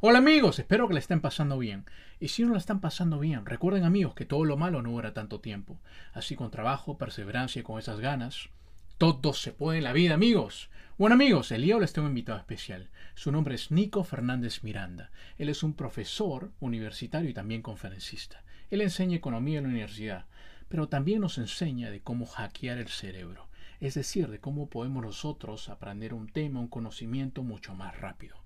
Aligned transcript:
Hola 0.00 0.18
amigos, 0.18 0.60
espero 0.60 0.86
que 0.86 0.94
le 0.94 1.00
estén 1.00 1.20
pasando 1.20 1.58
bien. 1.58 1.84
Y 2.20 2.28
si 2.28 2.44
no 2.44 2.52
la 2.52 2.58
están 2.58 2.80
pasando 2.80 3.18
bien, 3.18 3.44
recuerden 3.44 3.82
amigos 3.82 4.14
que 4.14 4.26
todo 4.26 4.44
lo 4.44 4.56
malo 4.56 4.80
no 4.80 4.92
dura 4.92 5.12
tanto 5.12 5.40
tiempo. 5.40 5.80
Así 6.12 6.36
con 6.36 6.52
trabajo, 6.52 6.96
perseverancia 6.96 7.58
y 7.58 7.62
con 7.64 7.80
esas 7.80 7.98
ganas, 7.98 8.48
todo 8.96 9.32
se 9.32 9.50
puede 9.50 9.78
en 9.78 9.84
la 9.84 9.92
vida 9.92 10.14
amigos. 10.14 10.70
Bueno 10.98 11.14
amigos, 11.14 11.50
el 11.50 11.62
día 11.62 11.80
les 11.80 11.92
tengo 11.92 12.06
un 12.06 12.12
invitado 12.12 12.38
especial. 12.38 12.90
Su 13.16 13.32
nombre 13.32 13.56
es 13.56 13.72
Nico 13.72 14.04
Fernández 14.04 14.62
Miranda. 14.62 15.10
Él 15.36 15.48
es 15.48 15.64
un 15.64 15.74
profesor 15.74 16.52
universitario 16.60 17.28
y 17.28 17.34
también 17.34 17.62
conferencista. 17.62 18.44
Él 18.70 18.82
enseña 18.82 19.16
economía 19.16 19.58
en 19.58 19.64
la 19.64 19.70
universidad, 19.70 20.26
pero 20.68 20.88
también 20.88 21.22
nos 21.22 21.38
enseña 21.38 21.90
de 21.90 22.02
cómo 22.02 22.24
hackear 22.24 22.78
el 22.78 22.86
cerebro. 22.86 23.48
Es 23.80 23.94
decir, 23.94 24.28
de 24.28 24.38
cómo 24.38 24.70
podemos 24.70 25.02
nosotros 25.02 25.68
aprender 25.68 26.14
un 26.14 26.28
tema, 26.28 26.60
un 26.60 26.68
conocimiento 26.68 27.42
mucho 27.42 27.74
más 27.74 28.00
rápido. 28.00 28.36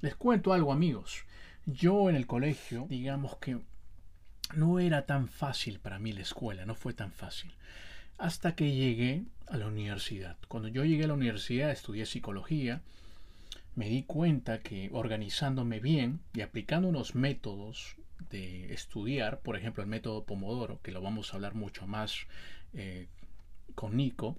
Les 0.00 0.14
cuento 0.14 0.52
algo 0.52 0.72
amigos. 0.72 1.24
Yo 1.66 2.08
en 2.08 2.16
el 2.16 2.26
colegio, 2.26 2.86
digamos 2.88 3.36
que 3.36 3.58
no 4.54 4.78
era 4.78 5.06
tan 5.06 5.28
fácil 5.28 5.78
para 5.78 5.98
mí 5.98 6.12
la 6.12 6.22
escuela, 6.22 6.64
no 6.64 6.74
fue 6.74 6.94
tan 6.94 7.12
fácil. 7.12 7.52
Hasta 8.18 8.54
que 8.54 8.72
llegué 8.74 9.24
a 9.46 9.56
la 9.56 9.66
universidad. 9.66 10.36
Cuando 10.48 10.68
yo 10.68 10.84
llegué 10.84 11.04
a 11.04 11.08
la 11.08 11.14
universidad 11.14 11.70
estudié 11.70 12.06
psicología, 12.06 12.80
me 13.74 13.88
di 13.88 14.02
cuenta 14.02 14.60
que 14.60 14.90
organizándome 14.92 15.80
bien 15.80 16.20
y 16.34 16.40
aplicando 16.40 16.88
unos 16.88 17.14
métodos 17.14 17.96
de 18.30 18.72
estudiar, 18.72 19.40
por 19.40 19.56
ejemplo 19.56 19.82
el 19.82 19.88
método 19.88 20.24
Pomodoro, 20.24 20.80
que 20.82 20.92
lo 20.92 21.02
vamos 21.02 21.32
a 21.32 21.36
hablar 21.36 21.54
mucho 21.54 21.86
más 21.86 22.26
eh, 22.72 23.08
con 23.74 23.96
Nico, 23.96 24.36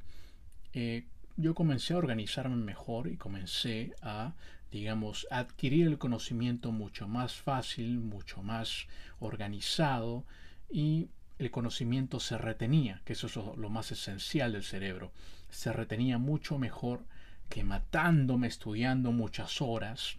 eh, 0.74 1.06
yo 1.38 1.56
comencé 1.56 1.94
a 1.94 1.98
organizarme 1.98 2.56
mejor 2.56 3.08
y 3.08 3.18
comencé 3.18 3.94
a 4.02 4.34
digamos, 4.72 5.28
adquirir 5.30 5.88
el 5.88 5.98
conocimiento 5.98 6.72
mucho 6.72 7.08
más 7.08 7.34
fácil, 7.36 8.00
mucho 8.00 8.42
más 8.42 8.88
organizado 9.20 10.26
y 10.70 11.10
el 11.40 11.52
conocimiento 11.52 12.20
se 12.20 12.38
retenía, 12.38 13.02
que 13.04 13.14
eso 13.14 13.28
es 13.28 13.36
lo, 13.36 13.70
más 13.70 13.92
esencial 13.92 14.54
del 14.54 14.64
cerebro, 14.64 15.12
se 15.50 15.74
retenía 15.74 16.18
mucho 16.18 16.58
mejor 16.58 17.04
que 17.50 17.64
matándome 17.64 18.48
estudiando 18.48 19.12
muchas 19.12 19.62
horas 19.62 20.18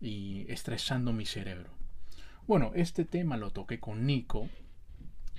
y 0.00 0.46
estresando 0.50 1.12
mi 1.12 1.26
cerebro. 1.26 1.70
Bueno, 2.46 2.72
este 2.74 3.04
tema 3.04 3.36
lo 3.36 3.50
toqué 3.50 3.78
con 3.78 4.06
Nico 4.06 4.48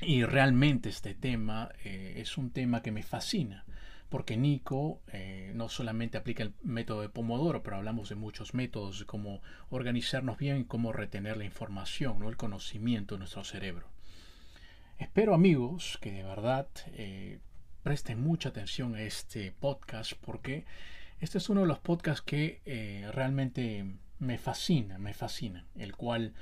y 0.02 0.24
realmente 0.24 0.90
este 0.90 1.16
tema 1.16 1.72
eh, 1.84 2.16
es 2.18 2.38
un 2.38 2.52
tema 2.52 2.84
que 2.84 2.92
me 2.92 3.02
fascina 3.02 3.66
porque 4.10 4.38
Nico 4.38 5.02
eh, 5.14 5.52
no 5.56 5.70
solamente 5.70 6.18
aplica 6.18 6.42
el 6.42 6.54
método 6.64 7.02
de 7.02 7.10
Pomodoro, 7.10 7.62
pero 7.62 7.78
hablamos 7.78 8.10
de 8.10 8.16
muchos 8.16 8.56
métodos 8.56 9.00
de 9.00 9.06
cómo 9.06 9.42
organizarnos 9.70 10.38
bien 10.38 10.62
y 10.62 10.66
cómo 10.66 10.92
retener 10.92 11.38
la 11.38 11.46
información, 11.46 12.20
¿no? 12.20 12.30
el 12.30 12.38
conocimiento 12.38 13.16
de 13.16 13.20
nuestro 13.20 13.44
cerebro. 13.44 13.88
Espero 14.98 15.36
amigos 15.36 16.00
que 16.02 16.12
de 16.12 16.24
verdad 16.24 16.68
eh, 16.88 17.40
presten 17.84 18.22
mucha 18.22 18.50
atención 18.50 18.96
a 18.96 19.04
este 19.04 19.52
podcast 19.52 20.14
porque 20.26 20.66
este 21.20 21.38
es 21.38 21.50
uno 21.50 21.62
de 21.62 21.68
los 21.68 21.80
podcasts 21.80 22.24
que 22.24 22.62
eh, 22.66 23.10
realmente 23.14 23.86
me 24.18 24.40
fascina, 24.40 24.98
me 24.98 25.14
fascina, 25.14 25.66
el 25.76 25.96
cual 25.96 26.34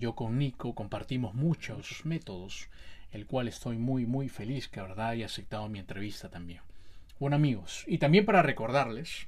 yo 0.00 0.16
con 0.16 0.36
Nico 0.38 0.74
compartimos 0.74 1.34
muchos 1.34 2.04
métodos, 2.04 2.68
el 3.12 3.24
cual 3.24 3.46
estoy 3.46 3.78
muy 3.78 4.04
muy 4.04 4.28
feliz 4.28 4.68
que 4.68 4.80
verdad 4.80 5.10
haya 5.10 5.26
aceptado 5.26 5.68
mi 5.68 5.78
entrevista 5.78 6.28
también. 6.28 6.65
Bueno 7.18 7.36
amigos, 7.36 7.84
y 7.86 7.96
también 7.96 8.26
para 8.26 8.42
recordarles 8.42 9.26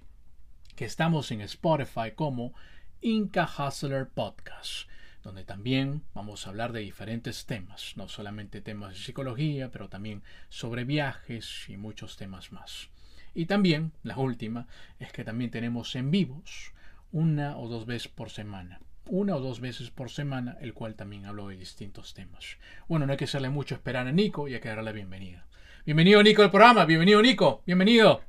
que 0.76 0.84
estamos 0.84 1.30
en 1.30 1.40
Spotify 1.40 2.12
como 2.14 2.52
Inca 3.00 3.48
Hustler 3.48 4.06
Podcast, 4.10 4.90
donde 5.22 5.42
también 5.42 6.02
vamos 6.12 6.46
a 6.46 6.50
hablar 6.50 6.72
de 6.72 6.80
diferentes 6.80 7.46
temas, 7.46 7.94
no 7.96 8.06
solamente 8.06 8.60
temas 8.60 8.92
de 8.92 9.00
psicología, 9.00 9.70
pero 9.70 9.88
también 9.88 10.22
sobre 10.50 10.84
viajes 10.84 11.64
y 11.70 11.78
muchos 11.78 12.18
temas 12.18 12.52
más. 12.52 12.90
Y 13.34 13.46
también, 13.46 13.92
la 14.02 14.18
última, 14.18 14.66
es 14.98 15.10
que 15.10 15.24
también 15.24 15.50
tenemos 15.50 15.96
en 15.96 16.10
vivos 16.10 16.74
una 17.10 17.56
o 17.56 17.68
dos 17.68 17.86
veces 17.86 18.08
por 18.08 18.28
semana. 18.28 18.82
Una 19.06 19.34
o 19.34 19.40
dos 19.40 19.60
veces 19.60 19.88
por 19.88 20.10
semana, 20.10 20.58
el 20.60 20.74
cual 20.74 20.94
también 20.94 21.24
hablo 21.24 21.48
de 21.48 21.56
distintos 21.56 22.12
temas. 22.12 22.58
Bueno, 22.86 23.06
no 23.06 23.12
hay 23.12 23.16
que 23.16 23.24
hacerle 23.24 23.48
mucho 23.48 23.76
esperar 23.76 24.06
a 24.06 24.12
Nico 24.12 24.46
y 24.46 24.52
hay 24.52 24.60
que 24.60 24.68
darle 24.68 24.84
la 24.84 24.92
bienvenida. 24.92 25.47
Bienvenido 25.88 26.22
Nico 26.22 26.42
al 26.42 26.50
programa, 26.50 26.84
bienvenido 26.84 27.22
Nico, 27.22 27.62
bienvenido. 27.64 28.20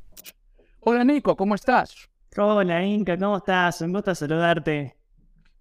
Hola 0.80 1.04
Nico, 1.04 1.36
¿cómo 1.36 1.56
estás? 1.56 2.10
Hola 2.38 2.86
Inca, 2.86 3.18
¿cómo 3.18 3.36
estás? 3.36 3.82
Un 3.82 3.92
gusto 3.92 4.16
saludarte. 4.16 4.96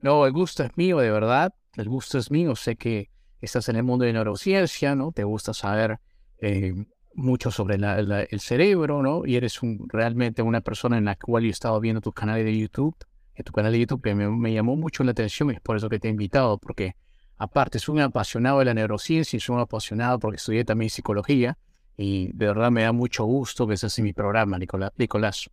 No, 0.01 0.25
el 0.25 0.33
gusto 0.33 0.63
es 0.63 0.71
mío, 0.77 0.99
de 0.99 1.11
verdad. 1.11 1.53
El 1.77 1.89
gusto 1.89 2.19
es 2.19 2.31
mío. 2.31 2.55
Sé 2.55 2.77
que 2.77 3.11
estás 3.41 3.69
en 3.69 3.75
el 3.75 3.83
mundo 3.83 4.05
de 4.05 4.13
neurociencia, 4.13 4.95
¿no? 4.95 5.11
Te 5.11 5.25
gusta 5.25 5.53
saber 5.53 5.99
eh, 6.41 6.73
mucho 7.15 7.51
sobre 7.51 7.75
el 7.75 8.41
cerebro, 8.41 9.03
¿no? 9.03 9.27
Y 9.27 9.35
eres 9.35 9.61
un, 9.61 9.89
realmente 9.89 10.41
una 10.43 10.61
persona 10.61 10.99
en 10.99 11.07
la 11.07 11.17
cual 11.17 11.43
yo 11.43 11.49
he 11.49 11.51
estado 11.51 11.81
viendo 11.81 12.01
tu 12.01 12.13
canal 12.13 12.45
de 12.45 12.57
YouTube, 12.57 12.95
en 13.35 13.45
tu 13.45 13.51
canal 13.53 13.73
de 13.73 13.81
YouTube 13.81 14.03
que 14.03 14.15
me, 14.15 14.29
me 14.29 14.53
llamó 14.53 14.77
mucho 14.77 15.03
la 15.03 15.11
atención 15.11 15.51
y 15.51 15.55
es 15.55 15.61
por 15.61 15.77
eso 15.77 15.89
que 15.89 15.99
te 15.99 16.07
he 16.07 16.13
invitado, 16.13 16.59
porque 16.59 16.95
aparte 17.39 17.81
soy 17.81 17.97
un 17.97 18.03
apasionado 18.03 18.61
de 18.61 18.67
la 18.67 18.75
neurociencia 18.75 19.37
y 19.37 19.41
soy 19.41 19.57
un 19.57 19.63
apasionado 19.63 20.21
porque 20.21 20.37
estudié 20.37 20.65
también 20.65 20.91
psicología 20.91 21.59
y 21.99 22.31
de 22.33 22.47
verdad 22.47 22.71
me 22.71 22.85
da 22.85 22.93
mucho 22.93 23.25
gusto 23.25 23.67
que 23.67 23.75
estés 23.75 23.99
en 23.99 24.05
mi 24.05 24.13
programa, 24.13 24.57
Nicolás. 24.57 25.51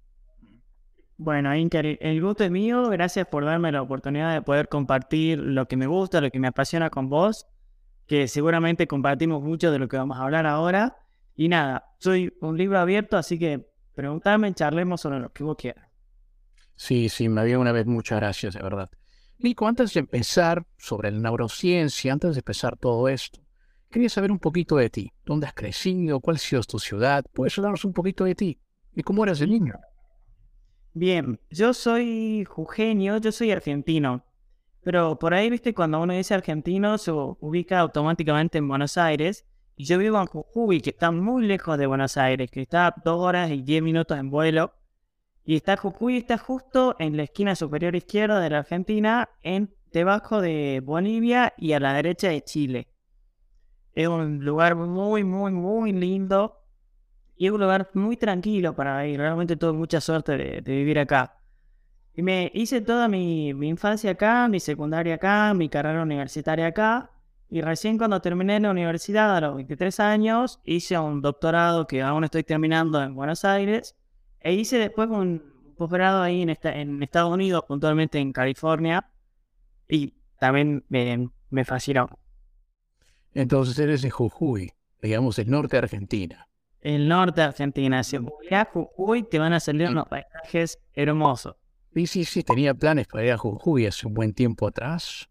Bueno, 1.17 1.55
Inter, 1.55 1.97
el 1.99 2.21
gusto 2.21 2.43
es 2.43 2.51
mío. 2.51 2.87
Gracias 2.89 3.25
por 3.27 3.45
darme 3.45 3.71
la 3.71 3.81
oportunidad 3.81 4.31
de 4.31 4.43
poder 4.43 4.69
compartir 4.69 5.39
lo 5.39 5.67
que 5.67 5.75
me 5.75 5.87
gusta, 5.87 6.21
lo 6.21 6.29
que 6.29 6.39
me 6.39 6.47
apasiona 6.47 6.91
con 6.91 7.09
vos, 7.09 7.47
que 8.05 8.27
seguramente 8.27 8.87
compartimos 8.87 9.41
mucho 9.41 9.71
de 9.71 9.79
lo 9.79 9.87
que 9.87 9.97
vamos 9.97 10.17
a 10.17 10.23
hablar 10.23 10.45
ahora. 10.45 10.97
Y 11.35 11.47
nada, 11.47 11.95
soy 11.97 12.31
un 12.41 12.57
libro 12.57 12.77
abierto, 12.77 13.17
así 13.17 13.39
que 13.39 13.67
preguntame, 13.95 14.53
charlemos 14.53 15.01
sobre 15.01 15.19
lo 15.19 15.33
que 15.33 15.43
vos 15.43 15.57
quieras. 15.57 15.89
Sí, 16.75 17.09
sí, 17.09 17.27
me 17.27 17.41
había 17.41 17.57
una 17.57 17.71
vez 17.71 17.87
muchas 17.87 18.19
gracias, 18.19 18.53
de 18.53 18.61
verdad. 18.61 18.91
Nico, 19.39 19.67
antes 19.67 19.95
de 19.95 20.01
empezar 20.01 20.63
sobre 20.77 21.09
la 21.09 21.19
neurociencia, 21.19 22.13
antes 22.13 22.35
de 22.35 22.39
empezar 22.39 22.77
todo 22.77 23.07
esto, 23.07 23.44
Quería 23.95 24.09
saber 24.09 24.29
un 24.29 24.39
poquito 24.39 24.75
de 24.75 24.89
ti. 24.89 25.13
¿Dónde 25.25 25.47
has 25.47 25.53
crecido? 25.53 26.19
¿Cuál 26.19 26.35
ha 26.35 26.39
sido 26.39 26.61
tu 26.63 26.79
ciudad? 26.79 27.23
¿Puedes 27.31 27.57
hablarnos 27.57 27.85
un 27.85 27.93
poquito 27.93 28.25
de 28.25 28.35
ti? 28.35 28.59
¿Y 28.93 29.03
cómo 29.03 29.23
eras 29.23 29.39
de 29.39 29.47
niño? 29.47 29.75
Bien, 30.93 31.39
yo 31.49 31.73
soy 31.73 32.43
jujeño, 32.43 33.19
yo 33.19 33.31
soy 33.31 33.51
argentino. 33.51 34.25
Pero 34.83 35.17
por 35.17 35.33
ahí, 35.33 35.49
viste, 35.49 35.73
cuando 35.73 36.01
uno 36.01 36.11
dice 36.11 36.33
argentino, 36.33 36.97
se 36.97 37.13
ubica 37.13 37.79
automáticamente 37.79 38.57
en 38.57 38.67
Buenos 38.67 38.97
Aires. 38.97 39.45
Y 39.77 39.85
yo 39.85 39.97
vivo 39.97 40.19
en 40.19 40.25
Jujuy, 40.25 40.81
que 40.81 40.89
está 40.89 41.11
muy 41.11 41.47
lejos 41.47 41.77
de 41.77 41.87
Buenos 41.87 42.17
Aires, 42.17 42.51
que 42.51 42.63
está 42.63 42.93
dos 43.05 43.21
horas 43.21 43.49
y 43.49 43.61
diez 43.61 43.81
minutos 43.81 44.19
en 44.19 44.29
vuelo. 44.29 44.73
Y 45.45 45.55
está 45.55 45.77
Jujuy, 45.77 46.17
está 46.17 46.37
justo 46.37 46.97
en 46.99 47.15
la 47.15 47.23
esquina 47.23 47.55
superior 47.55 47.95
izquierda 47.95 48.41
de 48.41 48.49
la 48.49 48.57
Argentina, 48.57 49.29
en 49.41 49.73
debajo 49.93 50.41
de 50.41 50.81
Bolivia 50.83 51.53
y 51.57 51.71
a 51.71 51.79
la 51.79 51.93
derecha 51.93 52.27
de 52.27 52.41
Chile. 52.43 52.89
Es 53.95 54.09
un 54.09 54.43
lugar 54.43 54.75
muy, 54.75 55.23
muy, 55.23 55.51
muy 55.51 55.93
lindo. 55.93 56.61
Y 57.37 57.47
es 57.47 57.51
un 57.51 57.61
lugar 57.61 57.89
muy 57.93 58.17
tranquilo 58.17 58.75
para 58.75 59.07
ir. 59.07 59.19
Realmente 59.19 59.55
tuve 59.55 59.71
mucha 59.71 60.01
suerte 60.01 60.37
de, 60.37 60.61
vivir 60.61 60.99
acá. 60.99 61.37
Y 62.13 62.21
me 62.21 62.51
hice 62.53 62.81
toda 62.81 63.07
mi, 63.07 63.49
infancia 63.49 64.11
acá, 64.11 64.47
mi 64.49 64.59
secundaria 64.59 65.15
acá, 65.15 65.53
mi 65.53 65.69
carrera 65.69 66.03
universitaria 66.03 66.67
acá. 66.67 67.11
Y 67.49 67.61
recién 67.61 67.97
cuando 67.97 68.21
terminé 68.21 68.59
la 68.59 68.71
universidad 68.71 69.35
a 69.35 69.41
los 69.41 69.55
23 69.55 69.99
años, 70.01 70.59
hice 70.65 70.97
un 70.99 71.21
doctorado 71.21 71.87
que 71.87 72.01
aún 72.01 72.25
estoy 72.25 72.43
terminando 72.43 73.01
en 73.01 73.15
Buenos 73.15 73.45
Aires. 73.45 73.95
E 74.41 74.53
hice 74.53 74.77
después 74.77 75.09
un 75.09 75.73
posgrado 75.77 76.21
ahí 76.21 76.41
en, 76.41 76.57
en 76.63 77.03
Estados 77.03 77.33
Unidos, 77.33 77.63
puntualmente 77.65 78.19
en 78.19 78.33
California. 78.33 79.09
Y 79.87 80.15
también 80.37 80.83
me, 80.89 81.29
me 81.49 81.63
fascinó. 81.63 82.09
Entonces 83.35 83.77
eres 83.77 84.01
de 84.01 84.09
Jujuy, 84.09 84.71
digamos 85.01 85.37
el 85.39 85.49
norte 85.49 85.75
de 85.75 85.83
Argentina. 85.83 86.47
El 86.79 87.09
norte 87.09 87.41
de 87.41 87.47
Argentina. 87.47 88.01
Si 88.01 88.17
voy 88.17 88.47
a 88.51 88.65
Jujuy, 88.65 89.23
te 89.23 89.39
van 89.39 89.51
a 89.51 89.59
salir 89.59 89.89
unos 89.89 90.07
paisajes 90.07 90.79
hermosos. 90.93 91.57
Sí, 91.93 92.07
sí, 92.07 92.25
sí, 92.25 92.43
tenía 92.43 92.73
planes 92.73 93.07
para 93.07 93.25
ir 93.25 93.31
a 93.33 93.37
Jujuy 93.37 93.85
hace 93.85 94.07
un 94.07 94.13
buen 94.13 94.33
tiempo 94.33 94.67
atrás. 94.67 95.29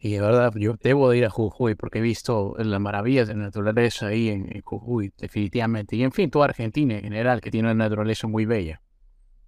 Y 0.00 0.12
de 0.14 0.20
verdad, 0.20 0.52
yo 0.56 0.74
debo 0.82 1.10
de 1.10 1.18
ir 1.18 1.24
a 1.24 1.30
Jujuy 1.30 1.76
porque 1.76 2.00
he 2.00 2.02
visto 2.02 2.56
las 2.58 2.80
maravillas 2.80 3.28
de 3.28 3.34
la 3.34 3.44
naturaleza 3.44 4.08
ahí 4.08 4.30
en, 4.30 4.60
Jujuy, 4.62 5.12
definitivamente. 5.16 5.94
Y 5.94 6.02
en 6.02 6.10
fin, 6.12 6.30
toda 6.30 6.46
Argentina 6.46 6.96
en 6.96 7.02
general, 7.02 7.40
que 7.40 7.52
tiene 7.52 7.68
una 7.68 7.84
naturaleza 7.84 8.26
muy 8.26 8.46
bella. 8.46 8.82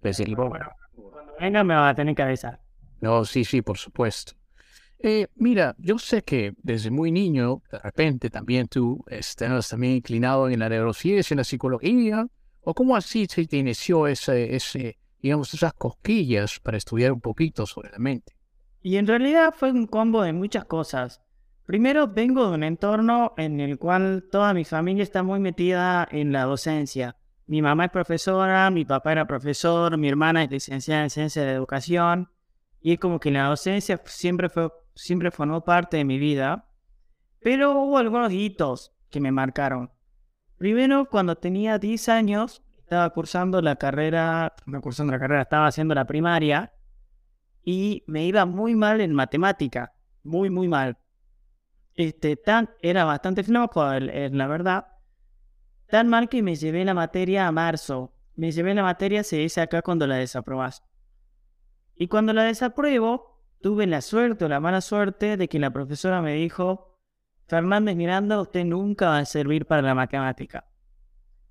bueno, 0.01 0.69
cuando 0.95 1.33
venga 1.39 1.63
me 1.63 1.75
va 1.75 1.89
a 1.89 1.95
tener 1.95 2.15
que 2.15 2.21
avisar. 2.21 2.61
No, 3.01 3.25
sí, 3.25 3.43
sí, 3.43 3.61
por 3.61 3.77
supuesto. 3.77 4.33
Eh, 4.99 5.27
mira, 5.35 5.75
yo 5.77 5.99
sé 5.99 6.23
que 6.23 6.53
desde 6.63 6.89
muy 6.89 7.11
niño, 7.11 7.61
de 7.71 7.79
repente 7.79 8.29
también 8.29 8.67
tú 8.67 9.03
estás 9.07 9.69
también 9.69 9.93
inclinado 9.93 10.49
en 10.49 10.59
la 10.59 10.69
neurociencia, 10.69 11.33
en 11.33 11.37
la 11.37 11.43
psicología, 11.43 12.27
o 12.61 12.73
cómo 12.73 12.95
así 12.95 13.27
se 13.29 13.45
te 13.45 13.57
inició 13.57 14.07
ese, 14.07 14.55
ese, 14.55 14.97
digamos, 15.21 15.53
esas 15.53 15.73
cosquillas 15.73 16.59
para 16.59 16.77
estudiar 16.77 17.11
un 17.11 17.21
poquito 17.21 17.65
sobre 17.65 17.91
la 17.91 17.99
mente. 17.99 18.33
Y 18.81 18.97
en 18.97 19.07
realidad 19.07 19.53
fue 19.55 19.71
un 19.71 19.87
combo 19.87 20.21
de 20.21 20.33
muchas 20.33 20.65
cosas. 20.65 21.21
Primero, 21.65 22.07
vengo 22.07 22.49
de 22.49 22.55
un 22.55 22.63
entorno 22.63 23.33
en 23.37 23.59
el 23.59 23.77
cual 23.77 24.25
toda 24.31 24.53
mi 24.53 24.63
familia 24.63 25.03
está 25.03 25.21
muy 25.21 25.39
metida 25.39 26.07
en 26.09 26.31
la 26.31 26.43
docencia. 26.43 27.17
Mi 27.45 27.61
mamá 27.61 27.85
es 27.85 27.91
profesora, 27.91 28.69
mi 28.69 28.85
papá 28.85 29.11
era 29.11 29.27
profesor, 29.27 29.97
mi 29.97 30.07
hermana 30.07 30.43
es 30.43 30.51
licenciada 30.51 31.03
en 31.03 31.09
ciencia 31.09 31.43
de 31.43 31.51
educación. 31.51 32.29
Y 32.81 32.93
es 32.93 32.99
como 32.99 33.19
que 33.19 33.31
la 33.31 33.47
docencia 33.47 34.01
siempre 34.05 34.49
fue 34.49 34.69
siempre 34.97 35.31
formó 35.31 35.63
parte 35.63 35.97
de 35.97 36.05
mi 36.05 36.17
vida, 36.17 36.69
pero 37.39 37.71
hubo 37.79 37.97
algunos 37.97 38.31
hitos 38.31 38.93
que 39.09 39.21
me 39.21 39.31
marcaron. 39.31 39.91
Primero, 40.57 41.07
cuando 41.09 41.37
tenía 41.37 41.77
10 41.77 42.09
años, 42.09 42.63
estaba 42.79 43.09
cursando 43.11 43.61
la 43.61 43.75
carrera, 43.75 44.55
no 44.65 44.81
cursando 44.81 45.13
la 45.13 45.19
carrera, 45.19 45.43
estaba 45.43 45.67
haciendo 45.67 45.93
la 45.93 46.05
primaria 46.05 46.73
y 47.63 48.03
me 48.07 48.25
iba 48.25 48.45
muy 48.45 48.75
mal 48.75 49.01
en 49.01 49.13
matemática, 49.13 49.93
muy, 50.23 50.49
muy 50.49 50.67
mal. 50.67 50.97
Este, 51.93 52.35
tan, 52.35 52.69
era 52.81 53.05
bastante 53.05 53.43
flojo, 53.43 53.83
la 53.83 54.47
verdad. 54.47 54.87
Tan 55.89 56.07
mal 56.07 56.29
que 56.29 56.43
me 56.43 56.55
llevé 56.55 56.85
la 56.85 56.93
materia 56.93 57.47
a 57.47 57.51
marzo. 57.51 58.13
Me 58.35 58.51
llevé 58.51 58.73
la 58.73 58.83
materia, 58.83 59.23
se 59.23 59.37
dice 59.37 59.61
acá 59.61 59.81
cuando 59.81 60.05
la 60.05 60.15
desaprobas. 60.15 60.83
Y 61.95 62.07
cuando 62.07 62.33
la 62.33 62.43
desapruebo, 62.43 63.36
tuve 63.61 63.87
la 63.87 64.01
suerte 64.01 64.45
o 64.45 64.49
la 64.49 64.59
mala 64.59 64.81
suerte 64.81 65.37
de 65.37 65.47
que 65.47 65.59
la 65.59 65.71
profesora 65.71 66.21
me 66.21 66.33
dijo, 66.33 66.99
Fernández 67.47 67.95
Miranda, 67.95 68.41
usted 68.41 68.65
nunca 68.65 69.09
va 69.09 69.19
a 69.19 69.25
servir 69.25 69.65
para 69.65 69.81
la 69.81 69.95
matemática. 69.95 70.65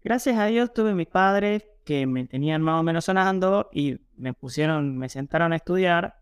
Gracias 0.03 0.39
a 0.39 0.47
Dios 0.47 0.73
tuve 0.73 0.95
mis 0.95 1.09
padres 1.09 1.65
que 1.85 2.07
me 2.07 2.27
tenían 2.27 2.63
más 2.63 2.81
o 2.81 2.83
menos 2.83 3.07
sonando 3.07 3.71
y 3.73 3.99
me 4.17 4.33
pusieron, 4.35 4.99
me 4.99 5.09
sentaron 5.09 5.53
a 5.53 5.57
estudiar. 5.57 6.17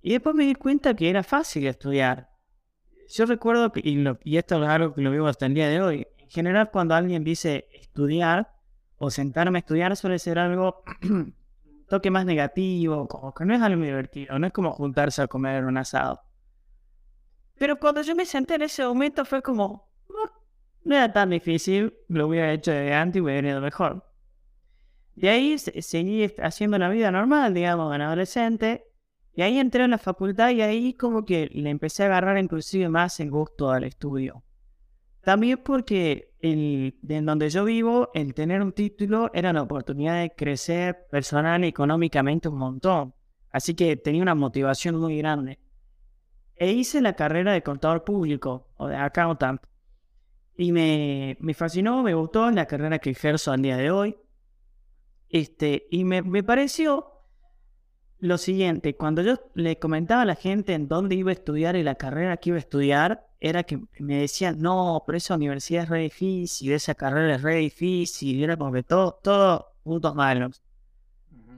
Y 0.00 0.12
después 0.12 0.34
me 0.34 0.44
di 0.44 0.54
cuenta 0.54 0.94
que 0.94 1.10
era 1.10 1.22
fácil 1.22 1.66
estudiar. 1.66 2.30
Yo 3.08 3.26
recuerdo, 3.26 3.72
que, 3.72 3.80
y, 3.80 4.02
y 4.24 4.36
esto 4.36 4.62
es 4.62 4.68
algo 4.68 4.94
que 4.94 5.02
lo 5.02 5.10
vivo 5.10 5.26
hasta 5.26 5.46
el 5.46 5.54
día 5.54 5.68
de 5.68 5.80
hoy, 5.80 6.06
en 6.18 6.30
general 6.30 6.70
cuando 6.70 6.94
alguien 6.94 7.24
dice 7.24 7.68
estudiar 7.72 8.54
o 8.96 9.10
sentarme 9.10 9.58
a 9.58 9.60
estudiar 9.60 9.96
suele 9.96 10.18
ser 10.18 10.38
algo 10.38 10.82
toque 11.92 12.10
más 12.10 12.24
negativo, 12.24 13.06
como 13.06 13.34
que 13.34 13.44
no 13.44 13.54
es 13.54 13.60
algo 13.60 13.82
divertido, 13.82 14.38
no 14.38 14.46
es 14.46 14.52
como 14.54 14.72
juntarse 14.72 15.20
a 15.20 15.26
comer 15.26 15.62
un 15.66 15.76
asado. 15.76 16.22
Pero 17.58 17.78
cuando 17.78 18.00
yo 18.00 18.16
me 18.16 18.24
senté 18.24 18.54
en 18.54 18.62
ese 18.62 18.82
momento 18.82 19.26
fue 19.26 19.42
como, 19.42 19.90
ah, 20.08 20.32
no 20.84 20.94
era 20.94 21.12
tan 21.12 21.28
difícil, 21.28 21.92
lo 22.08 22.28
hubiera 22.28 22.50
hecho 22.50 22.70
de 22.70 22.94
antes 22.94 23.18
y 23.18 23.20
hubiera 23.20 23.46
ido 23.46 23.60
mejor. 23.60 24.10
De 25.16 25.28
ahí 25.28 25.58
seguí 25.58 26.32
haciendo 26.42 26.78
una 26.78 26.88
vida 26.88 27.10
normal, 27.10 27.52
digamos, 27.52 27.94
en 27.94 28.00
adolescente, 28.00 28.86
y 29.34 29.42
ahí 29.42 29.58
entré 29.58 29.84
en 29.84 29.90
la 29.90 29.98
facultad 29.98 30.48
y 30.48 30.62
ahí 30.62 30.94
como 30.94 31.26
que 31.26 31.50
le 31.52 31.68
empecé 31.68 32.04
a 32.04 32.06
agarrar 32.06 32.38
inclusive 32.38 32.88
más 32.88 33.20
el 33.20 33.30
gusto 33.30 33.70
al 33.70 33.84
estudio. 33.84 34.42
También 35.20 35.58
porque 35.62 36.31
el, 36.42 36.98
en 37.08 37.24
donde 37.24 37.48
yo 37.50 37.64
vivo, 37.64 38.10
el 38.14 38.34
tener 38.34 38.60
un 38.60 38.72
título 38.72 39.30
era 39.32 39.50
una 39.50 39.62
oportunidad 39.62 40.20
de 40.20 40.32
crecer 40.36 41.06
personal 41.08 41.64
y 41.64 41.68
económicamente 41.68 42.48
un 42.48 42.58
montón. 42.58 43.14
Así 43.50 43.74
que 43.74 43.96
tenía 43.96 44.22
una 44.22 44.34
motivación 44.34 44.96
muy 44.96 45.18
grande. 45.18 45.60
E 46.56 46.72
hice 46.72 47.00
la 47.00 47.14
carrera 47.14 47.52
de 47.52 47.62
contador 47.62 48.02
público 48.02 48.72
o 48.76 48.88
de 48.88 48.96
accountant. 48.96 49.62
Y 50.56 50.72
me, 50.72 51.36
me 51.40 51.54
fascinó, 51.54 52.02
me 52.02 52.14
gustó 52.14 52.50
la 52.50 52.66
carrera 52.66 52.98
que 52.98 53.10
ejerzo 53.10 53.52
al 53.52 53.62
día 53.62 53.76
de 53.76 53.90
hoy. 53.92 54.16
Este, 55.28 55.86
y 55.90 56.04
me, 56.04 56.22
me 56.22 56.42
pareció 56.42 57.21
lo 58.22 58.38
siguiente, 58.38 58.94
cuando 58.94 59.20
yo 59.20 59.34
le 59.54 59.80
comentaba 59.80 60.22
a 60.22 60.24
la 60.24 60.36
gente 60.36 60.74
en 60.74 60.86
dónde 60.86 61.16
iba 61.16 61.30
a 61.30 61.32
estudiar 61.32 61.74
y 61.74 61.82
la 61.82 61.96
carrera 61.96 62.36
que 62.36 62.50
iba 62.50 62.56
a 62.56 62.60
estudiar, 62.60 63.26
era 63.40 63.64
que 63.64 63.80
me 63.98 64.18
decían, 64.18 64.60
no, 64.60 65.02
pero 65.04 65.18
esa 65.18 65.34
universidad 65.34 65.82
es 65.82 65.88
re 65.88 66.02
difícil, 66.02 66.70
esa 66.70 66.94
carrera 66.94 67.34
es 67.34 67.42
re 67.42 67.56
difícil, 67.56 68.36
y 68.36 68.44
era 68.44 68.56
como 68.56 68.70
que 68.70 68.84
todo, 68.84 69.18
todo 69.24 69.74
puntos 69.82 70.14
malos. 70.14 70.62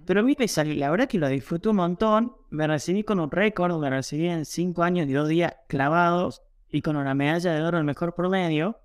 Pero 0.07 0.21
a 0.21 0.23
mí 0.23 0.35
me 0.39 0.49
salió, 0.49 0.75
la 0.75 0.91
verdad 0.91 1.07
que 1.07 1.19
lo 1.19 1.29
disfruté 1.29 1.69
un 1.69 1.77
montón, 1.77 2.33
me 2.49 2.67
recibí 2.67 3.05
con 3.05 3.21
un 3.21 3.31
récord, 3.31 3.79
me 3.79 3.91
recibí 3.91 4.27
en 4.29 4.47
cinco 4.47 4.85
años 4.85 5.07
y 5.07 5.13
dos 5.13 5.29
días 5.29 5.55
clavados 5.69 6.41
y 6.71 6.81
con 6.81 6.97
una 6.97 7.15
medalla 7.15 7.53
de 7.53 7.63
oro 7.63 7.77
el 7.77 7.85
mejor 7.85 8.15
promedio. 8.15 8.81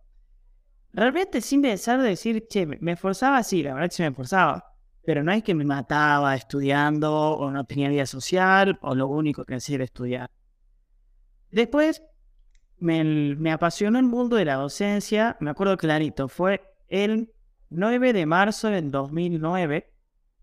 Realmente 0.92 1.40
sin 1.40 1.62
pensar 1.62 2.02
de 2.02 2.10
decir, 2.10 2.46
che, 2.50 2.66
me 2.66 2.92
esforzaba, 2.92 3.42
sí, 3.42 3.64
la 3.64 3.74
verdad 3.74 3.88
que 3.88 3.96
sí 3.96 4.04
me 4.04 4.10
esforzaba. 4.10 4.70
Pero 5.10 5.24
no 5.24 5.32
es 5.32 5.42
que 5.42 5.56
me 5.56 5.66
mataba 5.66 6.36
estudiando 6.36 7.12
o 7.32 7.50
no 7.50 7.64
tenía 7.64 7.90
vida 7.90 8.06
social 8.06 8.78
o 8.84 8.94
lo 8.94 9.08
único 9.08 9.44
que 9.44 9.56
hacía 9.56 9.78
era 9.78 9.84
estudiar. 9.86 10.30
Después 11.50 12.04
me, 12.78 13.52
apasionó 13.52 13.98
el 13.98 14.06
mundo 14.06 14.36
de 14.36 14.46
la 14.46 14.54
docencia, 14.54 15.36
me 15.40 15.50
acuerdo 15.50 15.78
clarito, 15.78 16.28
fue 16.28 16.62
el 16.90 17.34
9 17.72 18.14
de 18.14 18.28
marzo 18.28 18.70
del 18.70 18.92
2009, 18.92 19.92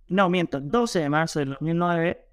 no, 0.09 0.29
miento, 0.29 0.61
12 0.61 0.99
de 0.99 1.11
marzo 1.11 1.39
del 1.39 1.51
2009, 1.51 2.27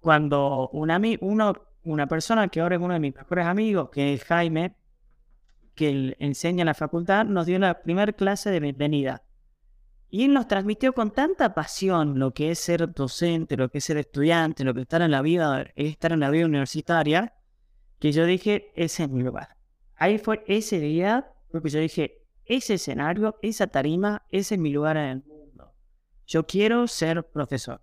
cuando 0.00 0.70
una, 0.70 0.98
uno, 1.20 1.52
una 1.84 2.06
persona 2.06 2.48
que 2.48 2.62
ahora 2.62 2.76
es 2.76 2.80
uno 2.80 2.94
de 2.94 3.00
mis 3.00 3.14
mejores 3.14 3.44
amigos, 3.44 3.90
que 3.90 4.14
es 4.14 4.24
Jaime, 4.24 4.74
que 5.74 6.16
enseña 6.18 6.62
en 6.62 6.66
la 6.68 6.72
facultad, 6.72 7.26
nos 7.26 7.44
dio 7.44 7.58
la 7.58 7.82
primera 7.82 8.14
clase 8.14 8.50
de 8.50 8.58
bienvenida. 8.58 9.22
Y 10.10 10.24
él 10.24 10.32
nos 10.32 10.48
transmitió 10.48 10.94
con 10.94 11.10
tanta 11.10 11.54
pasión 11.54 12.18
lo 12.18 12.32
que 12.32 12.50
es 12.50 12.58
ser 12.58 12.92
docente, 12.92 13.56
lo 13.56 13.68
que 13.68 13.78
es 13.78 13.84
ser 13.84 13.98
estudiante, 13.98 14.64
lo 14.64 14.72
que 14.72 14.80
es 14.80 14.84
estar 14.84 15.02
en 15.02 15.10
la 15.10 15.20
vida, 15.20 15.66
estar 15.76 16.12
en 16.12 16.20
la 16.20 16.30
vida 16.30 16.46
universitaria, 16.46 17.34
que 17.98 18.12
yo 18.12 18.24
dije, 18.24 18.72
ese 18.74 19.04
es 19.04 19.10
mi 19.10 19.22
lugar. 19.22 19.56
Ahí 19.96 20.18
fue 20.18 20.44
ese 20.46 20.80
día, 20.80 21.32
porque 21.50 21.68
yo 21.68 21.80
dije, 21.80 22.24
ese 22.44 22.74
escenario, 22.74 23.38
esa 23.42 23.66
tarima, 23.66 24.24
ese 24.30 24.54
es 24.54 24.60
mi 24.60 24.72
lugar 24.72 24.96
en 24.96 25.04
el 25.04 25.24
mundo. 25.24 25.74
Yo 26.26 26.46
quiero 26.46 26.86
ser 26.86 27.24
profesor. 27.24 27.82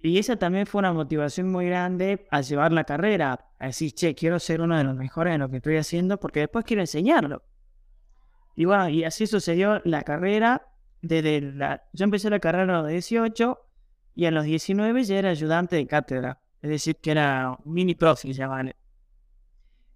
Y 0.00 0.18
esa 0.18 0.36
también 0.36 0.66
fue 0.66 0.78
una 0.78 0.92
motivación 0.92 1.50
muy 1.50 1.66
grande 1.66 2.28
a 2.30 2.40
llevar 2.42 2.72
la 2.72 2.84
carrera, 2.84 3.48
a 3.58 3.66
decir, 3.66 3.92
che, 3.92 4.14
quiero 4.14 4.38
ser 4.38 4.60
uno 4.60 4.76
de 4.76 4.84
los 4.84 4.94
mejores 4.94 5.34
en 5.34 5.40
lo 5.40 5.48
que 5.48 5.56
estoy 5.56 5.78
haciendo 5.78 6.20
porque 6.20 6.40
después 6.40 6.64
quiero 6.64 6.82
enseñarlo. 6.82 7.42
Y 8.54 8.66
bueno, 8.66 8.88
y 8.88 9.04
así 9.04 9.26
sucedió 9.26 9.80
la 9.84 10.02
carrera. 10.02 10.68
Desde 11.02 11.40
la... 11.40 11.84
Yo 11.92 12.04
empecé 12.04 12.30
la 12.30 12.40
carrera 12.40 12.78
a 12.78 12.82
los 12.82 12.90
18 12.90 13.58
y 14.14 14.26
a 14.26 14.30
los 14.30 14.44
19 14.44 15.04
ya 15.04 15.18
era 15.18 15.30
ayudante 15.30 15.76
de 15.76 15.86
cátedra 15.86 16.40
es 16.66 16.70
decir, 16.70 16.96
que 16.96 17.12
era 17.12 17.56
un 17.64 17.72
mini 17.72 17.94
profe, 17.94 18.32
ya 18.32 18.48
vale. 18.48 18.74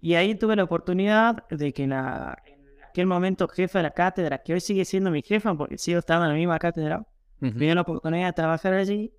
Y 0.01 0.15
ahí 0.15 0.35
tuve 0.37 0.57
la 0.57 0.65
oportunidad 0.65 1.49
de 1.49 1.73
que 1.73 1.83
en, 1.83 1.93
aquel 1.93 3.07
momento 3.07 3.49
jefe 3.49 3.79
de 3.79 3.83
la 3.83 3.91
cátedra, 3.91 4.39
que 4.39 4.53
hoy 4.53 4.61
sigue 4.61 4.85
siendo 4.85 5.11
mi 5.11 5.23
jefa 5.23 5.55
porque 5.55 5.79
sigo 5.79 5.99
estando 5.99 6.27
en 6.27 6.33
la 6.33 6.37
misma 6.37 6.59
cátedra, 6.59 7.07
me 7.41 7.51
dio 7.51 7.75
la 7.75 7.81
oportunidad 7.81 8.27
de 8.27 8.33
trabajar 8.35 8.75
allí. 8.75 9.13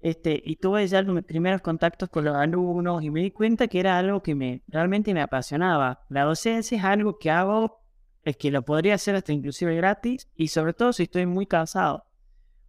Este, 0.00 0.40
y 0.44 0.56
tuve 0.56 0.86
ya 0.86 1.02
los 1.02 1.24
primeros 1.24 1.62
contactos 1.62 2.08
con 2.08 2.24
los 2.24 2.36
alumnos 2.36 3.02
y 3.02 3.10
me 3.10 3.22
di 3.22 3.30
cuenta 3.30 3.68
que 3.68 3.80
era 3.80 3.98
algo 3.98 4.22
que 4.22 4.34
me 4.34 4.62
realmente 4.68 5.14
me 5.14 5.20
apasionaba. 5.20 6.04
La 6.08 6.24
docencia 6.24 6.78
es 6.78 6.84
algo 6.84 7.18
que 7.18 7.30
hago, 7.30 7.81
es 8.24 8.36
que 8.36 8.50
lo 8.50 8.62
podría 8.62 8.94
hacer 8.94 9.14
hasta 9.14 9.32
inclusive 9.32 9.74
gratis 9.76 10.28
y 10.34 10.48
sobre 10.48 10.74
todo 10.74 10.92
si 10.92 11.04
estoy 11.04 11.26
muy 11.26 11.46
cansado. 11.46 12.04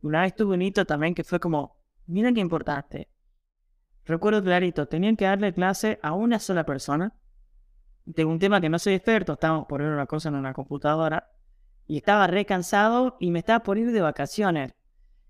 Una 0.02 0.22
vez 0.22 0.36
tuve 0.36 0.56
un 0.56 0.62
hito 0.62 0.86
también 0.86 1.16
que 1.16 1.24
fue 1.24 1.40
como, 1.40 1.78
mira 2.08 2.34
qué 2.34 2.40
importante, 2.40 3.10
Recuerdo 4.06 4.44
clarito, 4.44 4.86
tenían 4.88 5.16
que 5.16 5.26
darle 5.26 5.54
clase 5.54 6.00
a 6.02 6.14
una 6.14 6.40
sola 6.40 6.66
persona 6.66 7.14
de 8.06 8.26
un 8.26 8.38
tema 8.38 8.60
que 8.60 8.68
no 8.68 8.78
soy 8.78 8.96
experto, 8.96 9.34
estábamos 9.34 9.66
por 9.66 9.82
ver 9.82 9.92
una 9.92 10.08
cosa 10.08 10.28
en 10.28 10.36
una 10.36 10.54
computadora 10.54 11.32
y 11.88 11.98
estaba 11.98 12.28
re 12.28 12.46
cansado 12.46 13.16
y 13.20 13.32
me 13.32 13.40
estaba 13.40 13.64
por 13.64 13.78
ir 13.78 13.92
de 13.92 14.02
vacaciones. 14.02 14.74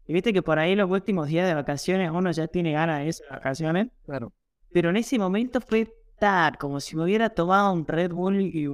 Y 0.08 0.14
viste 0.14 0.34
que 0.34 0.42
por 0.42 0.58
ahí 0.58 0.76
los 0.76 0.90
últimos 0.90 1.28
días 1.28 1.48
de 1.48 1.54
vacaciones 1.54 2.10
uno 2.12 2.32
ya 2.32 2.48
tiene 2.48 2.74
ganas 2.74 3.00
de 3.00 3.10
esas 3.10 3.30
vacaciones. 3.30 3.90
Claro. 4.06 4.34
Pero 4.72 4.90
en 4.90 4.98
ese 4.98 5.20
momento 5.20 5.62
fue 5.62 5.94
tal, 6.18 6.58
como 6.58 6.80
si 6.80 6.96
me 6.96 7.04
hubiera 7.04 7.30
tomado 7.30 7.72
un 7.74 7.86
Red 7.86 8.12
Bull 8.12 8.42
y, 8.42 8.68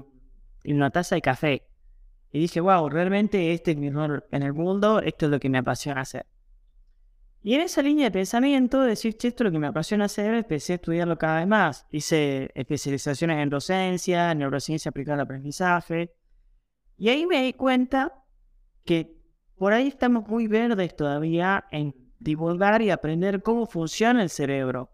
y 0.64 0.74
una 0.74 0.90
taza 0.90 1.16
de 1.16 1.22
café. 1.22 1.68
Y 2.32 2.40
dije, 2.40 2.62
wow, 2.62 2.90
realmente 2.90 3.54
este 3.54 3.72
es 3.72 3.78
mi 3.78 3.90
rol 3.90 4.24
en 4.32 4.44
el 4.44 4.54
mundo, 4.54 5.02
esto 5.02 5.26
es 5.26 5.32
lo 5.32 5.40
que 5.40 5.50
me 5.50 5.58
apasiona 5.58 6.02
hacer. 6.02 6.26
Y 7.42 7.56
en 7.56 7.62
esa 7.62 7.82
línea 7.82 8.06
de 8.06 8.12
pensamiento, 8.12 8.82
decir, 8.82 9.18
che, 9.18 9.30
esto 9.30 9.44
es 9.44 9.46
lo 9.46 9.52
que 9.52 9.60
me 9.60 9.68
apasiona 9.68 10.06
hacer, 10.06 10.34
empecé 10.34 10.74
a 10.74 10.76
estudiarlo 10.76 11.18
cada 11.18 11.40
vez 11.40 11.48
más. 11.48 11.88
Hice 11.90 12.52
especializaciones 12.54 13.38
en 13.38 13.50
docencia, 13.50 14.36
neurociencia 14.36 14.90
aplicada 14.90 15.16
al 15.16 15.22
aprendizaje. 15.22 16.14
Y 16.98 17.08
ahí 17.10 17.26
me 17.26 17.42
di 17.44 17.54
cuenta 17.54 18.26
que 18.84 19.18
por 19.56 19.72
ahí 19.72 19.88
estamos 19.88 20.28
muy 20.28 20.48
verdes 20.48 20.96
todavía 20.96 21.66
en 21.72 21.96
divulgar 22.20 22.82
y 22.82 22.90
aprender 22.90 23.42
cómo 23.42 23.66
funciona 23.66 24.22
el 24.22 24.30
cerebro. 24.30 24.92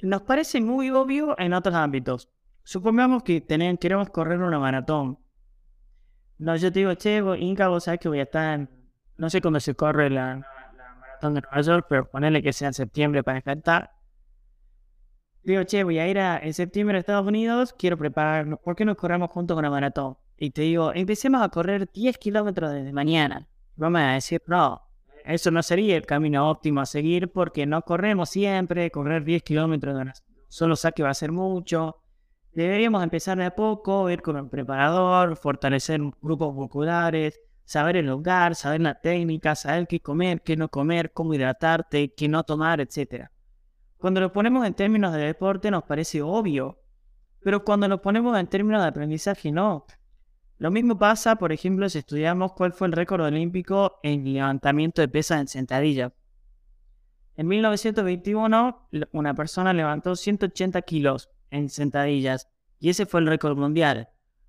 Nos 0.00 0.22
parece 0.22 0.60
muy 0.60 0.90
obvio 0.90 1.36
en 1.38 1.52
otros 1.52 1.74
ámbitos. 1.74 2.30
Supongamos 2.68 3.22
que 3.22 3.42
queremos 3.80 4.10
correr 4.10 4.40
una 4.40 4.58
maratón. 4.58 5.18
No, 6.36 6.54
yo 6.54 6.70
te 6.70 6.80
digo, 6.80 6.92
che, 6.96 7.22
Inca, 7.38 7.68
vos 7.68 7.84
sabés 7.84 7.98
que 7.98 8.10
voy 8.10 8.20
a 8.20 8.24
estar 8.24 8.68
No 9.16 9.30
sé 9.30 9.40
cómo 9.40 9.58
se 9.58 9.74
corre 9.74 10.10
la, 10.10 10.46
de 11.22 11.30
Nueva 11.30 11.60
York, 11.62 11.86
pero 11.88 12.10
ponerle 12.10 12.42
que 12.42 12.52
sea 12.52 12.68
en 12.68 12.74
septiembre 12.74 13.22
para 13.22 13.38
enfrentar. 13.38 13.92
Digo, 15.42 15.64
che, 15.64 15.82
voy 15.82 15.98
a 15.98 16.08
ir 16.08 16.18
en 16.18 16.52
septiembre 16.52 16.98
a 16.98 17.00
Estados 17.00 17.26
Unidos, 17.26 17.72
quiero 17.72 17.96
prepararnos. 17.96 18.60
¿Por 18.60 18.76
qué 18.76 18.84
no 18.84 18.94
corremos 18.98 19.30
juntos 19.30 19.62
la 19.62 19.70
maratón? 19.70 20.18
Y 20.36 20.50
te 20.50 20.60
digo, 20.60 20.92
empecemos 20.92 21.40
a 21.40 21.48
correr 21.48 21.90
10 21.90 22.18
kilómetros 22.18 22.70
desde 22.70 22.92
mañana. 22.92 23.48
Vamos 23.76 24.02
a 24.02 24.12
decir, 24.12 24.42
no, 24.46 24.82
eso 25.24 25.50
no 25.50 25.62
sería 25.62 25.96
el 25.96 26.04
camino 26.04 26.50
óptimo 26.50 26.82
a 26.82 26.86
seguir 26.86 27.32
porque 27.32 27.64
no 27.64 27.80
corremos 27.80 28.28
siempre, 28.28 28.90
correr 28.90 29.24
10 29.24 29.42
kilómetros 29.42 30.22
solo 30.48 30.76
saque 30.76 31.02
va 31.02 31.10
a 31.10 31.14
ser 31.14 31.32
mucho. 31.32 32.02
Deberíamos 32.52 33.02
empezar 33.02 33.38
de 33.38 33.44
a 33.44 33.54
poco, 33.54 34.10
ir 34.10 34.22
con 34.22 34.36
un 34.36 34.48
preparador, 34.48 35.36
fortalecer 35.36 36.00
grupos 36.20 36.54
musculares, 36.54 37.40
saber 37.64 37.96
el 37.96 38.06
lugar, 38.06 38.54
saber 38.54 38.80
la 38.80 39.00
técnica, 39.00 39.54
saber 39.54 39.86
qué 39.86 40.00
comer, 40.00 40.42
qué 40.42 40.56
no 40.56 40.68
comer, 40.68 41.12
cómo 41.12 41.34
hidratarte, 41.34 42.14
qué 42.14 42.28
no 42.28 42.42
tomar, 42.42 42.80
etc. 42.80 43.26
Cuando 43.98 44.20
lo 44.20 44.32
ponemos 44.32 44.66
en 44.66 44.74
términos 44.74 45.12
de 45.12 45.20
deporte 45.20 45.70
nos 45.70 45.84
parece 45.84 46.22
obvio, 46.22 46.80
pero 47.40 47.64
cuando 47.64 47.86
lo 47.86 48.00
ponemos 48.00 48.38
en 48.38 48.46
términos 48.46 48.82
de 48.82 48.88
aprendizaje 48.88 49.52
no. 49.52 49.84
Lo 50.56 50.70
mismo 50.70 50.98
pasa, 50.98 51.36
por 51.36 51.52
ejemplo, 51.52 51.88
si 51.88 51.98
estudiamos 51.98 52.52
cuál 52.52 52.72
fue 52.72 52.88
el 52.88 52.92
récord 52.92 53.22
olímpico 53.22 54.00
en 54.02 54.24
levantamiento 54.24 55.02
de 55.02 55.08
pesas 55.08 55.40
en 55.40 55.48
sentadilla. 55.48 56.12
En 57.36 57.46
1921, 57.46 58.88
una 59.12 59.34
persona 59.34 59.72
levantó 59.72 60.16
180 60.16 60.82
kilos 60.82 61.30
en 61.50 61.68
sentadillas 61.68 62.48
y 62.80 62.90
ese 62.90 63.06
fue 63.06 63.20
el 63.20 63.26
récord 63.26 63.56
mundial. 63.56 64.08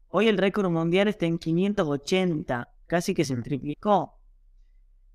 Hoy 0.09 0.27
el 0.27 0.37
récord 0.37 0.69
mundial 0.69 1.07
está 1.07 1.25
en 1.25 1.37
580 1.37 2.69
casi 2.87 3.13
que 3.13 3.23
se 3.23 3.35
triplicó. 3.37 4.19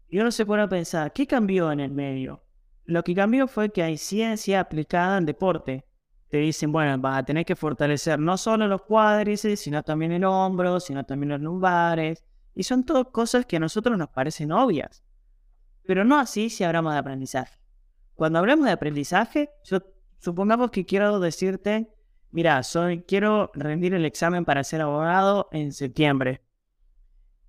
Y 0.09 0.19
uno 0.21 0.31
se 0.31 0.47
pone 0.47 0.63
a 0.63 0.69
pensar, 0.69 1.13
¿qué 1.13 1.27
cambió 1.27 1.73
en 1.73 1.81
el 1.81 1.91
medio? 1.91 2.45
Lo 2.85 3.03
que 3.03 3.15
cambió 3.15 3.49
fue 3.49 3.71
que 3.71 3.83
hay 3.83 3.97
ciencia 3.97 4.61
aplicada 4.61 5.19
en 5.19 5.27
deporte. 5.27 5.85
Te 6.29 6.39
dicen, 6.39 6.71
bueno, 6.71 6.97
vas 6.99 7.19
a 7.19 7.25
tener 7.25 7.45
que 7.45 7.57
fortalecer 7.57 8.19
no 8.19 8.37
solo 8.37 8.69
los 8.69 8.83
cuádriceps, 8.83 9.61
sino 9.61 9.83
también 9.83 10.13
el 10.13 10.25
hombro, 10.25 10.79
sino 10.81 11.05
también 11.05 11.31
los 11.31 11.41
lumbares. 11.41 12.25
Y 12.55 12.63
son 12.63 12.85
todas 12.85 13.07
cosas 13.09 13.47
que 13.47 13.57
a 13.57 13.61
nosotros 13.61 13.99
nos 13.99 14.11
parecen 14.11 14.53
obvias. 14.53 15.03
Pero 15.87 16.05
no 16.05 16.19
así 16.19 16.51
si 16.51 16.63
hablamos 16.63 16.93
de 16.93 16.99
aprendizaje. 16.99 17.59
Cuando 18.15 18.39
hablamos 18.39 18.67
de 18.67 18.73
aprendizaje, 18.73 19.51
yo 19.65 19.81
supongamos 20.25 20.71
que 20.71 20.87
quiero 20.87 21.21
decirte, 21.21 21.93
mira, 22.31 22.63
soy, 22.63 23.03
quiero 23.03 23.51
rendir 23.55 23.93
el 23.93 24.07
examen 24.07 24.47
para 24.47 24.65
ser 24.65 24.81
abogado 24.81 25.49
en 25.53 25.73
septiembre. 25.73 26.41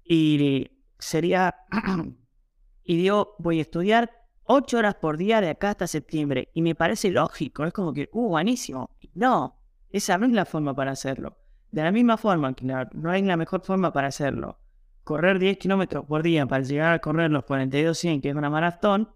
Y 0.03 0.69
sería, 0.99 1.55
y 2.83 2.97
digo, 2.97 3.35
voy 3.39 3.59
a 3.59 3.61
estudiar 3.61 4.11
ocho 4.43 4.77
horas 4.77 4.95
por 4.95 5.17
día 5.17 5.39
de 5.39 5.49
acá 5.49 5.69
hasta 5.69 5.87
septiembre. 5.87 6.49
Y 6.53 6.61
me 6.61 6.75
parece 6.75 7.09
lógico, 7.11 7.63
es 7.63 7.71
como 7.71 7.93
que, 7.93 8.09
uh, 8.11 8.27
buenísimo. 8.27 8.89
No, 9.13 9.57
esa 9.89 10.17
no 10.17 10.25
es 10.25 10.33
la 10.33 10.45
forma 10.45 10.75
para 10.75 10.91
hacerlo. 10.91 11.37
De 11.71 11.81
la 11.81 11.91
misma 11.91 12.17
forma 12.17 12.53
no 12.93 13.09
hay 13.09 13.21
la 13.21 13.37
mejor 13.37 13.61
forma 13.63 13.93
para 13.93 14.07
hacerlo. 14.07 14.59
Correr 15.05 15.39
10 15.39 15.57
kilómetros 15.57 16.05
por 16.05 16.23
día 16.23 16.45
para 16.45 16.63
llegar 16.63 16.93
a 16.93 16.99
correr 16.99 17.31
los 17.31 17.45
42-100, 17.45 18.21
que 18.21 18.29
es 18.29 18.35
una 18.35 18.49
maratón. 18.49 19.14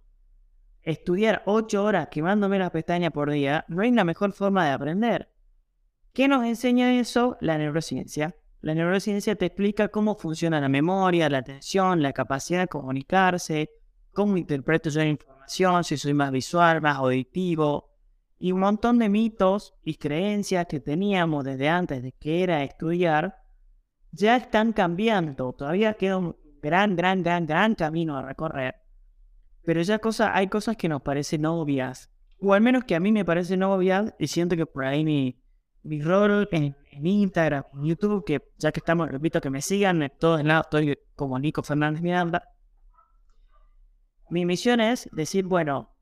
Estudiar 0.83 1.43
8 1.45 1.83
horas 1.83 2.07
quemándome 2.09 2.59
las 2.59 2.71
pestañas 2.71 3.11
por 3.11 3.29
día, 3.31 3.65
no 3.67 3.81
hay 3.81 3.91
la 3.91 4.03
mejor 4.03 4.31
forma 4.31 4.65
de 4.65 4.71
aprender. 4.71 5.29
¿Qué 6.13 6.27
nos 6.27 6.45
enseña 6.45 6.99
eso? 6.99 7.37
La 7.41 7.57
neurociencia. 7.57 8.35
La 8.61 8.73
neurociencia 8.73 9.35
te 9.35 9.45
explica 9.45 9.89
cómo 9.89 10.15
funciona 10.15 10.59
la 10.59 10.69
memoria, 10.69 11.29
la 11.29 11.39
atención, 11.39 12.01
la 12.01 12.13
capacidad 12.13 12.61
de 12.61 12.67
comunicarse, 12.67 13.69
cómo 14.11 14.37
interpreto 14.37 14.89
yo 14.89 14.99
la 14.99 15.07
información, 15.07 15.83
si 15.83 15.97
soy 15.97 16.13
más 16.13 16.31
visual, 16.31 16.81
más 16.81 16.97
auditivo, 16.97 17.89
y 18.37 18.51
un 18.51 18.61
montón 18.61 18.99
de 18.99 19.09
mitos 19.09 19.75
y 19.83 19.95
creencias 19.95 20.65
que 20.65 20.79
teníamos 20.79 21.43
desde 21.43 21.69
antes 21.69 22.01
de 22.01 22.13
que 22.13 22.43
era 22.43 22.63
estudiar, 22.63 23.37
ya 24.11 24.37
están 24.37 24.73
cambiando. 24.73 25.53
Todavía 25.53 25.93
queda 25.93 26.17
un 26.17 26.35
gran, 26.61 26.95
gran, 26.95 27.21
gran, 27.21 27.45
gran 27.45 27.75
camino 27.75 28.17
a 28.17 28.21
recorrer. 28.23 28.75
Pero 29.63 29.81
ya 29.81 29.99
hay 30.33 30.47
cosas 30.47 30.77
que 30.77 30.89
nos 30.89 31.01
parecen 31.01 31.45
obvias, 31.45 32.09
o 32.39 32.53
al 32.53 32.61
menos 32.61 32.83
que 32.85 32.95
a 32.95 32.99
mí 32.99 33.11
me 33.11 33.25
parecen 33.25 33.63
obvias, 33.63 34.13
y 34.17 34.27
siento 34.27 34.55
que 34.55 34.65
por 34.65 34.85
ahí 34.85 35.03
mi, 35.03 35.39
mi 35.83 36.01
rol 36.01 36.47
en, 36.51 36.75
Instagram, 36.91 37.63
en 37.73 37.85
YouTube, 37.85 38.25
que 38.25 38.41
ya 38.57 38.71
que 38.71 38.79
estamos, 38.79 39.09
repito, 39.09 39.41
que 39.41 39.49
me 39.49 39.61
sigan 39.61 40.01
en 40.03 40.11
todos 40.19 40.43
lados, 40.43 40.65
estoy 40.65 40.97
como 41.15 41.39
Nico 41.39 41.63
Fernández 41.63 42.01
Miranda. 42.01 42.43
Mi 44.29 44.45
misión 44.45 44.79
es 44.79 45.09
decir, 45.11 45.45
bueno, 45.45 45.95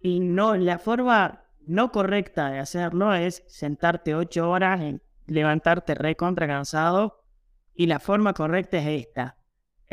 y 0.00 0.20
no, 0.20 0.54
la 0.56 0.78
forma 0.78 1.44
no 1.66 1.92
correcta 1.92 2.50
de 2.50 2.58
hacerlo 2.58 3.14
es 3.14 3.42
sentarte 3.46 4.14
ocho 4.14 4.50
horas, 4.50 4.80
levantarte 5.26 5.94
re 5.94 6.16
contra 6.16 6.46
cansado, 6.46 7.24
y 7.74 7.86
la 7.86 8.00
forma 8.00 8.34
correcta 8.34 8.78
es 8.78 9.06
esta. 9.06 9.38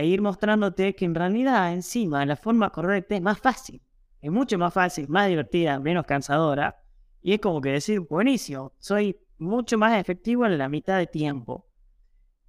E 0.01 0.05
ir 0.07 0.21
mostrándote 0.21 0.95
que 0.95 1.05
en 1.05 1.13
realidad 1.13 1.71
encima 1.73 2.25
la 2.25 2.35
forma 2.35 2.71
correcta 2.71 3.15
es 3.15 3.21
más 3.21 3.39
fácil. 3.39 3.81
Es 4.19 4.31
mucho 4.31 4.57
más 4.57 4.73
fácil, 4.73 5.07
más 5.07 5.27
divertida, 5.27 5.79
menos 5.79 6.05
cansadora 6.05 6.81
y 7.21 7.33
es 7.33 7.39
como 7.39 7.61
que 7.61 7.69
decir, 7.69 7.99
buenísimo, 7.99 8.73
soy 8.79 9.19
mucho 9.37 9.77
más 9.77 9.99
efectivo 9.99 10.45
en 10.45 10.57
la 10.57 10.69
mitad 10.69 10.97
de 10.97 11.07
tiempo. 11.07 11.67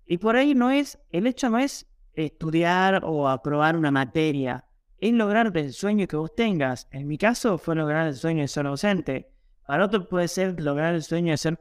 Y 0.06 0.18
por 0.18 0.37
ahí 0.37 0.54
no 0.54 0.71
es, 0.71 0.99
el 1.11 1.26
hecho 1.26 1.50
no 1.50 1.59
es 1.59 1.87
estudiar 2.14 3.02
o 3.04 3.28
aprobar 3.28 3.76
una 3.76 3.90
materia, 3.90 4.64
es 4.99 5.12
lograr 5.12 5.54
el 5.54 5.73
sueño 5.73 6.06
que 6.06 6.16
vos 6.16 6.35
tengas. 6.35 6.88
En 6.90 7.06
mi 7.06 7.18
caso 7.18 7.59
fue 7.59 7.75
lograr 7.75 8.06
el 8.06 8.14
sueño 8.14 8.42
de 8.42 8.49
ser 8.49 8.64
docente. 8.64 9.30
Para 9.66 9.85
otro 9.85 10.09
puede 10.09 10.28
ser 10.28 10.59
lograr 10.61 10.94
el 10.94 11.02
sueño 11.02 11.32
de 11.32 11.37
ser 11.37 11.59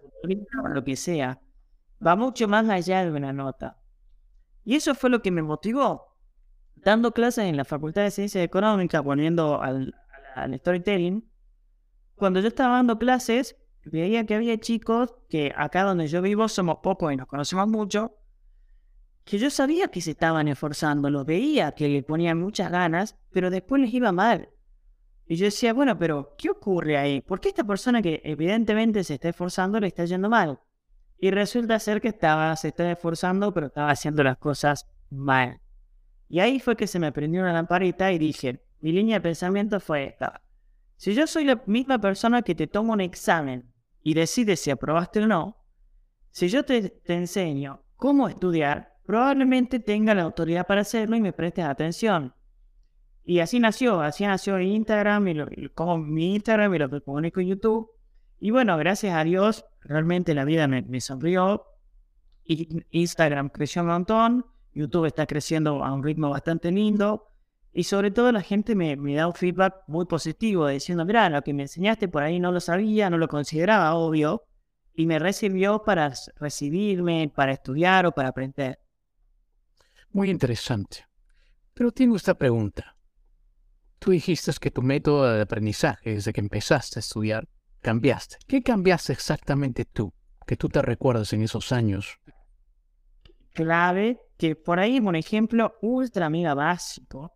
o 0.63 0.67
lo 0.69 0.83
que 0.83 0.95
sea. 0.95 1.39
Va 2.05 2.15
mucho 2.15 2.47
más 2.47 2.69
allá 2.69 3.03
de 3.03 3.11
una 3.11 3.33
nota. 3.33 3.80
Y 4.63 4.75
eso 4.75 4.95
fue 4.95 5.09
lo 5.09 5.21
que 5.21 5.31
me 5.31 5.41
motivó. 5.41 6.15
Dando 6.75 7.11
clases 7.11 7.45
en 7.45 7.57
la 7.57 7.65
Facultad 7.65 8.03
de 8.03 8.11
Ciencias 8.11 8.43
Económicas, 8.43 9.01
poniendo 9.03 9.61
al, 9.61 9.95
al 10.35 10.57
storytelling, 10.57 11.29
cuando 12.15 12.39
yo 12.39 12.47
estaba 12.47 12.75
dando 12.75 12.99
clases, 12.99 13.55
veía 13.83 14.25
que 14.25 14.35
había 14.35 14.59
chicos 14.59 15.13
que 15.29 15.53
acá 15.55 15.83
donde 15.83 16.07
yo 16.07 16.21
vivo 16.21 16.47
somos 16.47 16.77
pocos 16.83 17.11
y 17.11 17.15
nos 17.15 17.27
conocemos 17.27 17.67
mucho, 17.67 18.17
que 19.23 19.37
yo 19.37 19.49
sabía 19.49 19.87
que 19.87 20.01
se 20.01 20.11
estaban 20.11 20.47
esforzando, 20.47 21.09
los 21.09 21.25
veía 21.25 21.71
que 21.73 21.87
le 21.87 22.03
ponían 22.03 22.39
muchas 22.39 22.71
ganas, 22.71 23.17
pero 23.31 23.49
después 23.49 23.81
les 23.81 23.93
iba 23.93 24.11
mal. 24.11 24.49
Y 25.27 25.35
yo 25.35 25.45
decía, 25.45 25.73
bueno, 25.73 25.97
pero 25.97 26.35
¿qué 26.37 26.49
ocurre 26.49 26.97
ahí? 26.97 27.21
¿Por 27.21 27.39
qué 27.39 27.49
esta 27.49 27.63
persona 27.63 28.01
que 28.01 28.21
evidentemente 28.23 29.03
se 29.03 29.13
está 29.13 29.29
esforzando 29.29 29.79
le 29.79 29.87
está 29.87 30.05
yendo 30.05 30.29
mal? 30.29 30.59
Y 31.23 31.29
resulta 31.29 31.77
ser 31.77 32.01
que 32.01 32.07
estaba, 32.07 32.55
se 32.55 32.69
estaba 32.69 32.91
esforzando, 32.91 33.53
pero 33.53 33.67
estaba 33.67 33.91
haciendo 33.91 34.23
las 34.23 34.37
cosas 34.37 34.89
mal. 35.11 35.61
Y 36.27 36.39
ahí 36.39 36.59
fue 36.59 36.75
que 36.75 36.87
se 36.87 36.97
me 36.97 37.11
prendió 37.11 37.41
una 37.41 37.53
lamparita 37.53 38.11
y 38.11 38.17
dije, 38.17 38.65
mi 38.79 38.91
línea 38.91 39.17
de 39.17 39.21
pensamiento 39.21 39.79
fue 39.79 40.05
esta. 40.05 40.41
Si 40.97 41.13
yo 41.13 41.27
soy 41.27 41.45
la 41.45 41.61
misma 41.67 41.99
persona 41.99 42.41
que 42.41 42.55
te 42.55 42.65
toma 42.65 42.93
un 42.93 43.01
examen 43.01 43.71
y 44.01 44.15
decide 44.15 44.55
si 44.55 44.71
aprobaste 44.71 45.19
o 45.19 45.27
no, 45.27 45.57
si 46.31 46.49
yo 46.49 46.65
te, 46.65 46.99
enseño 47.05 47.83
cómo 47.97 48.27
estudiar, 48.27 48.95
probablemente 49.05 49.79
tenga 49.79 50.15
la 50.15 50.23
autoridad 50.23 50.65
para 50.65 50.81
hacerlo 50.81 51.15
y 51.17 51.21
me 51.21 51.33
prestes 51.33 51.65
atención. 51.65 52.33
Y 53.23 53.41
así 53.41 53.59
nació, 53.59 54.01
así 54.01 54.25
nació 54.25 54.59
Instagram 54.59 55.27
y, 55.27 55.33
lo, 55.35 55.47
como 55.75 55.99
mi 55.99 56.33
Instagram 56.33 56.73
y 56.73 56.79
lo 56.79 56.89
que 56.89 57.01
comunico 57.01 57.41
en 57.41 57.49
YouTube. 57.49 57.91
Y 58.41 58.49
bueno, 58.49 58.75
gracias 58.75 59.13
a 59.13 59.23
Dios, 59.23 59.65
realmente 59.81 60.33
la 60.33 60.45
vida 60.45 60.67
me, 60.67 60.81
me 60.81 60.99
sonrió. 60.99 61.67
Instagram 62.43 63.49
creció 63.49 63.83
un 63.83 63.89
montón, 63.89 64.45
YouTube 64.73 65.05
está 65.05 65.27
creciendo 65.27 65.83
a 65.85 65.93
un 65.93 66.03
ritmo 66.03 66.31
bastante 66.31 66.71
lindo. 66.71 67.27
Y 67.71 67.83
sobre 67.83 68.09
todo 68.09 68.31
la 68.31 68.41
gente 68.41 68.73
me, 68.73 68.95
da 69.13 69.27
un 69.27 69.35
feedback 69.35 69.83
muy 69.85 70.05
positivo, 70.05 70.67
diciendo, 70.67 71.05
mira, 71.05 71.29
lo 71.29 71.43
que 71.43 71.53
me 71.53 71.61
enseñaste 71.61 72.07
por 72.07 72.23
ahí 72.23 72.39
no 72.39 72.51
lo 72.51 72.59
sabía, 72.59 73.11
no 73.11 73.19
lo 73.19 73.27
consideraba 73.27 73.93
obvio, 73.93 74.43
y 74.95 75.05
me 75.05 75.19
recibió 75.19 75.83
para 75.83 76.11
recibirme, 76.37 77.31
para 77.33 77.51
estudiar 77.51 78.07
o 78.07 78.11
para 78.11 78.29
aprender. 78.29 78.79
Muy 80.09 80.31
interesante. 80.31 81.05
Pero 81.75 81.91
tengo 81.91 82.15
esta 82.15 82.33
pregunta. 82.33 82.97
tú 83.99 84.09
dijiste 84.09 84.51
que 84.59 84.71
tu 84.71 84.81
método 84.81 85.31
de 85.31 85.41
aprendizaje 85.41 86.15
desde 86.15 86.33
que 86.33 86.41
empezaste 86.41 86.97
a 86.97 87.01
estudiar 87.01 87.47
cambiaste. 87.81 88.37
¿Qué 88.47 88.63
cambiaste 88.63 89.13
exactamente 89.13 89.85
tú? 89.85 90.13
Que 90.45 90.55
tú 90.55 90.69
te 90.69 90.81
recuerdas 90.81 91.33
en 91.33 91.41
esos 91.41 91.71
años. 91.71 92.19
Clave, 93.53 94.21
que 94.37 94.55
por 94.55 94.79
ahí 94.79 94.97
es 94.97 95.03
un 95.03 95.15
ejemplo 95.15 95.75
ultra 95.81 96.29
mega 96.29 96.53
básico, 96.53 97.33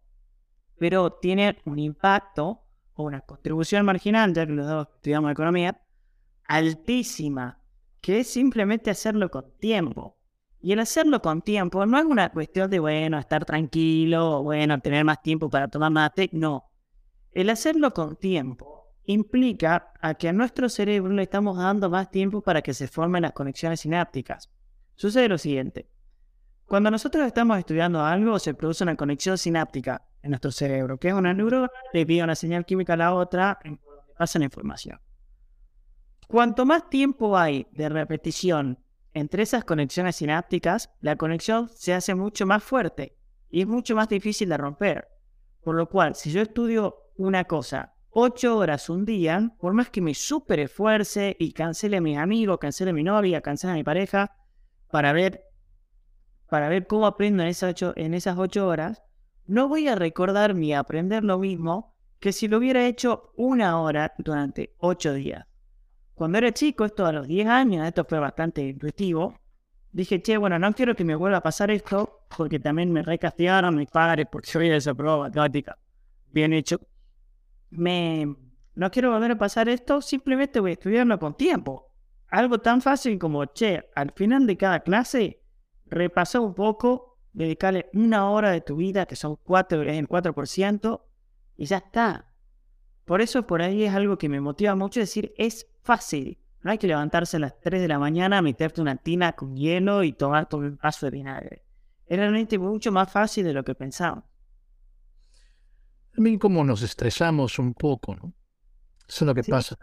pero 0.78 1.12
tiene 1.12 1.58
un 1.66 1.80
impacto 1.80 2.62
o 2.94 3.04
una 3.04 3.22
contribución 3.22 3.86
marginal, 3.86 4.34
ya 4.34 4.46
que 4.46 4.54
los 4.54 4.68
dos 4.68 4.88
estudiamos 4.96 5.32
economía, 5.32 5.82
altísima, 6.48 7.62
que 8.02 8.20
es 8.22 8.28
simplemente 8.28 8.90
hacerlo 8.90 9.30
con 9.30 9.58
tiempo. 9.58 10.18
Y 10.62 10.72
el 10.72 10.80
hacerlo 10.80 11.22
con 11.22 11.42
tiempo 11.42 11.86
no 11.86 11.98
es 12.00 12.06
una 12.06 12.32
cuestión 12.32 12.70
de, 12.72 12.80
bueno, 12.80 13.20
estar 13.20 13.46
tranquilo, 13.46 14.40
o 14.40 14.44
bueno, 14.44 14.80
tener 14.80 15.04
más 15.04 15.22
tiempo 15.22 15.50
para 15.50 15.68
tomar 15.68 15.92
mate, 15.92 16.30
no. 16.32 16.72
El 17.32 17.50
hacerlo 17.50 17.94
con 17.94 18.16
tiempo 18.16 18.85
implica 19.06 19.94
a 20.02 20.14
que 20.16 20.30
a 20.30 20.34
nuestro 20.34 20.70
cerebro 20.70 21.14
le 21.14 21.24
estamos 21.24 21.58
dando 21.58 21.90
más 21.90 22.10
tiempo 22.12 22.42
para 22.42 22.62
que 22.62 22.74
se 22.74 22.88
formen 22.88 23.24
las 23.24 23.34
conexiones 23.34 23.82
sinápticas. 23.82 24.50
Sucede 24.96 25.30
lo 25.30 25.38
siguiente. 25.38 25.90
Cuando 26.66 26.90
nosotros 26.90 27.26
estamos 27.26 27.60
estudiando 27.60 28.04
algo, 28.04 28.40
se 28.40 28.54
produce 28.54 28.84
una 28.84 28.96
conexión 28.96 29.38
sináptica 29.38 30.04
en 30.24 30.32
nuestro 30.32 30.52
cerebro, 30.52 30.98
que 30.98 31.10
es 31.10 31.14
una 31.14 31.34
neurona, 31.34 31.70
le 31.94 32.02
envía 32.02 32.24
una 32.24 32.36
señal 32.36 32.66
química 32.66 32.94
a 32.94 32.98
la 32.98 33.14
otra, 33.14 33.60
pasa 34.18 34.40
la 34.40 34.46
información. 34.46 35.00
Cuanto 36.28 36.66
más 36.66 36.90
tiempo 36.90 37.38
hay 37.38 37.68
de 37.72 37.88
repetición 37.88 38.80
entre 39.14 39.44
esas 39.44 39.64
conexiones 39.64 40.18
sinápticas, 40.18 40.92
la 41.00 41.16
conexión 41.16 41.70
se 41.70 41.94
hace 41.94 42.16
mucho 42.16 42.46
más 42.46 42.64
fuerte 42.64 43.16
y 43.50 43.62
es 43.62 43.68
mucho 43.68 43.96
más 43.96 44.10
difícil 44.10 44.50
de 44.50 44.58
romper. 44.58 45.08
Por 45.64 45.76
lo 45.76 45.88
cual, 45.88 46.16
si 46.16 46.32
yo 46.32 46.42
estudio 46.42 47.12
una 47.16 47.46
cosa 47.46 47.95
ocho 48.18 48.58
horas 48.58 48.90
un 48.90 49.04
día, 49.04 49.52
por 49.60 49.74
más 49.74 49.90
que 49.90 50.00
me 50.00 50.14
super 50.14 50.62
esfuerce 50.62 51.36
y 51.38 51.52
cancele 51.52 51.98
a 51.98 52.02
mis 52.02 52.18
amigos, 52.18 52.60
cancele 52.60 52.92
a 52.92 52.94
mi 52.94 53.04
novia, 53.04 53.42
cancele 53.42 53.74
a 53.74 53.76
mi 53.76 53.84
pareja, 53.84 54.38
para 54.90 55.12
ver, 55.12 55.44
para 56.48 56.70
ver 56.70 56.88
cómo 56.88 57.08
aprendo 57.08 57.44
en 57.44 57.50
esas, 57.50 57.72
ocho, 57.72 57.92
en 57.98 58.14
esas 58.14 58.38
ocho 58.38 58.68
horas, 58.68 59.04
no 59.48 59.68
voy 59.68 59.90
a 59.90 59.96
recordar 59.96 60.56
ni 60.56 60.74
aprender 60.74 61.26
lo 61.26 61.40
mismo 61.40 61.94
que 62.22 62.32
si 62.32 62.48
lo 62.48 62.60
hubiera 62.60 62.88
hecho 62.88 63.34
una 63.36 63.82
hora 63.82 64.14
durante 64.18 64.74
ocho 64.78 65.14
días. 65.14 65.46
Cuando 66.14 66.38
era 66.38 66.54
chico, 66.54 66.86
esto 66.86 67.06
a 67.06 67.12
los 67.12 67.28
10 67.28 67.48
años, 67.50 67.86
esto 67.86 68.06
fue 68.06 68.20
bastante 68.20 68.66
intuitivo, 68.66 69.38
dije, 69.92 70.22
che, 70.22 70.38
bueno, 70.38 70.58
no 70.58 70.72
quiero 70.72 70.96
que 70.96 71.04
me 71.04 71.16
vuelva 71.16 71.40
a 71.40 71.44
pasar 71.44 71.70
esto, 71.70 72.22
porque 72.38 72.62
también 72.62 72.94
me 72.94 73.04
recastigaron 73.04 73.76
mis 73.76 73.92
padres 73.92 74.26
porque 74.32 74.50
soy 74.50 74.70
esa 74.70 74.94
prueba 74.94 75.18
matemática. 75.18 75.78
Bien 76.32 76.54
hecho. 76.54 76.80
Me, 77.76 78.36
no 78.76 78.92
quiero 78.92 79.12
volver 79.12 79.32
a 79.32 79.38
pasar 79.38 79.70
esto, 79.70 80.02
simplemente 80.02 80.60
voy 80.60 80.72
a 80.72 80.74
estudiarlo 80.74 81.20
con 81.20 81.36
tiempo. 81.36 81.92
Algo 82.28 82.60
tan 82.60 82.82
fácil 82.82 83.18
como, 83.20 83.46
che, 83.46 83.90
al 83.96 84.12
final 84.14 84.46
de 84.48 84.58
cada 84.58 84.82
clase, 84.82 85.42
repasar 85.86 86.42
un 86.42 86.54
poco, 86.54 87.20
dedicarle 87.34 87.90
una 87.94 88.30
hora 88.30 88.52
de 88.52 88.62
tu 88.62 88.78
vida, 88.78 89.06
que 89.06 89.16
son 89.16 89.38
4, 89.38 89.84
el 89.84 90.08
4%, 90.08 91.02
y 91.58 91.66
ya 91.66 91.78
está. 91.78 92.32
Por 93.06 93.22
eso 93.22 93.46
por 93.46 93.62
ahí 93.62 93.84
es 93.84 93.94
algo 93.94 94.18
que 94.18 94.30
me 94.30 94.42
motiva 94.42 94.76
mucho 94.76 95.00
decir, 95.00 95.34
es 95.38 95.68
fácil. 95.84 96.40
No 96.62 96.72
hay 96.72 96.80
que 96.80 96.88
levantarse 96.88 97.38
a 97.38 97.42
las 97.42 97.60
3 97.60 97.82
de 97.82 97.88
la 97.88 98.00
mañana, 98.00 98.42
meterte 98.42 98.82
una 98.82 98.96
tina 98.96 99.34
con 99.34 99.56
hielo 99.56 100.04
y 100.04 100.14
tomar 100.14 100.48
un 100.54 100.80
vaso 100.82 101.06
de 101.06 101.12
vinagre. 101.12 101.64
Es 102.08 102.18
realmente 102.18 102.58
mucho 102.58 102.92
más 102.92 103.12
fácil 103.12 103.46
de 103.46 103.54
lo 103.54 103.64
que 103.64 103.76
pensaba. 103.76 104.26
También 106.16 106.40
como 106.40 106.64
nos 106.64 106.82
estresamos 106.82 107.60
un 107.60 107.74
poco, 107.74 108.16
¿no? 108.16 108.34
Eso 109.08 109.26
es 109.26 109.28
lo 109.28 109.36
que 109.36 109.44
pasa. 109.44 109.78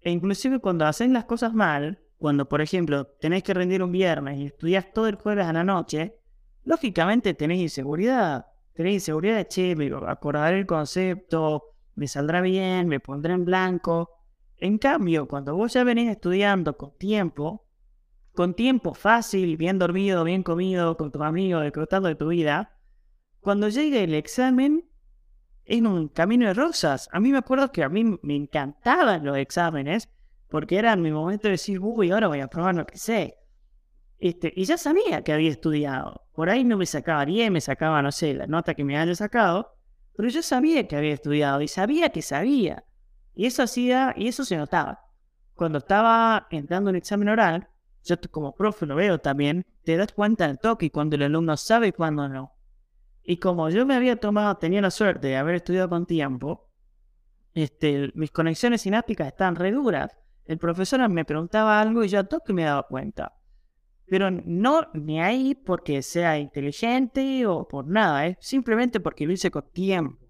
E 0.00 0.10
inclusive 0.10 0.60
cuando 0.60 0.84
hacen 0.86 1.12
las 1.12 1.24
cosas 1.24 1.54
mal, 1.54 1.98
cuando 2.18 2.48
por 2.48 2.60
ejemplo 2.60 3.06
tenés 3.06 3.42
que 3.42 3.54
rendir 3.54 3.82
un 3.82 3.90
viernes 3.90 4.38
y 4.38 4.46
estudias 4.46 4.92
todo 4.92 5.08
el 5.08 5.16
jueves 5.16 5.46
a 5.46 5.52
la 5.52 5.64
noche, 5.64 6.16
lógicamente 6.64 7.34
tenés 7.34 7.58
inseguridad. 7.58 8.46
Tenés 8.74 8.94
inseguridad 8.94 9.36
de, 9.36 9.48
che, 9.48 9.74
me 9.76 9.90
acordaré 10.06 10.58
el 10.58 10.66
concepto, 10.66 11.74
me 11.94 12.06
saldrá 12.06 12.40
bien, 12.40 12.86
me 12.86 13.00
pondré 13.00 13.32
en 13.32 13.44
blanco. 13.44 14.10
En 14.58 14.78
cambio, 14.78 15.26
cuando 15.26 15.56
vos 15.56 15.72
ya 15.72 15.84
venís 15.84 16.10
estudiando 16.10 16.76
con 16.76 16.96
tiempo, 16.98 17.66
con 18.32 18.54
tiempo 18.54 18.94
fácil, 18.94 19.56
bien 19.56 19.78
dormido, 19.78 20.22
bien 20.24 20.42
comido, 20.42 20.96
con 20.96 21.10
tu 21.10 21.22
amigo, 21.22 21.62
disfrutando 21.62 22.08
de 22.08 22.14
tu 22.14 22.28
vida, 22.28 22.76
cuando 23.40 23.68
llegue 23.68 24.04
el 24.04 24.14
examen, 24.14 24.89
es 25.70 25.82
un 25.82 26.08
camino 26.08 26.46
de 26.46 26.54
rosas. 26.54 27.08
A 27.12 27.20
mí 27.20 27.30
me 27.30 27.38
acuerdo 27.38 27.70
que 27.70 27.84
a 27.84 27.88
mí 27.88 28.04
me 28.22 28.34
encantaban 28.34 29.24
los 29.24 29.36
exámenes, 29.36 30.08
porque 30.48 30.76
era 30.76 30.96
mi 30.96 31.12
momento 31.12 31.46
de 31.46 31.52
decir, 31.52 31.78
uy, 31.80 32.10
ahora 32.10 32.26
voy 32.26 32.40
a 32.40 32.48
probar 32.48 32.74
lo 32.74 32.86
que 32.86 32.98
sé. 32.98 33.36
Este, 34.18 34.52
y 34.56 34.64
ya 34.64 34.76
sabía 34.76 35.22
que 35.22 35.32
había 35.32 35.48
estudiado. 35.48 36.26
Por 36.34 36.50
ahí 36.50 36.64
no 36.64 36.76
me 36.76 36.86
sacaba 36.86 37.24
10, 37.24 37.52
me 37.52 37.60
sacaba, 37.60 38.02
no 38.02 38.10
sé, 38.10 38.34
la 38.34 38.48
nota 38.48 38.74
que 38.74 38.82
me 38.82 38.98
haya 38.98 39.14
sacado, 39.14 39.76
pero 40.16 40.28
yo 40.28 40.42
sabía 40.42 40.88
que 40.88 40.96
había 40.96 41.14
estudiado 41.14 41.60
y 41.62 41.68
sabía 41.68 42.10
que 42.10 42.20
sabía. 42.20 42.84
Y 43.34 43.46
eso 43.46 43.62
hacía, 43.62 44.12
y 44.16 44.26
eso 44.26 44.44
se 44.44 44.56
notaba. 44.56 45.04
Cuando 45.54 45.78
estaba 45.78 46.48
entrando 46.50 46.90
un 46.90 46.96
examen 46.96 47.28
oral, 47.28 47.68
yo 48.02 48.16
como 48.32 48.56
profe 48.56 48.86
lo 48.86 48.96
veo 48.96 49.18
también, 49.18 49.64
te 49.84 49.96
das 49.96 50.12
cuenta 50.12 50.48
del 50.48 50.58
toque 50.58 50.90
cuando 50.90 51.14
el 51.14 51.22
alumno 51.22 51.56
sabe 51.56 51.88
y 51.88 51.92
cuando 51.92 52.28
no. 52.28 52.54
Y 53.30 53.36
como 53.36 53.70
yo 53.70 53.86
me 53.86 53.94
había 53.94 54.16
tomado, 54.16 54.56
tenía 54.56 54.80
la 54.80 54.90
suerte 54.90 55.28
de 55.28 55.36
haber 55.36 55.54
estudiado 55.54 55.88
con 55.88 56.04
tiempo, 56.04 56.68
este, 57.54 58.10
mis 58.16 58.32
conexiones 58.32 58.80
sinápticas 58.80 59.28
estaban 59.28 59.54
re 59.54 59.70
duras. 59.70 60.18
El 60.46 60.58
profesor 60.58 61.08
me 61.08 61.24
preguntaba 61.24 61.80
algo 61.80 62.02
y 62.02 62.08
yo 62.08 62.18
a 62.18 62.24
toque 62.24 62.52
me 62.52 62.64
daba 62.64 62.88
cuenta. 62.88 63.36
Pero 64.08 64.32
no 64.32 64.88
ni 64.94 65.20
ahí 65.20 65.54
porque 65.54 66.02
sea 66.02 66.40
inteligente 66.40 67.46
o 67.46 67.68
por 67.68 67.86
nada, 67.86 68.26
¿eh? 68.26 68.36
simplemente 68.40 68.98
porque 68.98 69.26
lo 69.26 69.32
hice 69.32 69.52
con 69.52 69.70
tiempo. 69.70 70.26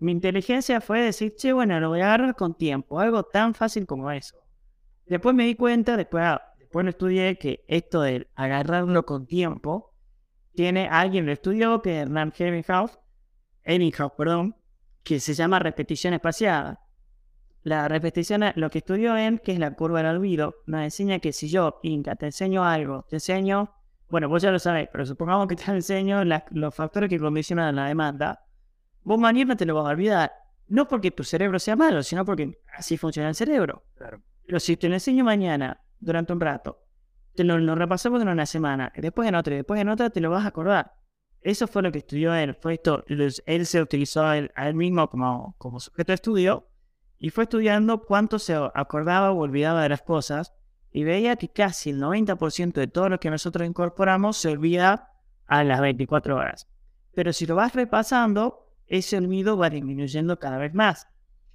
Mi 0.00 0.10
inteligencia 0.10 0.80
fue 0.80 1.00
decir, 1.00 1.36
che, 1.36 1.52
bueno, 1.52 1.78
lo 1.78 1.90
voy 1.90 2.00
a 2.00 2.06
agarrar 2.06 2.34
con 2.34 2.56
tiempo, 2.56 2.98
algo 2.98 3.22
tan 3.22 3.54
fácil 3.54 3.86
como 3.86 4.10
eso. 4.10 4.36
Después 5.06 5.32
me 5.36 5.46
di 5.46 5.54
cuenta, 5.54 5.96
después, 5.96 6.24
ah, 6.24 6.42
después 6.58 6.84
estudié 6.88 7.38
que 7.38 7.64
esto 7.68 8.00
de 8.00 8.26
agarrarlo 8.34 9.06
con 9.06 9.28
tiempo, 9.28 9.91
tiene 10.54 10.88
alguien 10.90 11.26
lo 11.26 11.32
estudió, 11.32 11.82
que 11.82 11.96
es 11.96 12.02
Hernán 12.02 12.32
Ebbinghaus, 13.64 14.12
perdón, 14.16 14.56
que 15.02 15.20
se 15.20 15.34
llama 15.34 15.58
repetición 15.58 16.14
espaciada. 16.14 16.80
La 17.62 17.86
repetición, 17.86 18.44
lo 18.56 18.70
que 18.70 18.78
estudió 18.78 19.16
él, 19.16 19.40
que 19.40 19.52
es 19.52 19.58
la 19.58 19.74
curva 19.74 20.02
del 20.02 20.16
olvido, 20.16 20.56
nos 20.66 20.82
enseña 20.82 21.20
que 21.20 21.32
si 21.32 21.48
yo, 21.48 21.78
Inca, 21.82 22.16
te 22.16 22.26
enseño 22.26 22.64
algo, 22.64 23.06
te 23.08 23.16
enseño, 23.16 23.72
bueno, 24.08 24.28
vos 24.28 24.42
ya 24.42 24.50
lo 24.50 24.58
sabéis, 24.58 24.88
pero 24.90 25.06
supongamos 25.06 25.46
que 25.46 25.56
te 25.56 25.64
enseño 25.70 26.22
los 26.24 26.74
factores 26.74 27.08
que 27.08 27.18
condicionan 27.18 27.76
la 27.76 27.86
demanda, 27.86 28.44
vos 29.04 29.18
mañana 29.18 29.56
te 29.56 29.64
lo 29.64 29.74
vas 29.76 29.86
a 29.86 29.90
olvidar. 29.90 30.32
No 30.68 30.88
porque 30.88 31.10
tu 31.10 31.22
cerebro 31.22 31.58
sea 31.58 31.76
malo, 31.76 32.02
sino 32.02 32.24
porque 32.24 32.58
así 32.74 32.96
funciona 32.96 33.28
el 33.28 33.34
cerebro. 33.34 33.84
Claro. 33.94 34.22
Pero 34.46 34.58
si 34.58 34.76
te 34.76 34.88
lo 34.88 34.94
enseño 34.94 35.22
mañana, 35.22 35.80
durante 36.00 36.32
un 36.32 36.40
rato, 36.40 36.82
te 37.34 37.44
lo, 37.44 37.74
repasamos 37.74 38.22
en 38.22 38.28
una 38.28 38.46
semana, 38.46 38.92
después 38.96 39.28
en 39.28 39.34
otra, 39.34 39.54
y 39.54 39.58
después 39.58 39.80
en 39.80 39.88
otra, 39.88 40.10
te 40.10 40.20
lo 40.20 40.30
vas 40.30 40.44
a 40.44 40.48
acordar. 40.48 40.94
Eso 41.40 41.66
fue 41.66 41.82
lo 41.82 41.90
que 41.90 41.98
estudió 41.98 42.34
él. 42.34 42.54
Fue 42.54 42.74
esto, 42.74 43.04
él 43.06 43.66
se 43.66 43.82
utilizó 43.82 44.24
a 44.24 44.38
él, 44.38 44.50
mismo 44.74 45.08
como, 45.08 45.54
como 45.58 45.80
sujeto 45.80 46.12
de 46.12 46.14
estudio 46.14 46.68
y 47.18 47.30
fue 47.30 47.44
estudiando 47.44 48.02
cuánto 48.02 48.40
se 48.40 48.52
acordaba 48.74 49.30
o 49.30 49.38
olvidaba 49.38 49.84
de 49.84 49.88
las 49.90 50.02
cosas 50.02 50.52
y 50.90 51.04
veía 51.04 51.36
que 51.36 51.48
casi 51.48 51.90
el 51.90 52.00
90% 52.00 52.72
de 52.72 52.88
todo 52.88 53.08
lo 53.08 53.20
que 53.20 53.30
nosotros 53.30 53.66
incorporamos 53.66 54.36
se 54.36 54.48
olvida 54.48 55.12
a 55.46 55.62
las 55.62 55.80
24 55.80 56.36
horas. 56.36 56.68
Pero 57.14 57.32
si 57.32 57.46
lo 57.46 57.54
vas 57.54 57.76
repasando, 57.76 58.66
ese 58.88 59.18
olvido 59.18 59.56
va 59.56 59.70
disminuyendo 59.70 60.40
cada 60.40 60.58
vez 60.58 60.74
más. 60.74 61.06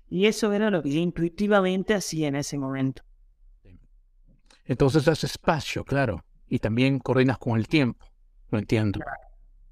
Y 0.10 0.28
eso 0.28 0.54
era 0.54 0.70
lo 0.70 0.82
que 0.82 0.92
yo 0.92 1.00
intuitivamente 1.00 1.94
hacía 1.94 2.30
en 2.30 2.38
ese 2.38 2.58
momento. 2.58 3.04
Entonces 4.68 5.06
das 5.06 5.24
espacio, 5.24 5.84
claro, 5.86 6.26
y 6.48 6.60
también 6.60 7.00
coordinas 7.00 7.38
con 7.38 7.58
el 7.58 7.68
tiempo, 7.68 8.06
lo 8.50 8.60
entiendo. 8.60 9.00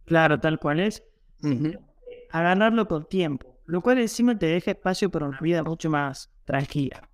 Claro, 0.06 0.40
tal 0.40 0.60
cual 0.60 0.80
es. 0.80 1.04
Agarrarlo 2.32 2.88
con 2.88 3.08
tiempo, 3.08 3.60
lo 3.66 3.82
cual 3.82 4.00
encima 4.00 4.38
te 4.38 4.46
deja 4.48 4.72
espacio 4.72 5.12
para 5.12 5.28
una 5.28 5.40
vida 5.40 5.64
mucho 5.64 5.90
más 5.90 6.32
tranquila. 6.46 7.08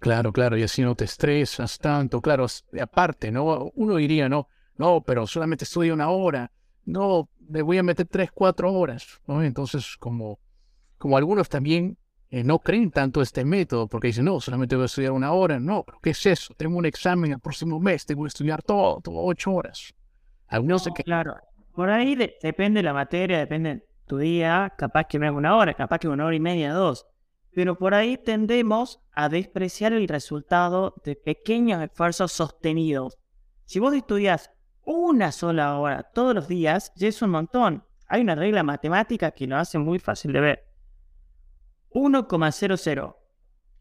Claro, 0.00 0.32
claro, 0.32 0.56
y 0.56 0.62
así 0.62 0.82
no 0.82 0.94
te 0.94 1.04
estresas 1.04 1.78
tanto, 1.78 2.20
claro, 2.20 2.46
aparte, 2.80 3.30
¿no? 3.30 3.70
Uno 3.74 3.96
diría, 3.96 4.28
no, 4.28 4.48
no, 4.76 5.02
pero 5.02 5.26
solamente 5.26 5.64
estudia 5.64 5.94
una 5.94 6.08
hora, 6.08 6.50
no, 6.84 7.28
me 7.48 7.62
voy 7.62 7.78
a 7.78 7.82
meter 7.82 8.06
tres, 8.06 8.30
cuatro 8.32 8.72
horas, 8.72 9.20
¿no? 9.28 9.42
Entonces, 9.42 9.96
como, 9.98 10.40
como 10.98 11.16
algunos 11.16 11.48
también 11.48 11.98
eh, 12.32 12.42
no 12.42 12.60
creen 12.60 12.90
tanto 12.90 13.20
este 13.20 13.44
método, 13.44 13.86
porque 13.86 14.06
dicen, 14.06 14.24
no, 14.24 14.40
solamente 14.40 14.74
voy 14.74 14.84
a 14.84 14.86
estudiar 14.86 15.12
una 15.12 15.32
hora, 15.32 15.60
no, 15.60 15.84
pero 15.84 15.98
¿qué 16.02 16.10
es 16.10 16.24
eso? 16.24 16.54
Tengo 16.56 16.78
un 16.78 16.86
examen 16.86 17.32
el 17.32 17.40
próximo 17.40 17.78
mes, 17.78 18.06
tengo 18.06 18.22
que 18.22 18.28
estudiar 18.28 18.62
todo, 18.62 19.02
todo 19.02 19.16
ocho 19.18 19.52
horas. 19.52 19.92
Algunos 20.48 20.88
Claro, 21.04 21.36
por 21.74 21.90
ahí 21.90 22.16
depende 22.16 22.78
de 22.78 22.84
la 22.84 22.94
materia, 22.94 23.38
depende 23.38 23.86
tu 24.06 24.16
día, 24.16 24.72
capaz 24.78 25.04
que 25.04 25.18
no 25.18 25.26
es 25.26 25.32
una 25.32 25.54
hora, 25.54 25.74
capaz 25.74 25.98
que 25.98 26.08
una 26.08 26.24
hora 26.24 26.34
y 26.34 26.40
media, 26.40 26.72
dos. 26.72 27.06
Pero 27.54 27.76
por 27.76 27.92
ahí 27.92 28.16
tendemos 28.16 29.02
a 29.12 29.28
despreciar 29.28 29.92
el 29.92 30.08
resultado 30.08 30.94
de 31.04 31.16
pequeños 31.16 31.82
esfuerzos 31.82 32.32
sostenidos. 32.32 33.18
Si 33.66 33.78
vos 33.78 33.92
estudias 33.92 34.50
una 34.86 35.32
sola 35.32 35.78
hora 35.78 36.02
todos 36.14 36.34
los 36.34 36.48
días, 36.48 36.94
ya 36.96 37.08
es 37.08 37.20
un 37.20 37.28
montón. 37.28 37.84
Hay 38.08 38.22
una 38.22 38.34
regla 38.34 38.62
matemática 38.62 39.32
que 39.32 39.46
lo 39.46 39.58
hace 39.58 39.76
muy 39.76 39.98
fácil 39.98 40.32
de 40.32 40.40
ver. 40.40 40.71
1,00. 41.94 43.16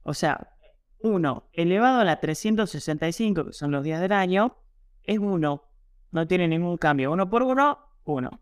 O 0.04 0.13
sea, 0.13 0.56
1 1.00 1.50
elevado 1.54 2.02
a 2.02 2.06
la 2.06 2.19
365, 2.19 3.45
que 3.45 3.54
son 3.54 3.71
los 3.71 3.84
días 3.84 4.02
del 4.02 4.12
año, 4.12 4.58
es 5.04 5.19
1. 5.19 5.63
No 6.12 6.28
tiene 6.28 6.47
ningún 6.47 6.78
cambio. 6.78 7.12
1 7.12 7.30
por 7.30 7.43
1, 7.43 7.80
1. 8.06 8.41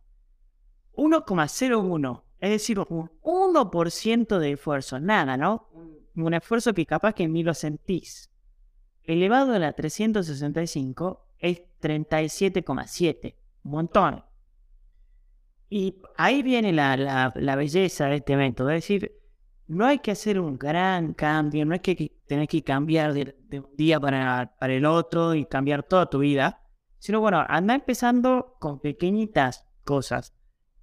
1,01. 0.93 2.23
Es 2.39 2.49
decir, 2.49 2.79
un 2.79 3.09
1% 3.21 4.39
de 4.39 4.51
esfuerzo. 4.53 4.99
Nada, 4.99 5.37
¿no? 5.37 5.69
Un 6.15 6.33
esfuerzo 6.33 6.73
que 6.73 6.85
capaz 6.85 7.13
que 7.13 7.27
ni 7.27 7.43
lo 7.43 7.53
sentís. 7.53 8.29
Elevado 9.03 9.53
a 9.53 9.59
la 9.59 9.73
365 9.73 11.25
es 11.39 11.61
37,7. 11.81 13.35
Un 13.63 13.71
montón. 13.71 14.23
Y 15.69 16.01
ahí 16.17 16.41
viene 16.41 16.73
la, 16.73 17.31
la, 17.35 17.55
belleza 17.55 18.07
de 18.07 18.17
este 18.17 18.35
método. 18.35 18.71
Es 18.71 18.83
decir, 18.83 19.18
no 19.69 19.85
hay 19.85 19.99
que 19.99 20.11
hacer 20.11 20.39
un 20.39 20.57
gran 20.57 21.13
cambio, 21.13 21.63
no 21.63 21.75
es 21.75 21.81
que 21.81 22.19
tener 22.25 22.47
que 22.47 22.63
cambiar 22.63 23.13
de, 23.13 23.35
un 23.51 23.75
día 23.77 23.99
para, 23.99 24.55
para, 24.59 24.73
el 24.73 24.83
otro 24.83 25.35
y 25.35 25.45
cambiar 25.45 25.83
toda 25.83 26.09
tu 26.09 26.19
vida, 26.19 26.63
sino 26.97 27.19
bueno, 27.19 27.45
anda 27.47 27.75
empezando 27.75 28.57
con 28.59 28.79
pequeñitas 28.79 29.67
cosas. 29.83 30.33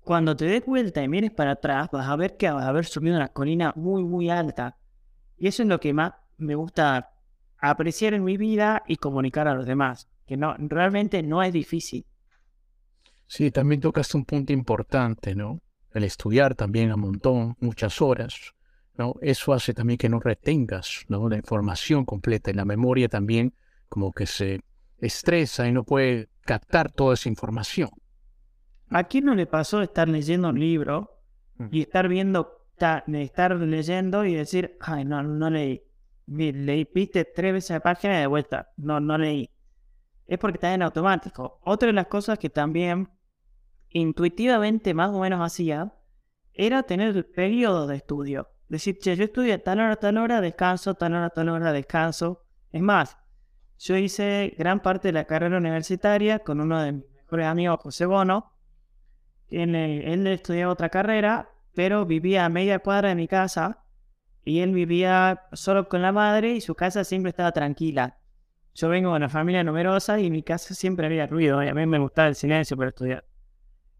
Cuando 0.03 0.37
te 0.37 0.45
des 0.45 0.65
vuelta 0.65 1.03
y 1.03 1.09
mires 1.09 1.33
para 1.33 1.53
atrás, 1.53 1.89
vas 1.91 2.09
a 2.09 2.15
ver 2.15 2.37
que 2.37 2.49
vas 2.49 2.65
a 2.65 2.69
haber 2.69 2.85
subido 2.85 3.17
una 3.17 3.33
colina 3.33 3.73
muy, 3.75 4.05
muy 4.05 4.31
alta. 4.31 4.79
Y 5.37 5.49
eso 5.49 5.65
es 5.65 5.69
lo 5.69 5.81
que 5.81 5.93
más 5.93 6.13
me 6.39 6.55
gusta 6.55 7.11
apreciar 7.59 8.15
en 8.15 8.23
mi 8.23 8.37
vida 8.37 8.85
y 8.87 8.97
comunicar 8.97 9.49
a 9.49 9.55
los 9.55 9.67
demás, 9.67 10.09
que 10.27 10.37
no, 10.37 10.55
realmente 10.59 11.25
no 11.25 11.43
es 11.43 11.53
difícil. 11.53 12.07
Sí, 13.27 13.51
también 13.51 13.81
tocas 13.81 14.15
un 14.15 14.25
punto 14.25 14.53
importante, 14.53 15.35
¿no? 15.35 15.61
El 15.93 16.05
estudiar 16.05 16.55
también 16.55 16.93
a 16.93 16.97
montón, 16.97 17.57
muchas 17.59 18.01
horas, 18.01 18.55
¿no? 18.99 19.15
Eso 19.21 19.53
hace 19.53 19.75
también 19.75 19.99
que 19.99 20.09
no 20.09 20.21
retengas 20.21 21.05
¿no? 21.09 21.29
la 21.29 21.37
información 21.37 22.05
completa 22.05 22.51
y 22.51 22.55
la 22.55 22.65
memoria 22.65 23.09
también 23.09 23.55
como 23.89 24.13
que 24.13 24.27
se 24.27 24.61
estresa 24.99 25.69
y 25.69 25.73
no 25.73 25.85
puede 25.85 26.29
captar 26.43 26.91
toda 26.91 27.15
esa 27.15 27.29
información. 27.29 27.91
¿A 28.91 29.05
quién 29.05 29.25
no 29.25 29.35
le 29.35 29.47
pasó 29.47 29.83
estar 29.83 30.09
leyendo 30.09 30.49
un 30.49 30.61
libro 30.61 31.21
mm. 31.57 31.67
y 31.73 31.83
estar 31.83 32.09
viendo, 32.09 32.67
estar 32.79 33.57
leyendo 33.57 34.25
y 34.25 34.35
decir, 34.35 34.77
ay, 34.81 35.05
no, 35.05 35.23
no 35.23 35.51
leí? 35.51 35.83
Leí, 36.27 36.89
viste 36.93 37.25
tres 37.25 37.53
veces 37.53 37.71
la 37.71 37.81
página 37.81 38.17
y 38.17 38.21
de 38.21 38.27
vuelta, 38.27 38.73
no, 38.77 39.01
no 39.01 39.19
leí. 39.19 39.51
Es 40.27 40.39
porque 40.39 40.57
está 40.57 40.75
en 40.75 40.83
automático. 40.83 41.61
Otra 41.65 41.87
de 41.87 41.93
las 41.93 42.09
cosas 42.09 42.39
que 42.39 42.51
también 42.51 43.09
intuitivamente 43.91 44.93
más 44.93 45.11
o 45.11 45.21
menos 45.21 45.41
hacía 45.41 45.93
era 46.53 46.83
tener 46.83 47.31
periodo 47.31 47.87
de 47.87 47.97
estudio. 47.97 48.49
Decir, 48.69 48.99
che, 48.99 49.15
yo 49.17 49.25
estudio 49.25 49.61
tal 49.63 49.81
hora, 49.81 49.97
tal 49.97 50.19
hora, 50.19 50.41
descanso, 50.41 50.95
tal 50.95 51.15
hora, 51.15 51.31
tal 51.31 51.49
hora, 51.49 51.73
descanso. 51.73 52.45
Es 52.73 52.83
más, 52.83 53.17
yo 53.79 53.97
hice 53.97 54.55
gran 54.59 54.81
parte 54.81 55.09
de 55.09 55.13
la 55.13 55.25
carrera 55.25 55.59
universitaria 55.59 56.41
con 56.41 56.61
uno 56.61 56.83
de 56.83 56.93
mis 56.93 57.11
mejores 57.13 57.47
amigos, 57.47 57.81
José 57.81 58.07
Bono. 58.07 58.53
Él, 59.49 59.75
él 59.75 60.27
estudiaba 60.27 60.73
otra 60.73 60.89
carrera, 60.89 61.51
pero 61.75 62.07
vivía 62.07 62.45
a 62.45 62.49
media 62.49 62.81
cuadra 62.81 63.11
de 63.11 63.15
mi 63.15 63.29
casa 63.29 63.85
y 64.47 64.61
él 64.61 64.73
vivía 64.73 65.43
solo 65.53 65.89
con 65.89 66.03
la 66.03 66.13
madre 66.13 66.55
y 66.55 66.61
su 66.61 66.75
casa 66.75 67.05
siempre 67.05 67.31
estaba 67.31 67.53
tranquila. 67.53 68.19
Yo 68.75 68.89
vengo 68.89 69.11
de 69.11 69.17
una 69.17 69.29
familia 69.29 69.65
numerosa 69.65 70.21
y 70.21 70.27
en 70.27 70.33
mi 70.33 70.43
casa 70.43 70.75
siempre 70.75 71.07
había 71.07 71.27
ruido 71.27 71.63
y 71.63 71.69
a 71.69 71.75
mí 71.75 71.85
me 71.87 71.99
gustaba 71.99 72.29
el 72.29 72.35
silencio 72.35 72.77
para 72.77 72.91
estudiar. 72.91 73.25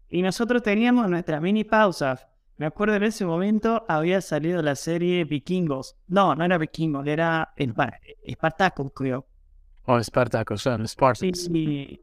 Y 0.07 0.21
nosotros 0.21 0.63
teníamos 0.63 1.09
nuestras 1.09 1.41
mini 1.41 1.63
pausas. 1.63 2.27
Me 2.57 2.65
acuerdo 2.65 2.95
en 2.95 3.03
ese 3.03 3.23
momento 3.23 3.85
había 3.87 4.19
salido 4.19 4.63
la 4.63 4.75
serie 4.75 5.23
Vikingos. 5.25 5.95
No, 6.07 6.33
no 6.33 6.43
era 6.43 6.57
Vikingos, 6.57 7.05
era 7.05 7.53
Espartaco, 7.55 8.89
creo. 8.89 9.27
Oh, 9.85 9.99
Espartaco, 9.99 10.57
son 10.57 10.87
Spartans. 10.87 11.49
Y, 11.53 12.01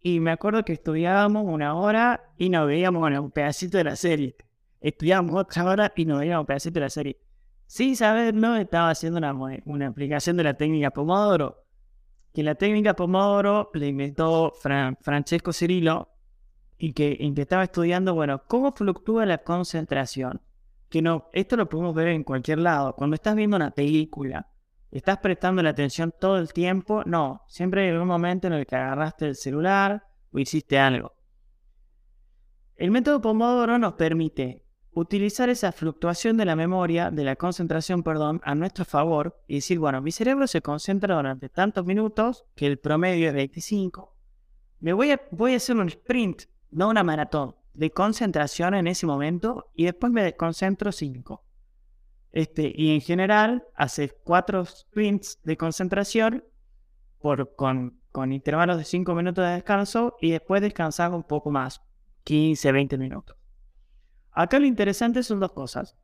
y, 0.00 0.18
me 0.20 0.30
acuerdo 0.30 0.64
que 0.64 0.72
estudiábamos 0.72 1.44
una 1.46 1.74
hora 1.74 2.32
y 2.38 2.48
nos 2.48 2.66
veíamos 2.66 3.06
un 3.18 3.30
pedacito 3.30 3.76
de 3.76 3.84
la 3.84 3.96
serie. 3.96 4.34
Estudiábamos 4.80 5.36
otra 5.36 5.64
hora 5.66 5.92
y 5.94 6.06
nos 6.06 6.20
veíamos 6.20 6.44
un 6.44 6.46
pedacito 6.46 6.74
de 6.74 6.80
la 6.80 6.90
serie. 6.90 7.20
Sin 7.66 7.94
saberlo, 7.96 8.56
estaba 8.56 8.90
haciendo 8.90 9.18
una, 9.18 9.34
una 9.66 9.88
aplicación 9.88 10.38
de 10.38 10.44
la 10.44 10.54
técnica 10.54 10.90
Pomodoro. 10.90 11.66
Que 12.32 12.42
la 12.42 12.54
técnica 12.54 12.94
Pomodoro 12.94 13.70
la 13.74 13.86
inventó 13.86 14.54
Francesco 14.54 15.52
Cirillo, 15.52 16.08
y 16.82 16.94
que, 16.94 17.18
estaba 17.36 17.64
estudiando, 17.64 18.14
bueno, 18.14 18.42
cómo 18.48 18.72
fluctúa 18.72 19.26
la 19.26 19.38
concentración. 19.38 20.40
Que 20.88 21.02
no, 21.02 21.28
esto 21.34 21.56
lo 21.56 21.68
podemos 21.68 21.94
ver 21.94 22.08
en 22.08 22.24
cualquier 22.24 22.58
lado. 22.58 22.94
Cuando 22.96 23.14
estás 23.14 23.36
viendo 23.36 23.56
una 23.56 23.70
película, 23.70 24.50
¿estás 24.90 25.18
prestando 25.18 25.62
la 25.62 25.70
atención 25.70 26.12
todo 26.18 26.38
el 26.38 26.54
tiempo? 26.54 27.02
No, 27.04 27.42
siempre 27.48 27.86
hay 27.86 27.96
un 27.96 28.08
momento 28.08 28.46
en 28.46 28.54
el 28.54 28.66
que 28.66 28.76
agarraste 28.76 29.26
el 29.26 29.36
celular 29.36 30.04
o 30.32 30.38
hiciste 30.38 30.78
algo. 30.78 31.12
El 32.76 32.90
método 32.90 33.20
Pomodoro 33.20 33.78
nos 33.78 33.92
permite 33.92 34.64
utilizar 34.92 35.50
esa 35.50 35.72
fluctuación 35.72 36.38
de 36.38 36.46
la 36.46 36.56
memoria, 36.56 37.10
de 37.10 37.24
la 37.24 37.36
concentración, 37.36 38.02
perdón, 38.02 38.40
a 38.42 38.54
nuestro 38.54 38.86
favor 38.86 39.38
y 39.46 39.56
decir, 39.56 39.78
bueno, 39.78 40.00
mi 40.00 40.12
cerebro 40.12 40.46
se 40.46 40.62
concentra 40.62 41.14
durante 41.14 41.50
tantos 41.50 41.84
minutos, 41.84 42.46
que 42.56 42.66
el 42.66 42.78
promedio 42.78 43.28
es 43.28 43.34
25. 43.34 44.16
Me 44.80 44.94
voy 44.94 45.10
a 45.10 45.56
hacer 45.56 45.76
un 45.76 45.88
sprint 45.88 46.44
no 46.70 46.88
una 46.88 47.02
maratón, 47.02 47.56
de 47.74 47.90
concentración 47.90 48.74
en 48.74 48.86
ese 48.86 49.06
momento 49.06 49.70
y 49.74 49.84
después 49.84 50.12
me 50.12 50.22
desconcentro 50.22 50.92
cinco. 50.92 51.44
Este, 52.32 52.72
y 52.74 52.94
en 52.94 53.00
general 53.00 53.64
haces 53.74 54.14
cuatro 54.24 54.64
sprints 54.64 55.40
de 55.42 55.56
concentración 55.56 56.44
por, 57.18 57.54
con, 57.56 58.00
con 58.12 58.32
intervalos 58.32 58.78
de 58.78 58.84
cinco 58.84 59.14
minutos 59.14 59.44
de 59.44 59.52
descanso 59.52 60.16
y 60.20 60.30
después 60.30 60.62
descansar 60.62 61.12
un 61.12 61.24
poco 61.24 61.50
más, 61.50 61.82
15, 62.24 62.72
20 62.72 62.98
minutos. 62.98 63.36
Acá 64.32 64.58
lo 64.58 64.66
interesante 64.66 65.22
son 65.22 65.40
dos 65.40 65.52
cosas. 65.52 65.96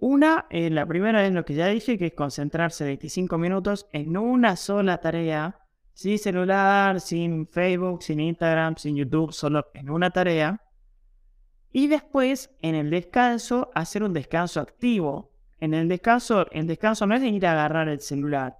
Una, 0.00 0.46
eh, 0.50 0.70
la 0.70 0.86
primera 0.86 1.26
es 1.26 1.32
lo 1.32 1.44
que 1.44 1.54
ya 1.54 1.66
dije, 1.66 1.98
que 1.98 2.06
es 2.06 2.14
concentrarse 2.14 2.84
25 2.84 3.38
minutos 3.38 3.88
en 3.92 4.16
una 4.16 4.56
sola 4.56 4.98
tarea 4.98 5.60
sin 5.98 6.16
celular, 6.16 7.00
sin 7.00 7.48
Facebook, 7.48 8.04
sin 8.04 8.20
Instagram, 8.20 8.76
sin 8.76 8.94
YouTube, 8.94 9.32
solo 9.32 9.66
en 9.74 9.90
una 9.90 10.10
tarea. 10.10 10.62
Y 11.72 11.88
después, 11.88 12.54
en 12.62 12.76
el 12.76 12.88
descanso, 12.88 13.72
hacer 13.74 14.04
un 14.04 14.12
descanso 14.12 14.60
activo. 14.60 15.32
En 15.58 15.74
el 15.74 15.88
descanso, 15.88 16.48
el 16.52 16.68
descanso 16.68 17.04
no 17.04 17.16
es 17.16 17.22
ir 17.24 17.44
a 17.44 17.50
agarrar 17.50 17.88
el 17.88 17.98
celular, 17.98 18.58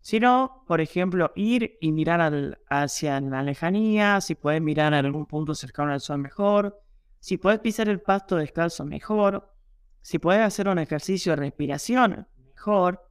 sino, 0.00 0.64
por 0.66 0.80
ejemplo, 0.80 1.30
ir 1.36 1.78
y 1.80 1.92
mirar 1.92 2.58
hacia 2.68 3.20
la 3.20 3.44
lejanía, 3.44 4.20
si 4.20 4.34
puedes 4.34 4.60
mirar 4.60 4.92
a 4.92 4.98
algún 4.98 5.26
punto 5.26 5.54
cercano 5.54 5.92
al 5.92 6.00
sol 6.00 6.18
mejor, 6.18 6.82
si 7.20 7.36
puedes 7.36 7.60
pisar 7.60 7.88
el 7.88 8.00
pasto 8.00 8.34
descalzo 8.34 8.84
mejor, 8.84 9.54
si 10.02 10.18
puedes 10.18 10.42
hacer 10.42 10.66
un 10.66 10.80
ejercicio 10.80 11.36
de 11.36 11.36
respiración 11.36 12.26
mejor, 12.36 13.09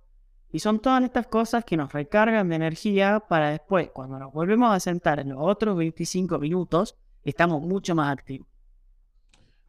y 0.52 0.60
son 0.60 0.80
todas 0.80 1.04
estas 1.04 1.28
cosas 1.28 1.64
que 1.64 1.78
nos 1.78 1.94
recargan 1.94 2.50
de 2.50 2.56
energía 2.56 3.20
para 3.20 3.52
después, 3.52 3.90
cuando 3.94 4.18
nos 4.18 4.34
volvemos 4.34 4.74
a 4.74 4.80
sentar 4.80 5.20
en 5.20 5.30
los 5.30 5.40
otros 5.40 5.78
25 5.78 6.40
minutos, 6.40 6.96
estamos 7.24 7.62
mucho 7.62 7.94
más 7.96 8.12
activos. 8.12 8.48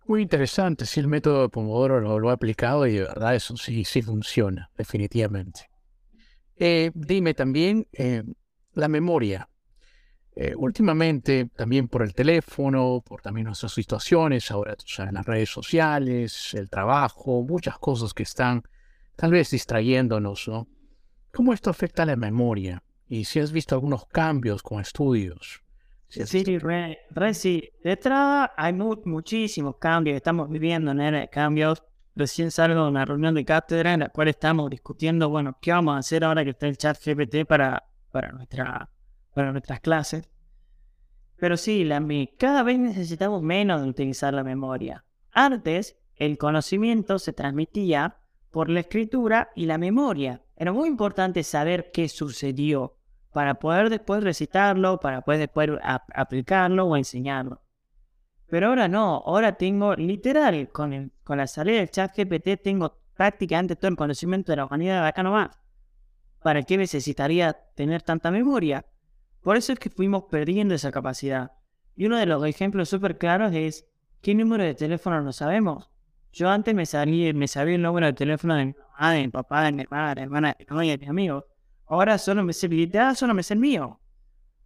Muy 0.06 0.22
interesante, 0.22 0.86
si 0.86 0.98
el 0.98 1.06
método 1.06 1.42
de 1.42 1.48
Pomodoro 1.50 2.00
lo, 2.00 2.30
he 2.30 2.32
aplicado 2.32 2.86
y 2.86 2.94
de 2.94 3.02
verdad 3.02 3.34
eso 3.34 3.56
sí, 3.56 3.84
sí 3.84 4.02
funciona, 4.02 4.70
definitivamente. 4.76 5.70
Eh, 6.56 6.90
dime 6.94 7.34
también 7.34 7.86
eh, 7.92 8.24
la 8.74 8.88
memoria. 8.88 9.48
Eh, 10.34 10.54
últimamente, 10.56 11.50
también 11.54 11.88
por 11.88 12.02
el 12.02 12.14
teléfono, 12.14 13.02
por 13.06 13.20
también 13.20 13.46
nuestras 13.46 13.72
situaciones, 13.72 14.50
ahora 14.50 14.74
en 14.98 15.14
las 15.14 15.26
redes 15.26 15.50
sociales, 15.50 16.54
el 16.54 16.70
trabajo, 16.70 17.42
muchas 17.42 17.78
cosas 17.78 18.14
que 18.14 18.22
están 18.22 18.62
tal 19.20 19.32
vez 19.32 19.50
distrayéndonos, 19.50 20.48
¿no? 20.48 20.66
¿Cómo 21.30 21.52
esto 21.52 21.68
afecta 21.68 22.04
a 22.04 22.06
la 22.06 22.16
memoria? 22.16 22.82
Y 23.06 23.24
si 23.24 23.38
has 23.38 23.52
visto 23.52 23.74
algunos 23.74 24.06
cambios 24.06 24.62
con 24.62 24.80
estudios. 24.80 25.62
sí, 26.08 26.58
re, 26.58 27.34
sí. 27.34 27.68
De 27.84 27.92
entrada 27.92 28.54
hay 28.56 28.72
muchísimos 28.72 29.76
cambios. 29.76 30.16
Estamos 30.16 30.48
viviendo 30.48 30.92
en 30.92 31.02
era 31.02 31.20
de 31.20 31.28
cambios. 31.28 31.82
Recién 32.16 32.50
salgo 32.50 32.84
de 32.84 32.88
una 32.88 33.04
reunión 33.04 33.34
de 33.34 33.44
cátedra 33.44 33.92
en 33.92 34.00
la 34.00 34.08
cual 34.08 34.28
estamos 34.28 34.70
discutiendo, 34.70 35.28
bueno, 35.28 35.58
qué 35.60 35.72
vamos 35.72 35.96
a 35.96 35.98
hacer 35.98 36.24
ahora 36.24 36.42
que 36.42 36.50
está 36.50 36.66
el 36.66 36.78
chat 36.78 36.96
GPT 37.04 37.46
para, 37.46 37.90
para, 38.10 38.32
nuestra, 38.32 38.88
para 39.34 39.52
nuestras 39.52 39.80
clases. 39.80 40.30
Pero 41.36 41.58
sí, 41.58 41.84
la, 41.84 42.02
cada 42.38 42.62
vez 42.62 42.78
necesitamos 42.78 43.42
menos 43.42 43.82
de 43.82 43.88
utilizar 43.90 44.32
la 44.32 44.44
memoria. 44.44 45.04
Antes, 45.30 45.98
el 46.16 46.38
conocimiento 46.38 47.18
se 47.18 47.34
transmitía 47.34 48.19
por 48.50 48.68
la 48.68 48.80
escritura 48.80 49.50
y 49.54 49.66
la 49.66 49.78
memoria. 49.78 50.42
Era 50.56 50.72
muy 50.72 50.88
importante 50.88 51.42
saber 51.42 51.90
qué 51.92 52.08
sucedió 52.08 52.96
para 53.32 53.54
poder 53.54 53.90
después 53.90 54.22
recitarlo, 54.22 54.98
para 54.98 55.22
poder 55.22 55.40
después 55.40 55.70
aplicarlo 55.82 56.86
o 56.86 56.96
enseñarlo. 56.96 57.62
Pero 58.48 58.68
ahora 58.68 58.88
no, 58.88 59.22
ahora 59.24 59.56
tengo 59.56 59.94
literal, 59.94 60.68
con, 60.70 61.12
con 61.22 61.38
la 61.38 61.46
salida 61.46 61.78
del 61.78 61.90
chat 61.90 62.16
GPT, 62.16 62.60
tengo 62.62 63.00
prácticamente 63.14 63.76
todo 63.76 63.88
el 63.90 63.96
conocimiento 63.96 64.50
de 64.50 64.56
la 64.56 64.66
humanidad 64.66 65.02
de 65.02 65.08
acá 65.08 65.22
nomás. 65.22 65.56
¿Para 66.42 66.62
qué 66.62 66.76
necesitaría 66.76 67.52
tener 67.74 68.02
tanta 68.02 68.30
memoria? 68.30 68.86
Por 69.42 69.56
eso 69.56 69.72
es 69.72 69.78
que 69.78 69.90
fuimos 69.90 70.24
perdiendo 70.24 70.74
esa 70.74 70.90
capacidad. 70.90 71.52
Y 71.94 72.06
uno 72.06 72.18
de 72.18 72.26
los 72.26 72.44
ejemplos 72.44 72.88
súper 72.88 73.18
claros 73.18 73.52
es, 73.54 73.86
¿qué 74.20 74.34
número 74.34 74.64
de 74.64 74.74
teléfono 74.74 75.20
no 75.20 75.32
sabemos? 75.32 75.89
Yo 76.32 76.48
antes 76.48 76.74
me 76.74 76.86
sabía, 76.86 77.32
me 77.32 77.48
sabía 77.48 77.74
el 77.74 77.82
número 77.82 78.06
de 78.06 78.12
teléfono 78.12 78.54
de 78.54 78.66
mi 78.66 78.74
mamá, 78.74 79.12
de 79.12 79.22
mi 79.22 79.28
papá, 79.28 79.64
de 79.64 79.72
mi 79.72 79.82
hermana, 79.82 80.14
de 80.14 80.20
mi 80.20 80.22
hermana, 80.24 80.56
de 80.58 80.98
mis 80.98 81.08
amigos. 81.08 81.44
Ahora 81.86 82.18
solo 82.18 82.44
me 82.44 82.52
sé 82.52 82.66
habilidad, 82.66 83.14
solo 83.14 83.34
me 83.34 83.42
sé 83.42 83.54
el 83.54 83.60
mío. 83.60 84.00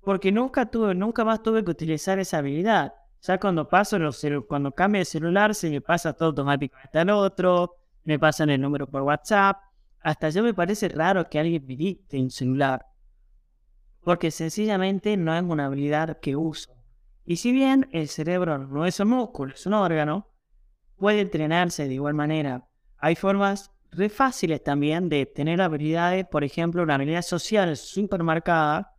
Porque 0.02 0.30
nunca 0.30 0.66
tuve, 0.66 0.94
nunca 0.94 1.24
más 1.24 1.42
tuve 1.42 1.64
que 1.64 1.70
utilizar 1.70 2.18
esa 2.18 2.38
habilidad. 2.38 2.92
Ya 3.22 3.40
cuando 3.40 3.66
paso 3.66 3.98
los 3.98 4.22
cuando 4.46 4.72
cambio 4.72 4.98
de 4.98 5.06
celular, 5.06 5.54
se 5.54 5.70
me 5.70 5.80
pasa 5.80 6.12
todo 6.12 6.28
automáticamente 6.28 6.98
al 6.98 7.08
otro, 7.08 7.76
me 8.04 8.18
pasan 8.18 8.50
el 8.50 8.60
número 8.60 8.86
por 8.86 9.00
WhatsApp. 9.00 9.56
Hasta 10.02 10.28
yo 10.28 10.42
me 10.42 10.52
parece 10.52 10.90
raro 10.90 11.30
que 11.30 11.38
alguien 11.38 11.64
me 11.66 11.76
dicte 11.76 12.20
un 12.20 12.30
celular. 12.30 12.84
Porque 14.02 14.30
sencillamente 14.30 15.16
no 15.16 15.34
es 15.34 15.42
una 15.42 15.64
habilidad 15.64 16.20
que 16.20 16.36
uso. 16.36 16.74
Y 17.24 17.36
si 17.36 17.52
bien 17.52 17.88
el 17.92 18.08
cerebro 18.08 18.58
no 18.58 18.84
es 18.84 19.00
un 19.00 19.08
músculo, 19.08 19.54
es 19.54 19.64
un 19.64 19.72
órgano, 19.72 20.28
puede 20.96 21.20
entrenarse 21.20 21.88
de 21.88 21.94
igual 21.94 22.14
manera. 22.14 22.68
Hay 22.98 23.14
formas 23.14 23.70
re 23.90 24.08
fáciles 24.08 24.62
también 24.62 25.08
de 25.08 25.26
tener 25.26 25.60
habilidades, 25.60 26.26
por 26.26 26.44
ejemplo, 26.44 26.82
una 26.82 26.96
habilidad 26.96 27.22
social 27.22 27.76
súper 27.76 28.22
marcada 28.22 28.96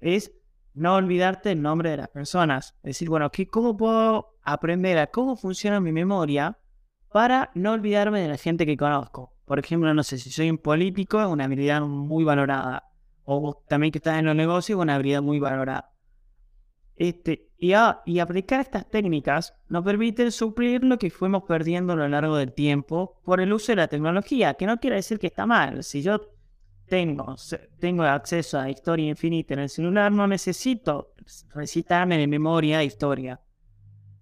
es 0.00 0.32
no 0.74 0.96
olvidarte 0.96 1.52
el 1.52 1.62
nombre 1.62 1.90
de 1.90 1.96
las 1.98 2.08
personas. 2.08 2.74
Es 2.82 2.90
decir, 2.98 3.08
bueno, 3.08 3.30
¿cómo 3.50 3.76
puedo 3.76 4.36
aprender 4.42 4.98
a 4.98 5.06
cómo 5.06 5.36
funciona 5.36 5.80
mi 5.80 5.92
memoria 5.92 6.58
para 7.12 7.50
no 7.54 7.72
olvidarme 7.72 8.20
de 8.20 8.28
la 8.28 8.36
gente 8.36 8.66
que 8.66 8.76
conozco? 8.76 9.32
Por 9.44 9.58
ejemplo, 9.58 9.92
no 9.94 10.02
sé, 10.02 10.18
si 10.18 10.30
soy 10.30 10.50
un 10.50 10.58
político, 10.58 11.20
es 11.20 11.26
una 11.26 11.44
habilidad 11.44 11.80
muy 11.82 12.24
valorada. 12.24 12.90
O 13.24 13.62
también 13.68 13.92
que 13.92 13.98
estás 13.98 14.18
en 14.18 14.26
los 14.26 14.34
negocios, 14.34 14.78
es 14.78 14.82
una 14.82 14.96
habilidad 14.96 15.22
muy 15.22 15.38
valorada. 15.38 15.92
Este, 16.96 17.50
y, 17.64 17.72
y 18.04 18.18
aplicar 18.18 18.60
estas 18.60 18.90
técnicas 18.90 19.54
nos 19.68 19.82
permiten 19.84 20.30
suplir 20.30 20.84
lo 20.84 20.98
que 20.98 21.08
fuimos 21.08 21.44
perdiendo 21.44 21.94
a 21.94 21.96
lo 21.96 22.06
largo 22.06 22.36
del 22.36 22.52
tiempo 22.52 23.22
por 23.24 23.40
el 23.40 23.54
uso 23.54 23.72
de 23.72 23.76
la 23.76 23.88
tecnología, 23.88 24.52
que 24.52 24.66
no 24.66 24.78
quiere 24.78 24.96
decir 24.96 25.18
que 25.18 25.28
está 25.28 25.46
mal. 25.46 25.82
Si 25.82 26.02
yo 26.02 26.20
tengo, 26.86 27.36
tengo 27.78 28.02
acceso 28.02 28.58
a 28.58 28.68
historia 28.68 29.08
infinita 29.08 29.54
en 29.54 29.60
el 29.60 29.70
celular, 29.70 30.12
no 30.12 30.26
necesito 30.26 31.14
recitarme 31.54 32.18
de 32.18 32.26
memoria 32.26 32.84
historia. 32.84 33.40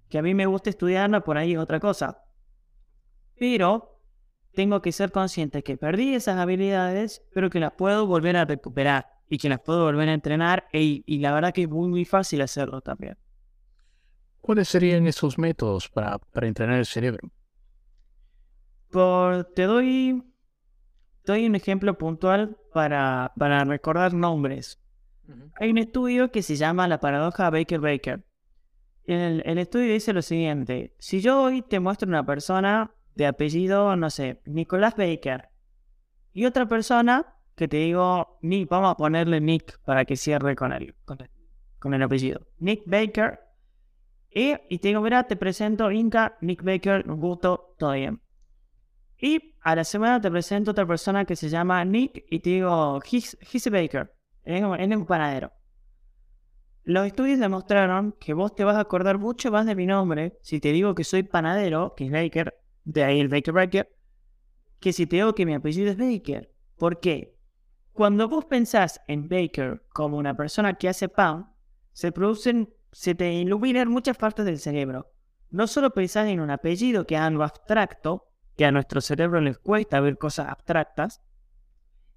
Que 0.09 0.19
a 0.19 0.23
mí 0.23 0.35
me 0.35 0.47
gusta 0.47 0.71
estudiarla, 0.71 1.23
por 1.23 1.37
ahí 1.37 1.55
es 1.55 1.59
otra 1.59 1.81
cosa. 1.81 2.23
Pero 3.37 3.99
tengo 4.53 4.81
que 4.83 4.93
ser 4.93 5.11
consciente 5.11 5.65
que 5.65 5.77
perdí 5.77 6.15
esas 6.15 6.39
habilidades, 6.39 7.27
pero 7.35 7.51
que 7.51 7.59
las 7.59 7.73
puedo 7.73 8.07
volver 8.07 8.37
a 8.37 8.45
recuperar 8.45 9.09
y 9.29 9.39
que 9.39 9.49
las 9.49 9.61
puedo 9.61 9.83
volver 9.83 10.11
a 10.11 10.15
entrenar 10.15 10.69
e, 10.73 11.03
y 11.05 11.19
la 11.19 11.33
verdad 11.33 11.53
que 11.53 11.63
es 11.63 11.69
muy, 11.69 11.89
muy 11.89 12.05
fácil 12.05 12.41
hacerlo 12.43 12.83
también. 12.83 13.17
¿Cuáles 14.43 14.69
serían 14.69 15.07
esos 15.07 15.39
métodos 15.39 15.89
para, 15.89 16.19
para 16.19 16.47
entrenar 16.47 16.79
el 16.79 16.85
cerebro? 16.85 17.31
Por, 18.91 19.45
te 19.55 19.63
doy, 19.63 20.23
doy 21.25 21.47
un 21.47 21.55
ejemplo 21.55 21.97
puntual 21.97 22.59
para, 22.75 23.33
para 23.39 23.65
recordar 23.65 24.13
nombres. 24.13 24.79
Hay 25.59 25.71
un 25.71 25.79
estudio 25.79 26.31
que 26.31 26.43
se 26.43 26.57
llama 26.57 26.89
la 26.89 27.01
paradoja 27.01 27.49
Baker-Baker. 27.49 28.23
El, 29.05 29.43
el 29.47 29.59
estudio 29.59 29.95
dice 29.95 30.13
lo 30.13 30.21
siguiente, 30.21 30.95
si 30.99 31.21
yo 31.21 31.43
hoy 31.43 31.63
te 31.63 31.81
muestro 31.81 32.09
una 32.09 32.27
persona 32.27 32.93
de 33.15 33.27
apellido, 33.27 33.97
no 33.97 34.11
sé, 34.11 34.43
Nicolás 34.45 34.95
Baker, 34.97 35.49
y 36.33 36.45
otra 36.47 36.67
persona 36.67 37.35
que 37.55 37.69
te 37.69 37.77
digo, 37.77 38.39
Nick, 38.43 38.69
vamos 38.69 38.91
a 38.91 38.97
ponerle 38.97 39.41
Nick 39.41 39.79
para 39.85 40.05
que 40.05 40.17
cierre 40.17 40.57
con 40.57 40.73
el, 40.73 40.95
con 41.05 41.95
el, 41.95 42.03
apellido. 42.03 42.47
Nick 42.59 42.83
Baker. 42.87 43.41
Y, 44.35 44.79
te 44.79 44.89
digo, 44.89 45.01
mira, 45.03 45.25
te 45.25 45.37
presento 45.37 45.91
Inca, 45.91 46.39
Nick 46.41 46.63
Baker, 46.63 47.09
un 47.09 47.21
gusto, 47.21 47.75
todo 47.79 47.93
bien. 47.93 48.21
Y 49.21 49.55
a 49.61 49.77
la 49.77 49.85
semana 49.85 50.21
te 50.21 50.31
presento 50.31 50.71
otra 50.71 50.87
persona 50.87 51.25
que 51.25 51.37
se 51.37 51.49
llama 51.49 51.85
Nick 51.85 52.25
y 52.31 52.41
te 52.41 52.51
digo, 52.51 53.01
he's, 53.11 53.37
Baker, 53.71 54.13
es 54.45 54.63
un 54.63 55.07
panadero. 55.07 55.53
Los 56.85 57.07
estudios 57.07 57.39
demostraron 57.39 58.17
que 58.19 58.35
vos 58.35 58.55
te 58.57 58.65
vas 58.65 58.77
a 58.77 58.81
acordar 58.81 59.19
mucho 59.19 59.53
más 59.53 59.67
de 59.67 59.77
mi 59.77 59.87
nombre 59.87 60.39
si 60.43 60.59
te 60.59 60.73
digo 60.73 60.97
que 60.97 61.05
soy 61.05 61.23
panadero, 61.23 61.95
que 61.95 62.07
es 62.07 62.11
Baker, 62.11 62.55
de 62.85 63.05
ahí 63.05 63.21
el 63.21 63.29
Baker 63.29 63.55
Baker, 63.55 63.97
que 64.81 64.93
si 64.93 65.07
te 65.07 65.17
digo 65.17 65.35
que 65.35 65.47
mi 65.47 65.55
apellido 65.55 65.93
es 65.93 65.97
Baker. 65.97 66.53
¿Por 66.77 66.99
qué? 66.99 67.37
Cuando 67.93 68.29
vos 68.29 68.47
pensás 68.47 69.01
en 69.07 69.29
Baker 69.29 69.85
como 69.93 70.17
una 70.17 70.35
persona 70.35 70.75
que 70.75 70.89
hace 70.89 71.09
pan, 71.09 71.53
se 71.93 72.11
producen, 72.11 72.75
se 72.93 73.15
te 73.15 73.33
iluminan 73.33 73.89
muchas 73.89 74.17
partes 74.17 74.45
del 74.45 74.59
cerebro. 74.59 75.11
No 75.51 75.67
solo 75.67 75.91
pensás 75.91 76.29
en 76.29 76.41
un 76.41 76.51
apellido 76.51 77.07
que 77.07 77.15
es 77.15 77.21
algo 77.21 77.43
abstracto, 77.43 78.29
que 78.57 78.67
a 78.67 78.71
nuestro 78.71 79.01
cerebro 79.01 79.41
les 79.41 79.59
cuesta 79.59 80.01
ver 80.01 80.19
cosas 80.19 80.49
abstractas, 80.49 81.23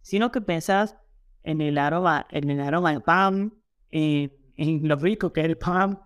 sino 0.02 0.32
que 0.32 0.42
pensás 0.42 0.98
en 1.44 1.62
el 1.62 1.78
aroma, 1.78 2.28
en 2.30 2.50
el 2.50 2.60
aroma 2.60 2.92
del 2.92 3.02
pan, 3.02 3.54
en, 3.92 4.32
lo 4.88 4.96
rico 4.98 5.32
que 5.32 5.42
es 5.42 5.48
el 5.48 5.58
pan, 5.58 6.00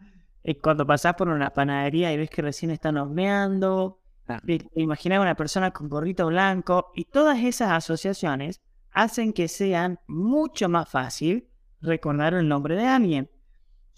cuando 0.62 0.86
pasás 0.86 1.16
por 1.16 1.30
una 1.30 1.52
panadería 1.52 2.14
y 2.14 2.18
ves 2.18 2.30
que 2.30 2.42
recién 2.42 2.72
están 2.72 2.98
horneando, 2.98 4.02
ah. 4.28 4.40
imaginar 4.76 5.20
una 5.20 5.36
persona 5.36 5.72
con 5.72 5.90
gorrito 5.90 6.28
blanco 6.28 6.92
y 6.96 7.06
todas 7.06 7.40
esas 7.40 7.72
asociaciones 7.72 8.62
hacen 8.92 9.34
que 9.34 9.48
sean 9.48 10.00
mucho 10.08 10.70
más 10.70 10.90
fácil 10.90 11.50
recordar 11.82 12.34
el 12.34 12.48
nombre 12.48 12.76
de 12.76 12.86
alguien. 12.86 13.30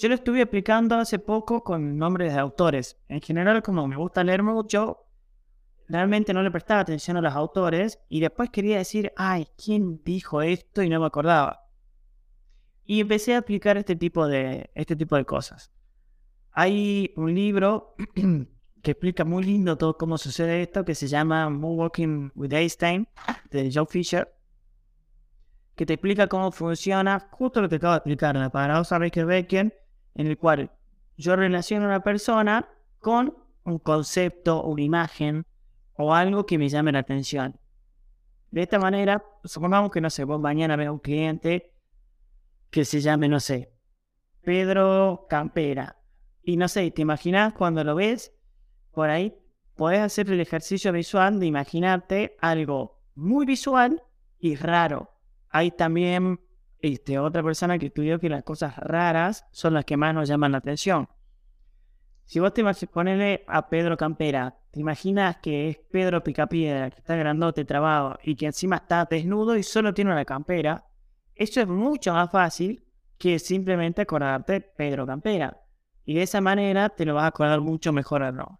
Yo 0.02 0.10
lo 0.10 0.16
estuve 0.16 0.42
aplicando 0.42 0.96
hace 0.96 1.20
poco 1.20 1.64
con 1.64 1.96
nombres 1.96 2.34
de 2.34 2.40
autores. 2.40 3.00
En 3.08 3.22
general, 3.22 3.62
como 3.62 3.88
me 3.88 3.98
gusta 3.98 4.24
leer 4.24 4.42
mucho, 4.42 5.06
realmente 5.88 6.34
no 6.34 6.42
le 6.42 6.50
prestaba 6.50 6.80
atención 6.80 7.18
a 7.18 7.22
los 7.22 7.36
autores 7.36 8.00
y 8.10 8.20
después 8.20 8.50
quería 8.50 8.80
decir, 8.80 9.14
ay, 9.16 9.46
¿quién 9.64 10.02
dijo 10.04 10.42
esto? 10.42 10.82
Y 10.82 10.90
no 10.90 11.00
me 11.00 11.06
acordaba. 11.06 11.68
Y 12.84 13.00
empecé 13.00 13.36
a 13.36 13.38
aplicar 13.38 13.78
este 13.78 13.96
tipo 13.96 14.28
de, 14.28 14.72
este 14.74 14.96
tipo 14.96 15.18
de 15.18 15.26
cosas. 15.26 15.72
Hay 16.52 17.14
un 17.16 17.36
libro 17.36 17.94
que 18.82 18.92
explica 18.92 19.24
muy 19.24 19.44
lindo 19.44 19.78
todo 19.78 20.00
cómo 20.00 20.18
sucede 20.18 20.64
esto, 20.64 20.84
que 20.84 20.96
se 20.96 21.08
llama 21.08 21.48
Walking 21.48 22.32
with 22.34 22.54
Einstein, 22.54 23.08
de 23.52 23.70
Joe 23.72 23.86
Fisher 23.86 24.34
que 25.76 25.86
te 25.86 25.94
explica 25.94 26.28
cómo 26.28 26.52
funciona 26.52 27.28
justo 27.32 27.62
lo 27.62 27.70
que 27.70 27.78
acabo 27.78 27.94
de 27.94 27.98
explicar, 27.98 28.36
la 28.36 28.50
paradoja 28.52 29.00
Baker-Becker, 29.00 29.81
en 30.15 30.28
el 30.28 30.38
cual 30.38 30.71
yo 31.17 31.36
relaciono 31.36 31.86
a 31.86 31.89
una 31.89 32.04
persona 32.04 32.69
con 33.00 33.36
un 33.63 33.80
concepto, 33.80 34.63
una 34.63 34.82
imagen 34.82 35.45
o 35.93 36.13
algo 36.13 36.45
que 36.45 36.58
me 36.58 36.69
llame 36.69 36.91
la 36.91 37.00
atención. 37.00 37.60
De 38.50 38.63
esta 38.63 38.80
manera, 38.80 39.24
supongamos 39.43 39.91
que, 39.91 40.02
no 40.02 40.10
sé, 40.10 40.24
vos 40.24 40.39
mañana 40.39 40.76
ves 40.76 40.88
a 40.88 40.91
un 40.91 41.00
cliente 41.00 41.71
que 42.69 42.86
se 42.86 43.02
llame, 43.02 43.30
no 43.30 43.39
sé, 43.39 43.71
Pedro 44.41 45.28
Campera. 45.30 45.97
Y 46.43 46.58
no 46.58 46.67
sé, 46.67 46.89
¿te 46.91 47.04
imaginas 47.04 47.54
cuando 47.54 47.84
lo 47.84 47.95
ves 47.95 48.34
por 48.91 49.10
ahí? 49.10 49.36
Podés 49.76 50.00
hacer 50.00 50.30
el 50.30 50.41
ejercicio 50.41 50.91
visual 50.91 51.39
de 51.39 51.45
imaginarte 51.45 52.36
algo 52.41 53.02
muy 53.15 53.45
visual 53.45 54.04
y 54.39 54.56
raro. 54.56 55.12
Hay 55.50 55.71
también 55.71 56.39
este, 56.82 57.20
otra 57.20 57.44
persona 57.44 57.78
que 57.78 57.88
estudió 57.88 58.20
que 58.20 58.30
las 58.30 58.44
cosas 58.44 58.76
raras 58.78 59.46
son 59.52 59.74
las 59.74 59.86
que 59.86 59.98
más 59.98 60.13
nos 60.13 60.28
llaman 60.28 60.52
la 60.52 60.60
atención. 60.60 61.08
Si 62.26 62.39
vos 62.39 62.54
te 62.54 62.63
ponerle 62.88 63.44
a 63.48 63.67
Pedro 63.67 63.98
Campera, 63.98 64.58
te 64.72 64.80
imaginas 64.80 65.38
que 65.38 65.70
es 65.70 65.78
Pedro 65.78 66.24
Picapiedra, 66.24 66.89
que 66.89 67.00
está 67.00 67.15
grandote, 67.15 67.65
trabado 67.65 68.17
y 68.24 68.36
que 68.36 68.46
encima 68.46 68.78
está 68.78 69.06
desnudo 69.06 69.58
y 69.58 69.63
solo 69.63 69.94
tiene 69.94 70.12
una 70.12 70.24
campera, 70.24 70.86
eso 71.36 71.60
es 71.60 71.67
mucho 71.67 72.13
más 72.13 72.32
fácil 72.32 72.86
que 73.17 73.38
simplemente 73.38 74.02
acordarte 74.02 74.62
Pedro 74.62 75.06
Campera. 75.06 75.62
Y 76.06 76.13
de 76.13 76.24
esa 76.24 76.41
manera 76.41 76.89
te 76.89 77.06
lo 77.06 77.15
vas 77.15 77.26
a 77.26 77.28
acordar 77.28 77.60
mucho 77.62 77.91
mejor 77.91 78.24
al 78.24 78.36
nombre. 78.38 78.58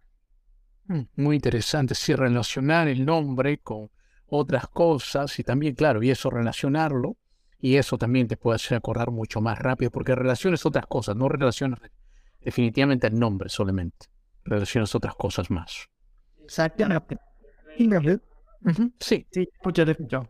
Mm, 0.86 1.02
muy 1.16 1.36
interesante, 1.36 1.94
sí, 1.94 2.14
relacionar 2.14 2.88
el 2.88 3.04
nombre 3.04 3.58
con 3.58 3.90
otras 4.26 4.68
cosas 4.68 5.38
y 5.38 5.44
también, 5.44 5.74
claro, 5.74 6.02
y 6.02 6.10
eso 6.10 6.28
relacionarlo, 6.30 7.16
y 7.62 7.76
eso 7.76 7.96
también 7.96 8.26
te 8.26 8.36
puede 8.36 8.56
hacer 8.56 8.76
acordar 8.76 9.12
mucho 9.12 9.40
más 9.40 9.56
rápido, 9.56 9.92
porque 9.92 10.16
relaciones 10.16 10.66
otras 10.66 10.84
cosas, 10.86 11.14
no 11.14 11.28
relaciones 11.28 11.78
definitivamente 12.40 13.06
el 13.06 13.18
nombre 13.18 13.48
solamente. 13.48 14.08
relaciones 14.44 14.92
otras 14.96 15.14
cosas 15.14 15.48
más. 15.48 15.86
Exactamente. 16.42 17.16
Sí. 18.98 19.24
Sí, 19.30 19.48
escucho. 19.92 20.28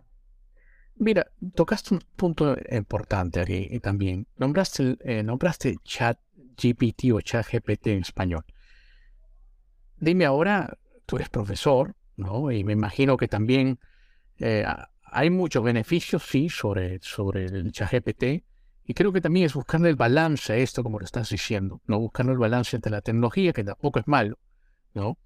Mira, 0.96 1.26
tocaste 1.54 1.94
un 1.94 2.00
punto 2.14 2.54
importante 2.70 3.40
aquí 3.40 3.80
también. 3.80 4.26
Nombraste, 4.36 4.98
eh, 5.00 5.22
nombraste 5.22 5.76
chat 5.84 6.18
GPT 6.62 7.12
o 7.14 7.22
chat 7.22 7.46
GPT 7.50 7.86
en 7.86 8.00
español. 8.00 8.44
Dime 9.96 10.26
ahora, 10.26 10.76
tú 11.06 11.16
eres 11.16 11.30
profesor, 11.30 11.96
¿no? 12.16 12.50
Y 12.50 12.62
me 12.62 12.74
imagino 12.74 13.16
que 13.16 13.28
también 13.28 13.78
eh, 14.38 14.66
hay 15.12 15.28
muchos 15.28 15.62
beneficios, 15.62 16.22
sí, 16.22 16.48
sobre, 16.48 16.98
sobre 17.02 17.44
el 17.44 17.70
chat 17.70 17.92
GPT. 17.92 18.44
Y 18.84 18.94
creo 18.94 19.12
que 19.12 19.20
también 19.20 19.46
es 19.46 19.54
buscar 19.54 19.84
el 19.86 19.94
balance 19.94 20.52
a 20.52 20.56
esto, 20.56 20.82
como 20.82 20.98
lo 20.98 21.04
estás 21.04 21.28
diciendo, 21.28 21.80
¿no? 21.86 22.00
Buscando 22.00 22.32
el 22.32 22.38
balance 22.38 22.74
entre 22.74 22.90
la 22.90 23.02
tecnología, 23.02 23.52
que 23.52 23.62
tampoco 23.62 24.00
es 24.00 24.08
malo, 24.08 24.38
¿no? 24.94 25.18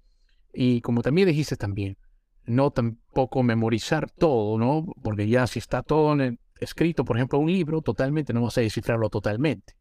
Y 0.53 0.81
como 0.81 1.01
también 1.01 1.27
dijiste 1.27 1.55
también, 1.55 1.97
no 2.45 2.71
tampoco 2.71 3.43
memorizar 3.43 4.11
todo, 4.11 4.57
¿no? 4.57 4.85
Porque 5.01 5.27
ya 5.27 5.47
si 5.47 5.59
está 5.59 5.81
todo 5.83 6.15
escrito, 6.59 7.05
por 7.05 7.15
ejemplo, 7.15 7.39
un 7.39 7.51
libro, 7.51 7.81
totalmente 7.81 8.33
no 8.33 8.41
vas 8.41 8.57
a 8.57 8.61
descifrarlo 8.61 9.09
totalmente. 9.09 9.75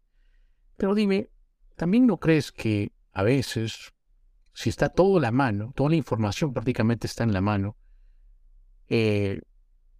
Pero 0.77 0.95
dime, 0.95 1.31
¿también 1.75 2.07
no 2.07 2.19
crees 2.19 2.53
que 2.53 2.92
a 3.12 3.25
veces, 3.25 3.92
si 4.53 4.71
está 4.71 4.88
todo 4.88 5.16
en 5.16 5.23
la 5.23 5.33
mano, 5.33 5.73
toda 5.75 5.90
la 5.90 5.97
información 5.97 6.53
prácticamente 6.53 7.07
está 7.09 7.25
en 7.25 7.33
la 7.33 7.40
mano, 7.40 7.77
eh, 8.88 9.40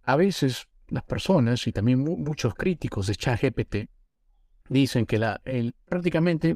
a 0.07 0.15
veces 0.15 0.67
las 0.87 1.03
personas 1.03 1.67
y 1.67 1.73
también 1.73 1.99
muchos 1.99 2.55
críticos 2.55 3.07
de 3.07 3.15
ChatGPT 3.15 3.75
dicen 4.69 5.05
que 5.05 5.19
prácticamente 5.85 6.55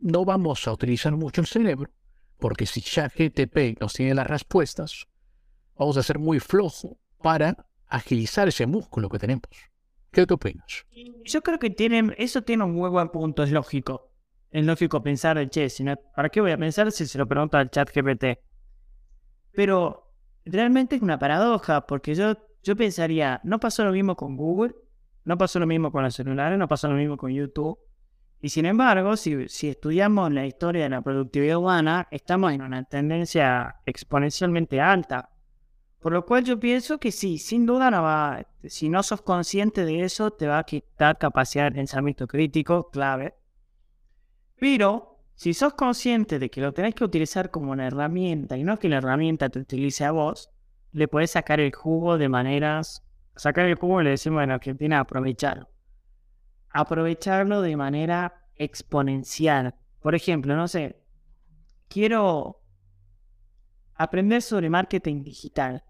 no 0.00 0.24
vamos 0.24 0.66
a 0.66 0.72
utilizar 0.72 1.12
mucho 1.12 1.40
el 1.40 1.46
cerebro, 1.46 1.88
porque 2.36 2.66
si 2.66 2.80
ChatGPT 2.80 3.80
nos 3.80 3.92
tiene 3.92 4.12
las 4.14 4.26
respuestas, 4.26 5.06
vamos 5.76 5.96
a 5.98 6.02
ser 6.02 6.18
muy 6.18 6.40
flojo 6.40 6.98
para 7.22 7.64
agilizar 7.86 8.48
ese 8.48 8.66
músculo 8.66 9.08
que 9.08 9.20
tenemos. 9.20 9.44
¿Qué 10.10 10.26
te 10.26 10.34
opinas? 10.34 10.84
Yo 11.24 11.42
creo 11.42 11.60
que 11.60 11.70
tienen, 11.70 12.12
eso 12.18 12.42
tiene 12.42 12.64
un 12.64 12.74
muy 12.74 12.90
buen 12.90 13.10
punto, 13.10 13.44
es 13.44 13.52
lógico. 13.52 14.10
Es 14.50 14.66
lógico 14.66 15.00
pensar 15.00 15.38
en 15.38 15.48
che, 15.48 15.68
¿para 16.16 16.28
qué 16.28 16.40
voy 16.40 16.50
a 16.50 16.58
pensar 16.58 16.90
si 16.90 17.06
se 17.06 17.18
lo 17.18 17.28
pregunto 17.28 17.56
al 17.56 17.70
chat 17.70 17.88
GPT? 17.94 18.40
Pero 19.52 20.12
realmente 20.44 20.96
es 20.96 21.02
una 21.02 21.20
paradoja, 21.20 21.86
porque 21.86 22.16
yo, 22.16 22.34
yo 22.62 22.76
pensaría, 22.76 23.40
no 23.44 23.58
pasó 23.58 23.84
lo 23.84 23.92
mismo 23.92 24.16
con 24.16 24.36
Google, 24.36 24.74
no 25.24 25.38
pasó 25.38 25.58
lo 25.58 25.66
mismo 25.66 25.92
con 25.92 26.02
los 26.02 26.14
celulares, 26.14 26.58
no 26.58 26.68
pasó 26.68 26.88
lo 26.88 26.96
mismo 26.96 27.16
con 27.16 27.32
YouTube. 27.32 27.78
Y 28.42 28.48
sin 28.48 28.64
embargo, 28.66 29.16
si, 29.16 29.46
estudiamos 29.68 30.32
la 30.32 30.46
historia 30.46 30.84
de 30.84 30.88
la 30.88 31.02
productividad 31.02 31.58
humana, 31.58 32.08
estamos 32.10 32.52
en 32.52 32.62
una 32.62 32.84
tendencia 32.84 33.76
exponencialmente 33.84 34.80
alta. 34.80 35.30
Por 35.98 36.12
lo 36.12 36.24
cual 36.24 36.44
yo 36.44 36.58
pienso 36.58 36.98
que 36.98 37.12
sí, 37.12 37.36
sin 37.36 37.66
duda 37.66 37.90
no 37.90 38.02
va, 38.02 38.46
si 38.64 38.88
no 38.88 39.02
sos 39.02 39.20
consciente 39.20 39.84
de 39.84 40.00
eso, 40.02 40.30
te 40.30 40.46
va 40.46 40.58
a 40.58 40.64
quitar 40.64 41.18
capacidad 41.18 41.64
de 41.64 41.72
pensamiento 41.72 42.26
crítico, 42.26 42.90
clave. 42.90 43.34
Pero 44.58 45.18
si 45.34 45.52
sos 45.52 45.74
consciente 45.74 46.38
de 46.38 46.50
que 46.50 46.62
lo 46.62 46.72
tenés 46.72 46.94
que 46.94 47.04
utilizar 47.04 47.50
como 47.50 47.72
una 47.72 47.86
herramienta 47.86 48.56
y 48.56 48.64
no 48.64 48.78
que 48.78 48.88
la 48.88 48.96
herramienta 48.96 49.50
te 49.50 49.58
utilice 49.58 50.06
a 50.06 50.12
vos, 50.12 50.50
le 50.92 51.08
podés 51.08 51.32
sacar 51.32 51.60
el 51.60 51.74
jugo 51.74 52.18
de 52.18 52.28
maneras, 52.28 53.04
sacar 53.36 53.66
el 53.66 53.76
jugo 53.76 54.02
le 54.02 54.10
decimos 54.10 54.42
en 54.42 54.50
Argentina 54.50 55.00
aprovecharlo. 55.00 55.68
Aprovecharlo 56.70 57.62
de 57.62 57.76
manera 57.76 58.46
exponencial. 58.56 59.74
Por 60.00 60.14
ejemplo, 60.14 60.56
no 60.56 60.68
sé, 60.68 61.02
quiero 61.88 62.62
aprender 63.94 64.42
sobre 64.42 64.70
marketing 64.70 65.22
digital. 65.24 65.84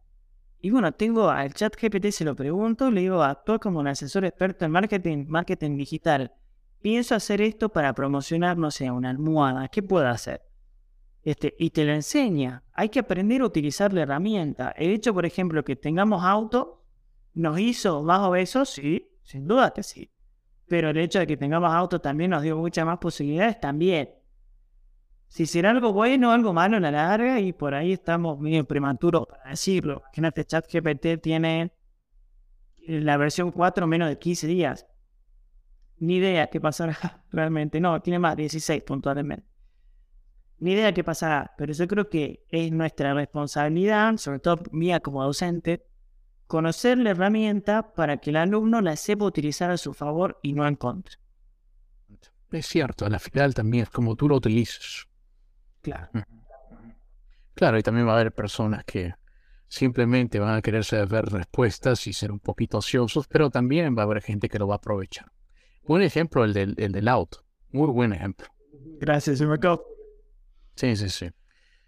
Y 0.62 0.70
bueno, 0.70 0.92
tengo 0.92 1.30
al 1.30 1.54
chat 1.54 1.74
GPT, 1.80 2.10
se 2.10 2.24
lo 2.24 2.36
pregunto, 2.36 2.90
le 2.90 3.00
digo, 3.02 3.22
actúa 3.22 3.58
como 3.58 3.80
un 3.80 3.88
asesor 3.88 4.24
experto 4.24 4.64
en 4.64 4.72
marketing, 4.72 5.26
marketing 5.28 5.76
digital. 5.76 6.34
Pienso 6.82 7.14
hacer 7.14 7.40
esto 7.40 7.70
para 7.70 7.94
promocionar, 7.94 8.58
no 8.58 8.70
sé, 8.70 8.90
una 8.90 9.10
almohada. 9.10 9.68
¿Qué 9.68 9.82
puedo 9.82 10.06
hacer? 10.06 10.42
Este, 11.22 11.54
y 11.58 11.70
te 11.70 11.84
lo 11.84 11.92
enseña. 11.92 12.64
Hay 12.72 12.88
que 12.88 13.00
aprender 13.00 13.42
a 13.42 13.46
utilizar 13.46 13.92
la 13.92 14.02
herramienta. 14.02 14.70
El 14.70 14.90
hecho, 14.90 15.12
por 15.12 15.26
ejemplo, 15.26 15.64
que 15.64 15.76
tengamos 15.76 16.24
auto, 16.24 16.84
¿nos 17.34 17.58
hizo 17.58 18.02
más 18.02 18.20
obesos? 18.20 18.70
Sí, 18.70 19.10
sin 19.22 19.46
duda 19.46 19.72
que 19.72 19.82
sí. 19.82 20.10
Pero 20.66 20.90
el 20.90 20.98
hecho 20.98 21.18
de 21.18 21.26
que 21.26 21.36
tengamos 21.36 21.72
auto 21.72 22.00
también 22.00 22.30
nos 22.30 22.42
dio 22.42 22.56
muchas 22.56 22.86
más 22.86 22.98
posibilidades 22.98 23.60
también 23.60 24.20
si 25.30 25.46
será 25.46 25.70
algo 25.70 25.92
bueno 25.92 26.30
o 26.30 26.32
algo 26.32 26.52
malo 26.52 26.76
en 26.76 26.82
la 26.82 26.90
larga 26.90 27.38
y 27.38 27.52
por 27.52 27.72
ahí 27.72 27.92
estamos 27.92 28.40
medio 28.40 28.64
prematuros 28.64 29.28
para 29.28 29.50
decirlo. 29.50 30.02
Imagínate, 30.06 30.44
ChatGPT 30.44 31.22
tiene 31.22 31.72
la 32.88 33.16
versión 33.16 33.52
4 33.52 33.86
menos 33.86 34.08
de 34.08 34.18
15 34.18 34.48
días. 34.48 34.88
Ni 35.98 36.16
idea 36.16 36.48
qué 36.48 36.60
pasará 36.60 37.22
realmente. 37.30 37.80
No, 37.80 38.02
tiene 38.02 38.18
más, 38.18 38.36
16 38.36 38.82
puntualmente. 38.82 39.46
Ni 40.60 40.72
idea 40.72 40.92
qué 40.92 41.02
pasará, 41.02 41.54
pero 41.56 41.72
yo 41.72 41.88
creo 41.88 42.08
que 42.08 42.44
es 42.50 42.70
nuestra 42.70 43.14
responsabilidad, 43.14 44.18
sobre 44.18 44.40
todo 44.40 44.62
mía 44.72 45.00
como 45.00 45.24
docente, 45.24 45.86
conocer 46.46 46.98
la 46.98 47.10
herramienta 47.10 47.94
para 47.94 48.18
que 48.18 48.30
el 48.30 48.36
alumno 48.36 48.82
la 48.82 48.96
sepa 48.96 49.24
utilizar 49.24 49.70
a 49.70 49.78
su 49.78 49.94
favor 49.94 50.38
y 50.42 50.52
no 50.52 50.66
en 50.66 50.76
contra. 50.76 51.16
Es 52.52 52.66
cierto, 52.66 53.06
a 53.06 53.08
la 53.08 53.18
final 53.18 53.54
también 53.54 53.84
es 53.84 53.90
como 53.90 54.16
tú 54.16 54.28
lo 54.28 54.36
utilices. 54.36 55.06
Claro. 55.80 56.10
Claro, 57.54 57.78
y 57.78 57.82
también 57.82 58.06
va 58.06 58.12
a 58.12 58.14
haber 58.16 58.32
personas 58.32 58.84
que 58.84 59.14
simplemente 59.68 60.40
van 60.40 60.56
a 60.56 60.62
querer 60.62 60.84
saber 60.84 61.26
respuestas 61.26 62.06
y 62.06 62.12
ser 62.12 62.32
un 62.32 62.40
poquito 62.40 62.78
ociosos, 62.78 63.28
pero 63.28 63.48
también 63.48 63.96
va 63.96 64.02
a 64.02 64.04
haber 64.04 64.20
gente 64.20 64.48
que 64.48 64.58
lo 64.58 64.66
va 64.66 64.74
a 64.74 64.78
aprovechar. 64.78 65.30
Buen 65.84 66.02
ejemplo 66.02 66.44
el 66.44 66.52
del, 66.52 66.74
el 66.76 66.92
del 66.92 67.08
auto. 67.08 67.44
Muy 67.70 67.88
buen 67.88 68.12
ejemplo. 68.12 68.48
Gracias, 68.98 69.40
Marco. 69.40 69.89
Sí, 70.74 70.96
sí, 70.96 71.08
sí. 71.08 71.30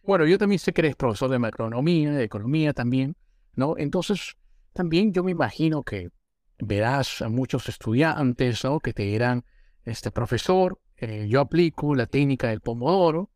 Bueno, 0.02 0.26
yo 0.26 0.38
también 0.38 0.58
sé 0.58 0.72
que 0.72 0.80
eres 0.80 0.96
profesor 0.96 1.30
de 1.30 1.38
macroeconomía, 1.38 2.12
de 2.12 2.24
economía 2.24 2.72
también, 2.72 3.16
¿no? 3.54 3.74
Entonces, 3.78 4.36
también 4.72 5.12
yo 5.12 5.22
me 5.22 5.30
imagino 5.30 5.82
que 5.82 6.10
verás 6.58 7.22
a 7.22 7.28
muchos 7.28 7.68
estudiantes, 7.68 8.64
¿no? 8.64 8.80
Que 8.80 8.92
te 8.92 9.04
dirán, 9.04 9.44
este 9.84 10.10
profesor, 10.10 10.80
eh, 10.96 11.26
yo 11.28 11.40
aplico 11.40 11.94
la 11.94 12.06
técnica 12.06 12.48
del 12.48 12.60
pomodoro, 12.60 13.30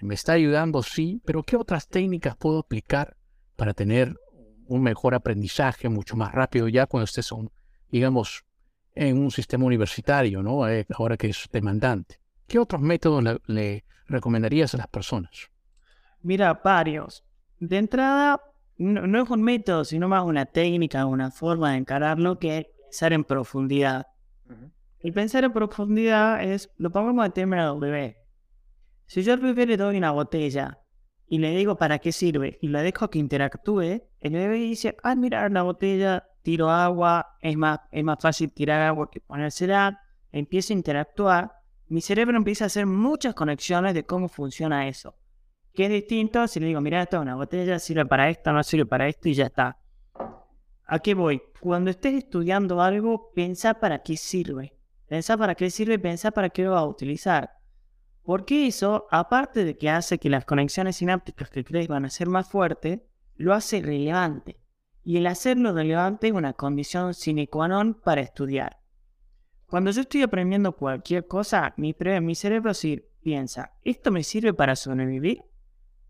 me 0.00 0.14
está 0.14 0.32
ayudando, 0.32 0.82
sí, 0.82 1.22
pero 1.24 1.42
¿qué 1.42 1.56
otras 1.56 1.88
técnicas 1.88 2.36
puedo 2.36 2.58
aplicar 2.58 3.16
para 3.56 3.72
tener 3.72 4.14
un 4.66 4.82
mejor 4.82 5.14
aprendizaje 5.14 5.88
mucho 5.88 6.16
más 6.16 6.32
rápido 6.32 6.68
ya 6.68 6.86
cuando 6.86 7.04
estés, 7.04 7.30
digamos, 7.90 8.44
en 8.94 9.18
un 9.18 9.30
sistema 9.30 9.64
universitario, 9.64 10.42
¿no? 10.42 10.68
Eh, 10.68 10.86
ahora 10.94 11.16
que 11.16 11.28
es 11.28 11.48
demandante. 11.52 12.20
¿Qué 12.46 12.58
otros 12.58 12.82
métodos 12.82 13.40
le, 13.46 13.84
recomendarías 14.08 14.74
a 14.74 14.78
las 14.78 14.88
personas? 14.88 15.50
Mira, 16.22 16.60
varios. 16.64 17.24
De 17.60 17.78
entrada, 17.78 18.40
no, 18.78 19.22
es 19.22 19.30
un 19.30 19.42
método, 19.42 19.84
sino 19.84 20.08
más 20.08 20.24
una 20.24 20.46
técnica, 20.46 21.06
una 21.06 21.30
forma 21.30 21.72
de 21.72 21.78
encararlo 21.78 22.38
que 22.38 22.58
es 22.58 22.66
pensar 22.82 23.12
en 23.12 23.24
profundidad. 23.24 24.06
El 25.00 25.12
pensar 25.12 25.44
en 25.44 25.52
profundidad 25.52 26.42
es, 26.42 26.70
lo 26.78 26.90
pongamos 26.90 27.24
al 27.24 27.32
tema 27.32 27.66
del 27.66 27.78
bebé. 27.78 28.16
Si 29.06 29.22
yo 29.22 29.34
al 29.34 29.40
bebé 29.40 29.66
le 29.66 29.76
doy 29.76 29.98
una 29.98 30.12
botella 30.12 30.80
y 31.26 31.38
le 31.38 31.54
digo 31.54 31.76
para 31.76 31.98
qué 31.98 32.10
sirve 32.10 32.58
y 32.62 32.68
le 32.68 32.82
dejo 32.82 33.10
que 33.10 33.18
interactúe, 33.18 34.02
el 34.20 34.32
bebé 34.32 34.54
dice, 34.56 34.96
ah, 35.02 35.14
mira 35.14 35.48
la 35.50 35.62
botella, 35.62 36.26
tiro 36.42 36.70
agua, 36.70 37.36
es 37.40 37.56
más, 37.56 37.80
es 37.90 38.02
más 38.02 38.18
fácil 38.20 38.50
tirar 38.50 38.80
agua 38.80 39.10
que 39.10 39.20
ponérsela, 39.20 40.00
empieza 40.32 40.72
a 40.72 40.76
interactuar, 40.76 41.52
mi 41.88 42.00
cerebro 42.00 42.36
empieza 42.36 42.64
a 42.64 42.66
hacer 42.66 42.86
muchas 42.86 43.34
conexiones 43.34 43.94
de 43.94 44.04
cómo 44.04 44.28
funciona 44.28 44.88
eso. 44.88 45.16
Que 45.72 45.84
es 45.86 45.90
distinto 45.90 46.46
si 46.48 46.60
le 46.60 46.66
digo, 46.66 46.80
mira, 46.80 47.02
esto 47.02 47.16
es 47.16 47.22
una 47.22 47.34
botella, 47.34 47.78
sirve 47.78 48.06
para 48.06 48.30
esto, 48.30 48.52
no 48.52 48.62
sirve 48.62 48.86
para 48.86 49.08
esto 49.08 49.28
y 49.28 49.34
ya 49.34 49.46
está. 49.46 49.78
¿A 50.86 50.98
qué 50.98 51.14
voy? 51.14 51.42
Cuando 51.60 51.90
estés 51.90 52.14
estudiando 52.14 52.80
algo, 52.80 53.32
piensa 53.34 53.74
para 53.74 54.02
qué 54.02 54.16
sirve. 54.16 54.76
Pensá 55.06 55.36
para 55.36 55.54
qué 55.54 55.70
sirve, 55.70 55.98
pensá 55.98 56.30
para 56.30 56.50
qué 56.50 56.64
lo 56.64 56.72
va 56.72 56.80
a 56.80 56.86
utilizar. 56.86 57.50
Porque 58.22 58.66
eso, 58.66 59.06
aparte 59.10 59.64
de 59.64 59.76
que 59.76 59.90
hace 59.90 60.18
que 60.18 60.30
las 60.30 60.44
conexiones 60.44 60.96
sinápticas 60.96 61.50
que 61.50 61.64
crees 61.64 61.88
van 61.88 62.04
a 62.04 62.10
ser 62.10 62.28
más 62.28 62.48
fuertes, 62.48 63.00
lo 63.36 63.52
hace 63.52 63.82
relevante. 63.82 64.60
Y 65.02 65.18
el 65.18 65.26
hacerlo 65.26 65.74
relevante 65.74 66.28
es 66.28 66.32
una 66.32 66.54
condición 66.54 67.12
sine 67.12 67.48
qua 67.48 67.68
non 67.68 67.94
para 67.94 68.22
estudiar. 68.22 68.83
Cuando 69.74 69.90
yo 69.90 70.02
estoy 70.02 70.22
aprendiendo 70.22 70.70
cualquier 70.70 71.26
cosa, 71.26 71.74
mi, 71.76 71.96
mi 72.22 72.36
cerebro 72.36 72.72
sí 72.74 73.04
piensa, 73.24 73.72
¿esto 73.82 74.12
me 74.12 74.22
sirve 74.22 74.54
para 74.54 74.76
sobrevivir? 74.76 75.42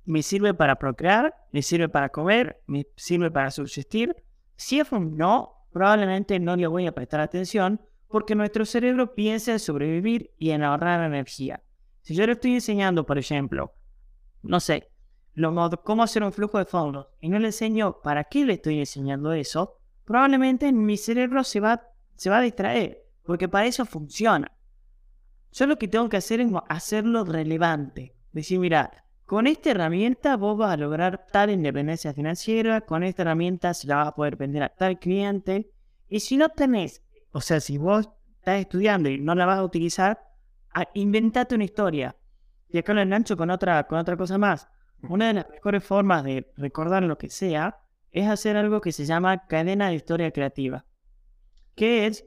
¿Me 0.05 0.23
sirve 0.23 0.53
para 0.53 0.77
procrear? 0.77 1.35
¿Me 1.51 1.63
sirve 1.63 1.89
para 1.89 2.11
comer? 2.11 2.61
¿Me 2.67 2.87
sirve 2.95 3.31
para 3.31 3.51
subsistir? 3.51 4.15
Si 4.55 4.81
es 4.81 4.93
un 4.93 5.17
no, 5.17 5.67
probablemente 5.73 6.39
no 6.39 6.57
le 6.57 6.67
voy 6.67 6.87
a 6.87 6.93
prestar 6.93 7.21
atención 7.21 7.81
porque 8.07 8.35
nuestro 8.35 8.67
cerebro 8.67 9.15
piensa 9.15 9.53
en 9.53 9.59
sobrevivir 9.59 10.35
y 10.37 10.51
en 10.51 10.63
ahorrar 10.63 11.03
energía. 11.03 11.63
Si 12.03 12.15
yo 12.15 12.27
le 12.27 12.33
estoy 12.33 12.53
enseñando, 12.53 13.07
por 13.07 13.17
ejemplo, 13.17 13.73
no 14.43 14.61
sé, 14.61 14.91
cómo 15.85 16.03
hacer 16.03 16.23
un 16.23 16.35
flujo 16.35 16.59
de 16.59 16.67
fondos 16.67 17.07
y 17.19 17.31
no 17.31 17.39
le 17.39 17.47
enseño 17.47 18.03
para 18.03 18.25
qué 18.25 18.45
le 18.45 18.53
estoy 18.53 18.79
enseñando 18.79 19.33
eso, 19.33 19.79
probablemente 20.05 20.71
mi 20.71 20.99
cerebro 20.99 21.43
se 21.45 21.61
va 21.61 21.81
a 22.31 22.41
distraer, 22.43 23.04
porque 23.25 23.49
para 23.49 23.67
eso 23.67 23.85
funciona. 23.85 24.53
Yo 25.53 25.67
lo 25.67 25.79
que 25.79 25.89
tengo 25.89 26.09
que 26.09 26.17
hacer 26.17 26.41
es 26.41 26.51
hacerlo 26.69 27.25
relevante. 27.25 28.15
Decir, 28.33 28.59
mira, 28.59 29.05
con 29.25 29.47
esta 29.47 29.71
herramienta 29.71 30.37
vos 30.37 30.59
vas 30.59 30.73
a 30.73 30.77
lograr 30.77 31.27
tal 31.33 31.51
independencia 31.51 32.13
financiera, 32.13 32.83
con 32.83 33.03
esta 33.03 33.23
herramienta 33.23 33.73
se 33.73 33.87
la 33.87 33.97
vas 33.97 34.09
a 34.09 34.15
poder 34.15 34.37
vender 34.37 34.63
a 34.63 34.69
tal 34.69 34.99
cliente. 34.99 35.71
Y 36.09 36.21
si 36.21 36.37
no 36.37 36.49
tenés, 36.49 37.03
o 37.33 37.41
sea, 37.41 37.61
si 37.61 37.79
vos 37.79 38.11
estás 38.39 38.61
estudiando 38.61 39.09
y 39.09 39.19
no 39.19 39.35
la 39.35 39.47
vas 39.47 39.59
a 39.59 39.65
utilizar, 39.65 40.21
inventate 40.93 41.55
una 41.55 41.65
historia. 41.65 42.17
Y 42.69 42.79
acá 42.79 42.93
lo 42.93 43.01
engancho 43.01 43.37
con 43.37 43.51
otra, 43.51 43.85
con 43.85 43.99
otra 43.99 44.17
cosa 44.17 44.37
más. 44.37 44.69
Una 45.03 45.29
de 45.29 45.35
las 45.35 45.49
mejores 45.49 45.85
formas 45.85 46.25
de 46.25 46.51
recordar 46.57 47.03
lo 47.05 47.17
que 47.17 47.31
sea 47.31 47.79
es 48.11 48.29
hacer 48.29 48.57
algo 48.57 48.81
que 48.81 48.93
se 48.93 49.05
llama 49.05 49.47
cadena 49.47 49.89
de 49.89 49.95
historia 49.95 50.31
creativa. 50.31 50.85
¿Qué 51.75 52.07
es? 52.07 52.25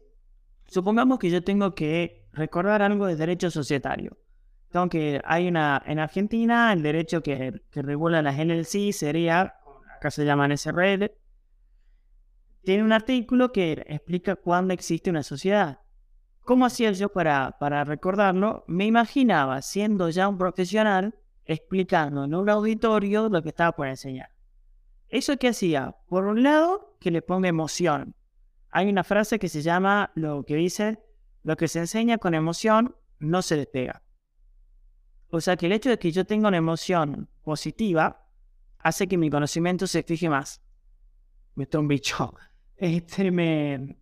Supongamos 0.68 1.20
que 1.20 1.30
yo 1.30 1.44
tengo 1.44 1.74
que 1.74 2.28
recordar 2.34 2.82
algo 2.82 3.08
de 3.08 3.16
derecho 3.16 3.50
societario. 3.50 4.18
Aunque 4.74 5.22
hay 5.24 5.48
una, 5.48 5.82
en 5.86 6.00
Argentina, 6.00 6.72
el 6.74 6.84
derecho 6.84 7.24
que, 7.24 7.62
que 7.72 7.82
regula 7.82 8.22
las 8.22 8.38
LLC 8.38 8.92
sería, 8.92 9.56
acá 9.96 10.12
se 10.12 10.26
llaman 10.26 10.56
SRL, 10.56 11.12
tiene 12.64 12.84
un 12.84 12.92
artículo 12.92 13.54
que 13.54 13.84
explica 13.88 14.36
cuándo 14.36 14.74
existe 14.74 15.10
una 15.10 15.24
sociedad. 15.24 15.80
¿Cómo 16.42 16.66
hacía 16.66 16.92
yo 16.92 17.10
para, 17.10 17.58
para 17.60 17.86
recordarlo? 17.86 18.66
Me 18.68 18.86
imaginaba, 18.86 19.62
siendo 19.62 20.10
ya 20.10 20.28
un 20.28 20.38
profesional, 20.38 21.16
explicando 21.46 22.26
en 22.26 22.36
un 22.36 22.50
auditorio 22.50 23.30
lo 23.30 23.42
que 23.42 23.50
estaba 23.50 23.72
por 23.72 23.88
enseñar. 23.88 24.30
¿Eso 25.08 25.38
qué 25.38 25.50
hacía? 25.50 25.96
Por 26.08 26.26
un 26.26 26.44
lado, 26.44 26.98
que 27.00 27.12
le 27.12 27.22
ponga 27.22 27.48
emoción. 27.48 28.16
Hay 28.72 28.90
una 28.90 29.04
frase 29.04 29.40
que 29.40 29.50
se 29.50 29.62
llama, 29.62 30.12
lo 30.16 30.44
que 30.44 30.56
dice, 30.56 31.00
lo 31.44 31.56
que 31.56 31.68
se 31.68 31.80
enseña 31.80 32.18
con 32.18 32.34
emoción 32.34 32.96
no 33.20 33.42
se 33.42 33.56
despega. 33.56 34.04
O 35.30 35.42
sea 35.42 35.58
que 35.58 35.66
el 35.66 35.74
hecho 35.74 35.90
de 35.90 36.00
que 36.00 36.12
yo 36.12 36.26
tenga 36.26 36.48
una 36.48 36.58
emoción 36.58 37.30
positiva 37.44 38.26
hace 38.80 39.08
que 39.08 39.18
mi 39.18 39.30
conocimiento 39.30 39.88
se 39.88 40.04
fije 40.04 40.30
más. 40.30 40.62
Me 41.56 41.64
está 41.64 41.80
un 41.80 41.88
bicho. 41.88 42.34
Este 42.80 43.32
me... 43.32 43.98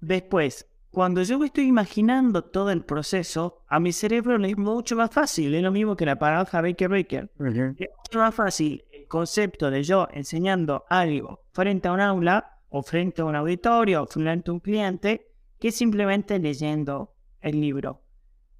Después, 0.00 0.68
cuando 0.90 1.22
yo 1.22 1.38
me 1.38 1.46
estoy 1.46 1.64
imaginando 1.66 2.44
todo 2.44 2.70
el 2.70 2.84
proceso, 2.84 3.64
a 3.68 3.80
mi 3.80 3.92
cerebro 3.92 4.36
le 4.36 4.50
es 4.50 4.58
mucho 4.58 4.96
más 4.96 5.10
fácil. 5.10 5.54
Es 5.54 5.62
lo 5.62 5.72
mismo 5.72 5.96
que 5.96 6.04
la 6.04 6.18
paradoja 6.18 6.60
Baker 6.60 6.90
Baker. 6.90 7.30
Es 7.78 7.88
mucho 8.04 8.18
más 8.18 8.34
fácil 8.34 8.84
el 8.92 9.08
concepto 9.08 9.70
de 9.70 9.82
yo 9.82 10.08
enseñando 10.12 10.84
algo 10.90 11.44
frente 11.52 11.88
a 11.88 11.92
un 11.92 12.00
aula 12.00 12.55
o 12.68 12.82
frente 12.82 13.22
a 13.22 13.24
un 13.24 13.36
auditorio 13.36 14.02
o 14.02 14.06
frente 14.06 14.50
a 14.50 14.54
un 14.54 14.60
cliente 14.60 15.32
que 15.58 15.72
simplemente 15.72 16.38
leyendo 16.38 17.14
el 17.40 17.60
libro. 17.60 18.02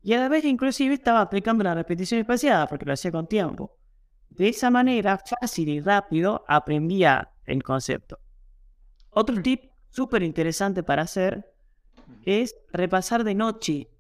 Y 0.03 0.13
a 0.15 0.21
la 0.21 0.29
vez 0.29 0.45
inclusive 0.45 0.95
estaba 0.95 1.21
aplicando 1.21 1.65
la 1.65 1.75
repetición 1.75 2.21
espaciada 2.21 2.67
porque 2.67 2.85
lo 2.85 2.93
hacía 2.93 3.11
con 3.11 3.27
tiempo. 3.27 3.77
De 4.31 4.49
esa 4.49 4.71
manera, 4.71 5.19
fácil 5.19 5.69
y 5.69 5.81
rápido, 5.81 6.45
aprendía 6.47 7.33
el 7.45 7.63
concepto. 7.63 8.21
Otro 9.11 9.41
tip 9.43 9.71
súper 9.89 10.23
interesante 10.23 10.83
para 10.83 11.03
hacer 11.03 11.53
es 12.25 12.55
repasar 12.71 13.25
de 13.25 13.35
noche. 13.35 13.91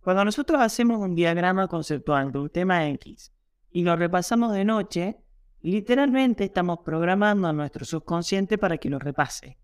Cuando 0.00 0.24
nosotros 0.24 0.60
hacemos 0.60 0.98
un 0.98 1.14
diagrama 1.14 1.68
conceptual 1.68 2.32
de 2.32 2.38
un 2.38 2.48
tema 2.48 2.88
X 2.90 3.32
y 3.70 3.82
lo 3.82 3.96
repasamos 3.96 4.52
de 4.52 4.64
noche, 4.64 5.21
literalmente 5.70 6.44
estamos 6.44 6.80
programando 6.84 7.48
a 7.48 7.52
nuestro 7.52 7.84
subconsciente 7.84 8.58
para 8.58 8.78
que 8.78 8.90
lo 8.90 8.98
repase. 8.98 9.58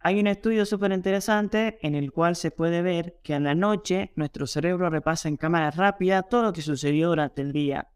Hay 0.00 0.20
un 0.20 0.28
estudio 0.28 0.64
súper 0.64 0.92
interesante 0.92 1.78
en 1.82 1.96
el 1.96 2.12
cual 2.12 2.36
se 2.36 2.52
puede 2.52 2.82
ver 2.82 3.18
que 3.24 3.34
a 3.34 3.40
la 3.40 3.54
noche 3.54 4.12
nuestro 4.14 4.46
cerebro 4.46 4.88
repasa 4.90 5.28
en 5.28 5.36
cámara 5.36 5.72
rápida 5.72 6.22
todo 6.22 6.44
lo 6.44 6.52
que 6.52 6.62
sucedió 6.62 7.08
durante 7.08 7.42
el 7.42 7.52
día. 7.52 7.88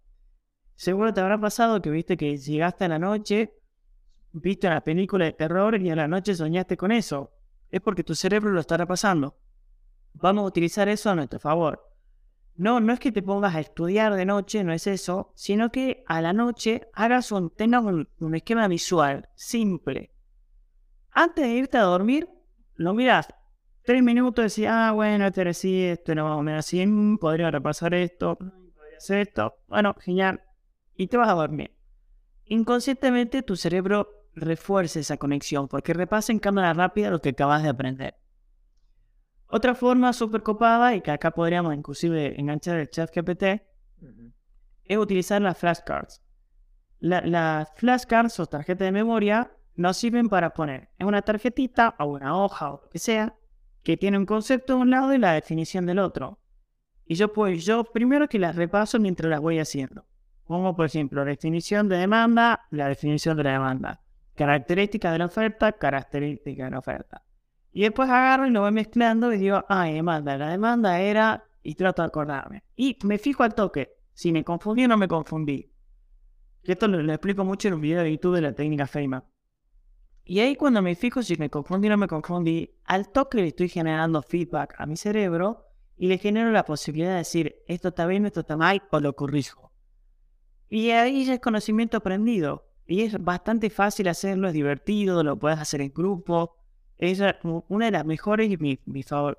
Seguro 0.74 1.14
te 1.14 1.20
habrá 1.20 1.40
pasado 1.40 1.80
que 1.80 1.90
viste 1.90 2.16
que 2.16 2.36
llegaste 2.36 2.86
a 2.86 2.88
la 2.88 2.98
noche, 2.98 3.54
viste 4.32 4.66
una 4.66 4.80
película 4.80 5.26
de 5.26 5.32
terror 5.32 5.80
y 5.80 5.90
a 5.90 5.96
la 5.96 6.08
noche 6.08 6.34
soñaste 6.34 6.76
con 6.76 6.90
eso 6.90 7.32
es 7.72 7.80
porque 7.80 8.04
tu 8.04 8.14
cerebro 8.14 8.50
lo 8.50 8.60
está 8.60 8.76
repasando. 8.76 9.38
Vamos 10.12 10.44
a 10.44 10.46
utilizar 10.46 10.88
eso 10.88 11.10
a 11.10 11.14
nuestro 11.16 11.40
favor. 11.40 11.91
No, 12.54 12.80
no 12.80 12.92
es 12.92 13.00
que 13.00 13.12
te 13.12 13.22
pongas 13.22 13.54
a 13.54 13.60
estudiar 13.60 14.14
de 14.14 14.26
noche, 14.26 14.62
no 14.62 14.72
es 14.72 14.86
eso, 14.86 15.32
sino 15.34 15.70
que 15.70 16.04
a 16.06 16.20
la 16.20 16.32
noche 16.32 16.88
hagas 16.92 17.32
un, 17.32 17.50
tengas 17.50 17.84
un, 17.84 18.34
esquema 18.34 18.68
visual 18.68 19.28
simple. 19.34 20.12
Antes 21.10 21.44
de 21.44 21.54
irte 21.54 21.78
a 21.78 21.82
dormir, 21.82 22.28
lo 22.74 22.94
miras 22.94 23.28
tres 23.84 24.02
minutos 24.02 24.54
decís, 24.54 24.68
ah, 24.70 24.92
bueno, 24.92 25.26
este 25.26 25.40
era 25.40 25.50
así, 25.50 25.82
esto 25.82 26.12
era 26.12 26.24
más 26.24 26.38
o 26.38 26.42
menos 26.42 26.60
así, 26.60 26.86
mm, 26.86 27.18
podría 27.18 27.50
repasar 27.50 27.94
esto, 27.94 28.36
podría 28.36 28.98
hacer 28.98 29.18
esto, 29.18 29.54
bueno, 29.68 29.94
genial, 29.98 30.42
y 30.94 31.08
te 31.08 31.16
vas 31.16 31.28
a 31.28 31.34
dormir. 31.34 31.74
Inconscientemente 32.44 33.42
tu 33.42 33.56
cerebro 33.56 34.08
refuerce 34.34 35.00
esa 35.00 35.16
conexión, 35.16 35.68
porque 35.68 35.94
repasa 35.94 36.32
en 36.32 36.38
cámara 36.38 36.74
rápida 36.74 37.10
lo 37.10 37.20
que 37.20 37.30
acabas 37.30 37.62
de 37.62 37.70
aprender. 37.70 38.21
Otra 39.54 39.74
forma 39.74 40.14
súper 40.14 40.42
copada, 40.42 40.94
y 40.94 41.02
que 41.02 41.10
acá 41.10 41.30
podríamos 41.30 41.74
inclusive 41.74 42.40
enganchar 42.40 42.78
el 42.78 42.88
chat 42.88 43.14
GPT, 43.14 43.62
es 44.84 44.96
utilizar 44.96 45.42
las 45.42 45.58
flashcards. 45.58 46.22
las 47.00 47.68
flashcards 47.76 48.40
o 48.40 48.46
tarjetas 48.46 48.86
de 48.86 48.92
memoria 48.92 49.52
nos 49.74 49.98
sirven 49.98 50.30
para 50.30 50.54
poner 50.54 50.88
en 50.98 51.06
una 51.06 51.20
tarjetita 51.20 51.94
o 51.98 52.06
una 52.06 52.34
hoja 52.42 52.72
o 52.72 52.80
lo 52.82 52.88
que 52.88 52.98
sea, 52.98 53.36
que 53.82 53.98
tiene 53.98 54.16
un 54.16 54.24
concepto 54.24 54.76
de 54.76 54.80
un 54.80 54.90
lado 54.90 55.12
y 55.12 55.18
la 55.18 55.34
definición 55.34 55.84
del 55.84 55.98
otro. 55.98 56.40
Y 57.04 57.14
yo 57.16 57.30
pues 57.34 57.62
yo 57.66 57.84
primero 57.84 58.28
que 58.28 58.38
las 58.38 58.56
repaso 58.56 58.98
mientras 58.98 59.28
las 59.28 59.40
voy 59.42 59.58
haciendo. 59.58 60.06
Pongo 60.46 60.74
por 60.74 60.86
ejemplo 60.86 61.26
la 61.26 61.30
definición 61.30 61.90
de 61.90 61.98
demanda, 61.98 62.66
la 62.70 62.88
definición 62.88 63.36
de 63.36 63.44
la 63.44 63.52
demanda. 63.52 64.00
Características 64.34 65.12
de 65.12 65.18
la 65.18 65.26
oferta, 65.26 65.72
características 65.72 66.68
de 66.68 66.70
la 66.70 66.78
oferta. 66.78 67.22
Y 67.72 67.82
después 67.82 68.08
agarro 68.08 68.46
y 68.46 68.50
lo 68.50 68.60
voy 68.60 68.72
mezclando 68.72 69.32
y 69.32 69.38
digo, 69.38 69.64
ah, 69.68 69.86
demanda. 69.86 70.36
La 70.36 70.50
demanda 70.50 71.00
era, 71.00 71.44
y 71.62 71.74
trato 71.74 72.02
de 72.02 72.08
acordarme. 72.08 72.64
Y 72.76 72.98
me 73.04 73.18
fijo 73.18 73.42
al 73.42 73.54
toque. 73.54 73.96
Si 74.12 74.32
me 74.32 74.44
confundí 74.44 74.84
o 74.84 74.88
no 74.88 74.96
me 74.96 75.08
confundí. 75.08 75.72
Esto 76.64 76.86
lo, 76.86 77.12
explico 77.12 77.44
mucho 77.44 77.68
en 77.68 77.74
un 77.74 77.80
video 77.80 78.02
de 78.02 78.12
YouTube 78.12 78.36
de 78.36 78.42
la 78.42 78.52
técnica 78.52 78.86
Feynman. 78.86 79.24
Y 80.24 80.40
ahí 80.40 80.54
cuando 80.54 80.82
me 80.82 80.94
fijo 80.94 81.22
si 81.22 81.36
me 81.36 81.50
confundí 81.50 81.88
o 81.88 81.90
no 81.90 81.96
me 81.96 82.06
confundí, 82.06 82.70
al 82.84 83.10
toque 83.10 83.38
le 83.38 83.48
estoy 83.48 83.68
generando 83.68 84.22
feedback 84.22 84.74
a 84.78 84.86
mi 84.86 84.96
cerebro 84.96 85.66
y 85.96 86.06
le 86.06 86.18
genero 86.18 86.52
la 86.52 86.64
posibilidad 86.64 87.10
de 87.10 87.16
decir, 87.16 87.56
esto 87.66 87.88
está 87.88 88.06
bien, 88.06 88.26
esto 88.26 88.40
está 88.40 88.56
mal, 88.56 88.82
o 88.90 89.00
lo 89.00 89.16
corrijo. 89.16 89.72
Y 90.68 90.90
ahí 90.90 91.24
ya 91.24 91.34
es 91.34 91.40
conocimiento 91.40 91.96
aprendido. 91.96 92.68
Y 92.86 93.02
es 93.02 93.22
bastante 93.22 93.70
fácil 93.70 94.08
hacerlo, 94.08 94.48
es 94.48 94.54
divertido, 94.54 95.22
lo 95.22 95.38
puedes 95.38 95.58
hacer 95.58 95.80
en 95.80 95.92
grupo. 95.92 96.56
Es 97.02 97.20
una 97.42 97.86
de 97.86 97.90
las 97.90 98.04
mejores 98.06 98.48
y 98.48 98.56
mi, 98.56 99.02
favor, 99.02 99.36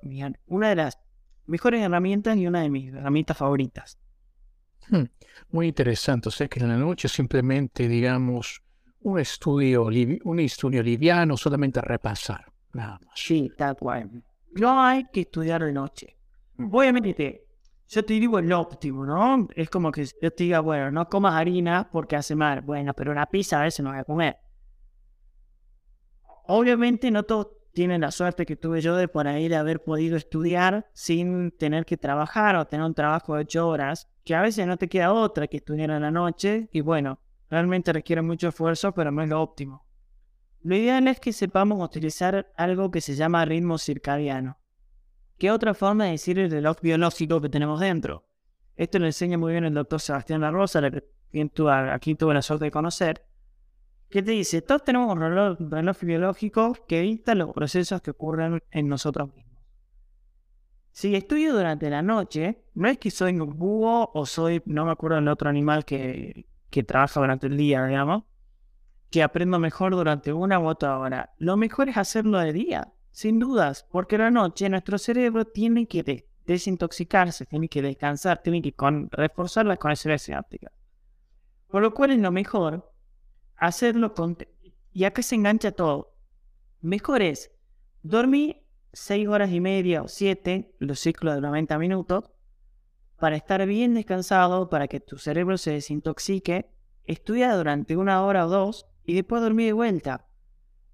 una 0.48 0.68
de 0.68 0.76
las 0.76 0.98
mejores 1.46 1.80
herramientas 1.80 2.36
y 2.36 2.46
una 2.46 2.60
de 2.60 2.68
mis 2.68 2.92
herramientas 2.92 3.38
favoritas. 3.38 3.98
Hmm, 4.90 5.04
muy 5.48 5.68
interesante. 5.68 6.28
O 6.28 6.30
sea 6.30 6.46
que 6.46 6.60
en 6.60 6.68
la 6.68 6.76
noche 6.76 7.08
simplemente, 7.08 7.88
digamos, 7.88 8.62
un 9.00 9.18
estudio, 9.18 9.84
un 9.84 10.40
estudio 10.40 10.82
liviano, 10.82 11.38
solamente 11.38 11.80
repasar. 11.80 12.44
Nada 12.74 12.98
más. 13.02 13.14
Sí, 13.14 13.50
tal 13.56 13.78
cual. 13.78 14.10
No 14.52 14.82
hay 14.82 15.06
que 15.10 15.22
estudiar 15.22 15.64
de 15.64 15.72
noche. 15.72 16.18
Obviamente, 16.58 17.46
yo 17.88 18.04
te 18.04 18.12
digo 18.12 18.40
el 18.40 18.52
óptimo, 18.52 19.06
¿no? 19.06 19.48
Es 19.56 19.70
como 19.70 19.90
que 19.90 20.04
yo 20.04 20.30
te 20.30 20.44
diga, 20.44 20.60
bueno, 20.60 20.90
no 20.90 21.08
comas 21.08 21.32
harina 21.32 21.88
porque 21.90 22.16
hace 22.16 22.34
mal. 22.34 22.60
Bueno, 22.60 22.92
pero 22.92 23.10
una 23.10 23.24
pizza 23.24 23.58
a 23.58 23.64
veces 23.64 23.82
no 23.82 23.88
voy 23.88 24.00
a 24.00 24.04
comer. 24.04 24.36
Obviamente 26.46 27.10
no 27.10 27.22
todos 27.22 27.48
tienen 27.72 28.02
la 28.02 28.10
suerte 28.10 28.46
que 28.46 28.56
tuve 28.56 28.80
yo 28.80 28.96
de 28.96 29.08
por 29.08 29.26
ahí 29.26 29.48
de 29.48 29.56
haber 29.56 29.82
podido 29.82 30.16
estudiar 30.16 30.88
sin 30.92 31.50
tener 31.50 31.86
que 31.86 31.96
trabajar 31.96 32.54
o 32.56 32.66
tener 32.66 32.86
un 32.86 32.94
trabajo 32.94 33.34
de 33.34 33.42
ocho 33.42 33.66
horas, 33.66 34.08
que 34.24 34.34
a 34.34 34.42
veces 34.42 34.66
no 34.66 34.76
te 34.76 34.88
queda 34.88 35.12
otra 35.12 35.48
que 35.48 35.56
estudiar 35.56 35.90
en 35.90 36.02
la 36.02 36.10
noche 36.10 36.68
y 36.72 36.82
bueno, 36.82 37.18
realmente 37.50 37.92
requiere 37.92 38.22
mucho 38.22 38.48
esfuerzo, 38.48 38.92
pero 38.92 39.10
no 39.10 39.22
es 39.22 39.28
lo 39.28 39.42
óptimo. 39.42 39.84
Lo 40.62 40.76
ideal 40.76 41.08
es 41.08 41.18
que 41.18 41.32
sepamos 41.32 41.82
utilizar 41.82 42.52
algo 42.56 42.90
que 42.90 43.00
se 43.00 43.16
llama 43.16 43.44
ritmo 43.44 43.76
circadiano. 43.76 44.58
¿Qué 45.36 45.50
otra 45.50 45.74
forma 45.74 46.04
de 46.04 46.12
decir 46.12 46.38
el 46.38 46.50
reloj 46.50 46.80
biológico 46.80 47.40
que 47.40 47.48
tenemos 47.48 47.80
dentro? 47.80 48.26
Esto 48.76 48.98
lo 48.98 49.06
enseña 49.06 49.36
muy 49.36 49.52
bien 49.52 49.64
el 49.64 49.74
doctor 49.74 50.00
Sebastián 50.00 50.40
La 50.40 50.50
Rosa, 50.50 50.80
a 50.80 51.98
quien 51.98 52.16
tuve 52.16 52.34
la 52.34 52.42
suerte 52.42 52.66
de 52.66 52.70
conocer, 52.70 53.26
que 54.14 54.22
te 54.22 54.30
dice, 54.30 54.62
todos 54.62 54.84
tenemos 54.84 55.12
un 55.12 55.20
reloj, 55.20 55.58
reloj, 55.58 56.00
biológico 56.02 56.72
que 56.86 57.00
evita 57.00 57.34
los 57.34 57.52
procesos 57.52 58.00
que 58.00 58.12
ocurren 58.12 58.62
en 58.70 58.88
nosotros 58.88 59.34
mismos. 59.34 59.58
Si 60.92 61.16
estudio 61.16 61.52
durante 61.52 61.90
la 61.90 62.00
noche, 62.00 62.62
no 62.74 62.86
es 62.86 62.98
que 62.98 63.10
soy 63.10 63.40
un 63.40 63.58
búho 63.58 64.12
o 64.14 64.24
soy, 64.24 64.62
no 64.66 64.84
me 64.84 64.92
acuerdo 64.92 65.18
el 65.18 65.26
otro 65.26 65.50
animal 65.50 65.84
que, 65.84 66.46
que 66.70 66.84
trabaja 66.84 67.18
durante 67.18 67.48
el 67.48 67.56
día, 67.56 67.84
digamos, 67.86 68.22
que 69.10 69.24
aprendo 69.24 69.58
mejor 69.58 69.96
durante 69.96 70.32
una 70.32 70.60
u 70.60 70.68
otra 70.68 70.96
hora. 70.96 71.34
Lo 71.38 71.56
mejor 71.56 71.88
es 71.88 71.96
hacerlo 71.96 72.38
de 72.38 72.52
día, 72.52 72.92
sin 73.10 73.40
dudas, 73.40 73.84
porque 73.90 74.16
la 74.16 74.30
noche 74.30 74.68
nuestro 74.68 74.96
cerebro 74.96 75.44
tiene 75.44 75.88
que 75.88 76.24
desintoxicarse, 76.46 77.46
tiene 77.46 77.68
que 77.68 77.82
descansar, 77.82 78.40
tiene 78.44 78.62
que 78.62 78.72
reforzar 79.10 79.66
las 79.66 79.78
conexiones 79.78 80.22
sinápticas. 80.22 80.72
Por 81.66 81.82
lo 81.82 81.92
cual 81.92 82.12
es 82.12 82.20
lo 82.20 82.30
mejor 82.30 82.93
hacerlo 83.56 84.14
con... 84.14 84.36
Y 84.92 85.04
acá 85.04 85.22
se 85.22 85.34
engancha 85.34 85.72
todo. 85.72 86.14
Mejor 86.80 87.22
es 87.22 87.50
dormir 88.02 88.62
6 88.92 89.28
horas 89.28 89.50
y 89.50 89.60
media 89.60 90.02
o 90.02 90.08
7, 90.08 90.76
los 90.78 91.00
ciclos 91.00 91.34
de 91.34 91.40
90 91.40 91.78
minutos, 91.78 92.30
para 93.18 93.36
estar 93.36 93.64
bien 93.66 93.94
descansado, 93.94 94.68
para 94.68 94.88
que 94.88 95.00
tu 95.00 95.18
cerebro 95.18 95.58
se 95.58 95.72
desintoxique, 95.72 96.70
estudia 97.04 97.54
durante 97.56 97.96
una 97.96 98.22
hora 98.24 98.46
o 98.46 98.48
dos 98.48 98.86
y 99.04 99.14
después 99.14 99.42
dormir 99.42 99.66
de 99.66 99.72
vuelta. 99.72 100.26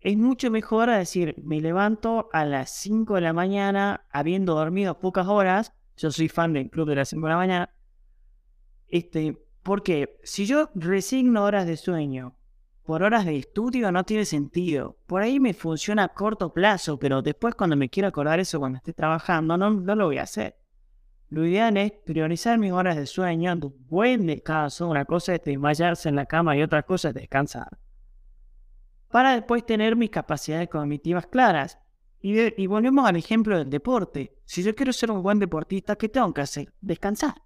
Es 0.00 0.16
mucho 0.16 0.50
mejor 0.50 0.88
a 0.88 0.98
decir, 0.98 1.34
me 1.42 1.60
levanto 1.60 2.30
a 2.32 2.44
las 2.44 2.70
5 2.70 3.16
de 3.16 3.20
la 3.20 3.32
mañana 3.32 4.06
habiendo 4.10 4.54
dormido 4.54 4.98
pocas 4.98 5.26
horas. 5.26 5.74
Yo 5.96 6.10
soy 6.10 6.28
fan 6.28 6.54
del 6.54 6.70
club 6.70 6.88
de 6.88 6.94
las 6.94 7.10
5 7.10 7.26
de 7.26 7.30
la 7.30 7.36
mañana. 7.36 7.74
Este, 8.88 9.36
porque 9.62 10.18
si 10.24 10.46
yo 10.46 10.70
resigno 10.74 11.44
horas 11.44 11.66
de 11.66 11.76
sueño 11.76 12.36
por 12.84 13.02
horas 13.02 13.24
de 13.24 13.36
estudio 13.36 13.92
no 13.92 14.04
tiene 14.04 14.24
sentido. 14.24 14.96
Por 15.06 15.22
ahí 15.22 15.38
me 15.38 15.54
funciona 15.54 16.04
a 16.04 16.08
corto 16.08 16.52
plazo, 16.52 16.98
pero 16.98 17.22
después 17.22 17.54
cuando 17.54 17.76
me 17.76 17.88
quiero 17.88 18.08
acordar 18.08 18.40
eso 18.40 18.58
cuando 18.58 18.78
esté 18.78 18.92
trabajando, 18.92 19.56
no, 19.56 19.70
no 19.70 19.94
lo 19.94 20.06
voy 20.06 20.18
a 20.18 20.22
hacer. 20.22 20.56
Lo 21.30 21.46
ideal 21.46 21.76
es 21.76 21.92
priorizar 21.92 22.58
mis 22.58 22.72
horas 22.72 22.96
de 22.96 23.06
sueño, 23.06 23.52
un 23.52 23.86
buen 23.88 24.26
descanso. 24.26 24.88
Una 24.88 25.04
cosa 25.04 25.36
es 25.36 25.44
desmayarse 25.44 26.08
en 26.08 26.16
la 26.16 26.26
cama 26.26 26.56
y 26.56 26.62
otra 26.62 26.82
cosa 26.82 27.10
es 27.10 27.14
descansar. 27.14 27.78
Para 29.08 29.34
después 29.34 29.64
tener 29.64 29.94
mis 29.94 30.10
capacidades 30.10 30.68
cognitivas 30.68 31.26
claras. 31.26 31.78
Y, 32.22 32.66
volvemos 32.66 33.08
al 33.08 33.16
ejemplo 33.16 33.56
del 33.56 33.70
deporte. 33.70 34.36
Si 34.44 34.62
yo 34.62 34.74
quiero 34.74 34.92
ser 34.92 35.10
un 35.10 35.22
buen 35.22 35.38
deportista, 35.38 35.96
¿qué 35.96 36.08
tengo 36.08 36.34
que 36.34 36.42
hacer? 36.42 36.72
Descansar. 36.80 37.40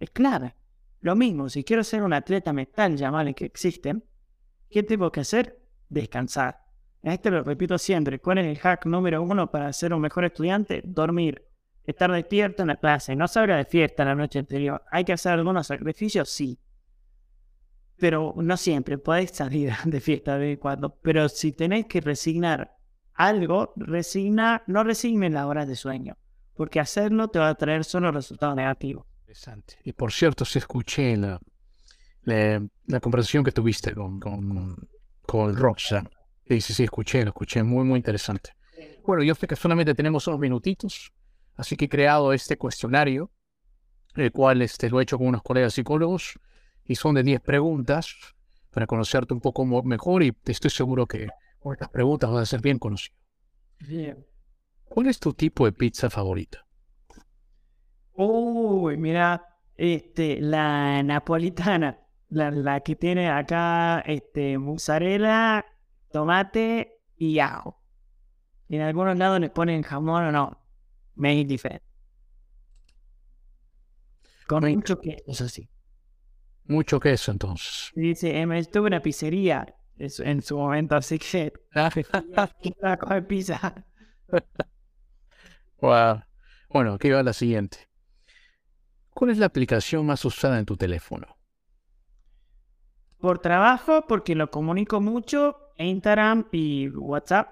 Es 0.00 0.10
claro. 0.10 0.52
Lo 1.00 1.14
mismo, 1.14 1.48
si 1.48 1.62
quiero 1.62 1.84
ser 1.84 2.02
un 2.02 2.12
atleta 2.12 2.52
mental, 2.52 2.96
llamarle 2.96 3.34
que 3.34 3.44
existen, 3.44 4.02
¿qué 4.70 4.82
tengo 4.82 5.10
que 5.10 5.20
hacer? 5.20 5.60
Descansar. 5.88 6.64
Este 7.02 7.30
lo 7.30 7.42
repito 7.42 7.78
siempre. 7.78 8.18
¿Cuál 8.18 8.38
es 8.38 8.46
el 8.46 8.58
hack 8.58 8.86
número 8.86 9.22
uno 9.22 9.50
para 9.50 9.72
ser 9.72 9.94
un 9.94 10.00
mejor 10.00 10.24
estudiante? 10.24 10.82
Dormir 10.84 11.46
estar 11.86 12.10
despierto 12.10 12.62
en 12.62 12.68
la 12.68 12.76
clase, 12.76 13.14
no 13.14 13.28
salga 13.28 13.56
de 13.56 13.64
fiesta 13.64 14.04
la 14.04 14.14
noche 14.14 14.40
anterior. 14.40 14.82
¿Hay 14.90 15.04
que 15.04 15.12
hacer 15.12 15.32
algunos 15.32 15.68
sacrificios? 15.68 16.28
Sí. 16.28 16.58
Pero 17.96 18.34
no 18.36 18.56
siempre, 18.56 18.98
podéis 18.98 19.30
salir 19.30 19.72
de 19.84 20.00
fiesta 20.00 20.36
de 20.38 20.58
cuando. 20.58 20.96
Pero 20.96 21.28
si 21.28 21.52
tenéis 21.52 21.86
que 21.86 22.00
resignar 22.00 22.76
algo, 23.14 23.72
resigna, 23.76 24.62
no 24.66 24.84
resignen 24.84 25.32
las 25.32 25.46
horas 25.46 25.68
de 25.68 25.76
sueño, 25.76 26.18
porque 26.54 26.80
hacerlo 26.80 27.28
te 27.28 27.38
va 27.38 27.48
a 27.48 27.54
traer 27.54 27.84
solo 27.84 28.10
resultados 28.10 28.56
negativos. 28.56 29.06
Interesante. 29.20 29.76
Y 29.84 29.92
por 29.92 30.12
cierto, 30.12 30.44
si 30.44 30.58
escuché 30.58 31.16
la, 31.16 31.40
la, 32.26 33.00
conversación 33.00 33.42
que 33.42 33.52
tuviste 33.52 33.94
con, 33.94 34.20
con, 34.20 34.88
con 35.22 35.56
Roxa. 35.56 36.08
Sí, 36.46 36.60
sí, 36.60 36.74
sí, 36.74 36.84
escuché, 36.84 37.22
lo 37.24 37.30
escuché, 37.30 37.62
muy, 37.62 37.84
muy 37.84 37.96
interesante. 37.96 38.50
Bueno, 39.04 39.22
yo 39.22 39.34
sé 39.34 39.46
que 39.46 39.56
solamente 39.56 39.94
tenemos 39.94 40.26
unos 40.26 40.38
minutitos, 40.38 41.12
Así 41.56 41.76
que 41.76 41.86
he 41.86 41.88
creado 41.88 42.32
este 42.32 42.58
cuestionario, 42.58 43.30
el 44.14 44.30
cual 44.30 44.62
este, 44.62 44.90
lo 44.90 45.00
he 45.00 45.02
hecho 45.02 45.18
con 45.18 45.28
unos 45.28 45.42
colegas 45.42 45.74
psicólogos, 45.74 46.38
y 46.84 46.94
son 46.94 47.14
de 47.14 47.22
10 47.22 47.40
preguntas 47.40 48.14
para 48.70 48.86
conocerte 48.86 49.34
un 49.34 49.40
poco 49.40 49.64
mejor 49.82 50.22
y 50.22 50.36
estoy 50.44 50.70
seguro 50.70 51.06
que 51.06 51.28
con 51.58 51.72
estas 51.72 51.88
preguntas 51.88 52.30
vas 52.30 52.42
a 52.42 52.46
ser 52.46 52.60
bien 52.60 52.78
conocido. 52.78 53.16
Bien. 53.80 54.24
¿Cuál 54.84 55.08
es 55.08 55.18
tu 55.18 55.32
tipo 55.32 55.64
de 55.64 55.72
pizza 55.72 56.10
favorita? 56.10 56.64
Uy, 58.12 58.96
mira, 58.96 59.42
este, 59.76 60.40
la 60.40 61.02
napolitana, 61.02 61.98
la, 62.28 62.80
que 62.80 62.96
tiene 62.96 63.30
acá 63.30 64.00
este, 64.00 64.58
mozzarella, 64.58 65.64
tomate 66.10 67.00
y 67.16 67.38
ajo. 67.38 67.80
En 68.68 68.80
algunos 68.80 69.16
lados 69.16 69.40
le 69.40 69.50
ponen 69.50 69.82
jamón 69.82 70.24
o 70.24 70.32
no 70.32 70.66
made 71.16 71.44
different. 71.44 71.82
Con 74.46 74.64
mucho 74.64 75.00
queso, 75.00 75.24
eso 75.26 75.48
sí. 75.48 75.68
Mucho 76.64 77.00
queso, 77.00 77.32
entonces. 77.32 77.90
Dice, 77.94 78.38
em, 78.38 78.52
estuve 78.52 78.88
en 78.88 78.94
una 78.94 79.02
pizzería 79.02 79.74
en 79.98 80.42
su 80.42 80.56
momento, 80.56 80.94
así 80.94 81.18
que... 81.18 81.52
a 81.74 82.96
comer 82.96 83.26
pizza. 83.26 83.84
wow. 85.80 86.22
Bueno, 86.68 86.94
aquí 86.94 87.10
va 87.10 87.22
la 87.22 87.32
siguiente. 87.32 87.88
¿Cuál 89.10 89.30
es 89.30 89.38
la 89.38 89.46
aplicación 89.46 90.04
más 90.04 90.24
usada 90.24 90.58
en 90.58 90.66
tu 90.66 90.76
teléfono? 90.76 91.35
Por 93.18 93.38
trabajo, 93.38 94.04
porque 94.06 94.34
lo 94.34 94.50
comunico 94.50 95.00
mucho, 95.00 95.56
Instagram 95.78 96.46
y 96.52 96.88
WhatsApp, 96.88 97.48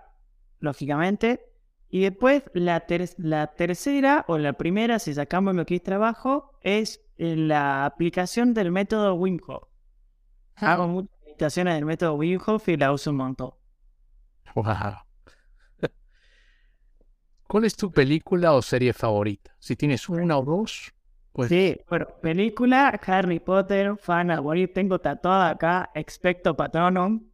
lógicamente. 0.61 1.41
Y 1.89 2.01
después 2.03 2.43
la, 2.55 2.85
la 3.19 3.47
tercera 3.55 4.25
o 4.29 4.39
la 4.39 4.55
primera, 4.55 4.99
si 4.99 5.15
sacamos 5.15 5.55
lo 5.55 5.65
que 5.65 5.77
es 5.77 5.83
trabajo, 5.83 6.53
es 6.61 7.01
eh, 7.17 7.37
la 7.37 7.85
aplicación 7.85 8.53
del 8.53 8.73
método 8.73 9.15
Wim 9.15 9.39
Hof. 9.47 9.69
Hago 10.57 10.89
muchas 10.89 11.17
aplicaciones 11.23 11.75
del 11.75 11.85
método 11.85 12.15
Wim 12.15 12.41
Hof 12.45 12.69
y 12.69 12.77
la 12.77 12.93
uso 12.93 13.11
un 13.11 13.17
montón. 13.17 13.51
¿Cuál 17.47 17.65
es 17.65 17.77
tu 17.77 17.93
película 17.93 18.55
o 18.55 18.63
serie 18.63 18.93
favorita? 18.93 19.55
Si 19.61 19.77
tienes 19.77 20.09
una 20.09 20.37
o 20.39 20.45
dos, 20.45 20.93
pues... 21.35 21.49
Sí, 21.49 21.77
bueno, 21.89 22.07
película, 22.23 23.01
Harry 23.05 23.41
Potter, 23.41 23.97
fan, 23.99 24.31
tengo 24.73 25.01
tatuada 25.01 25.51
acá, 25.51 25.91
Expecto 25.93 26.57
Patronum, 26.57 27.29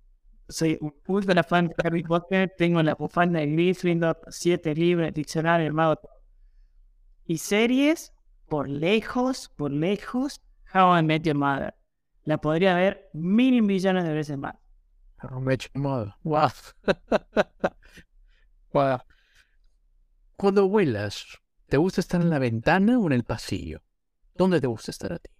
soy 0.48 0.78
un 0.80 0.94
ultra 1.06 1.42
fan 1.42 1.68
de 1.68 1.74
Harry 1.84 2.02
Potter, 2.02 2.50
tengo 2.56 2.82
la 2.82 2.94
bufanda 2.94 3.40
de 3.40 3.46
Gryffindor, 3.48 4.18
siete 4.30 4.74
libros, 4.74 5.12
diccionario, 5.12 5.66
hermano. 5.66 6.00
Y 7.26 7.36
series, 7.36 8.14
por 8.48 8.70
lejos, 8.70 9.50
por 9.54 9.70
lejos, 9.70 10.40
How 10.74 10.98
I 10.98 11.02
Met 11.02 11.24
Your 11.24 11.36
Mother. 11.36 11.74
La 12.24 12.38
podría 12.38 12.74
ver 12.74 13.10
mil 13.12 13.60
millones 13.60 14.04
de 14.04 14.14
veces 14.14 14.38
más. 14.38 14.54
How 15.22 15.40
I 15.40 15.42
Met 15.42 15.60
Your 15.74 15.82
Mother. 15.82 16.14
Wow. 16.22 16.48
wow. 18.72 18.98
Cuando 20.36 20.68
vuelas, 20.70 21.38
¿te 21.68 21.76
gusta 21.76 22.00
estar 22.00 22.22
en 22.22 22.30
la 22.30 22.38
ventana 22.38 22.98
o 22.98 23.06
en 23.06 23.12
el 23.12 23.24
pasillo? 23.24 23.82
¿Dónde 24.34 24.60
te 24.60 24.66
gusta 24.66 24.90
estar 24.90 25.12
a 25.12 25.18
ti? 25.18 25.30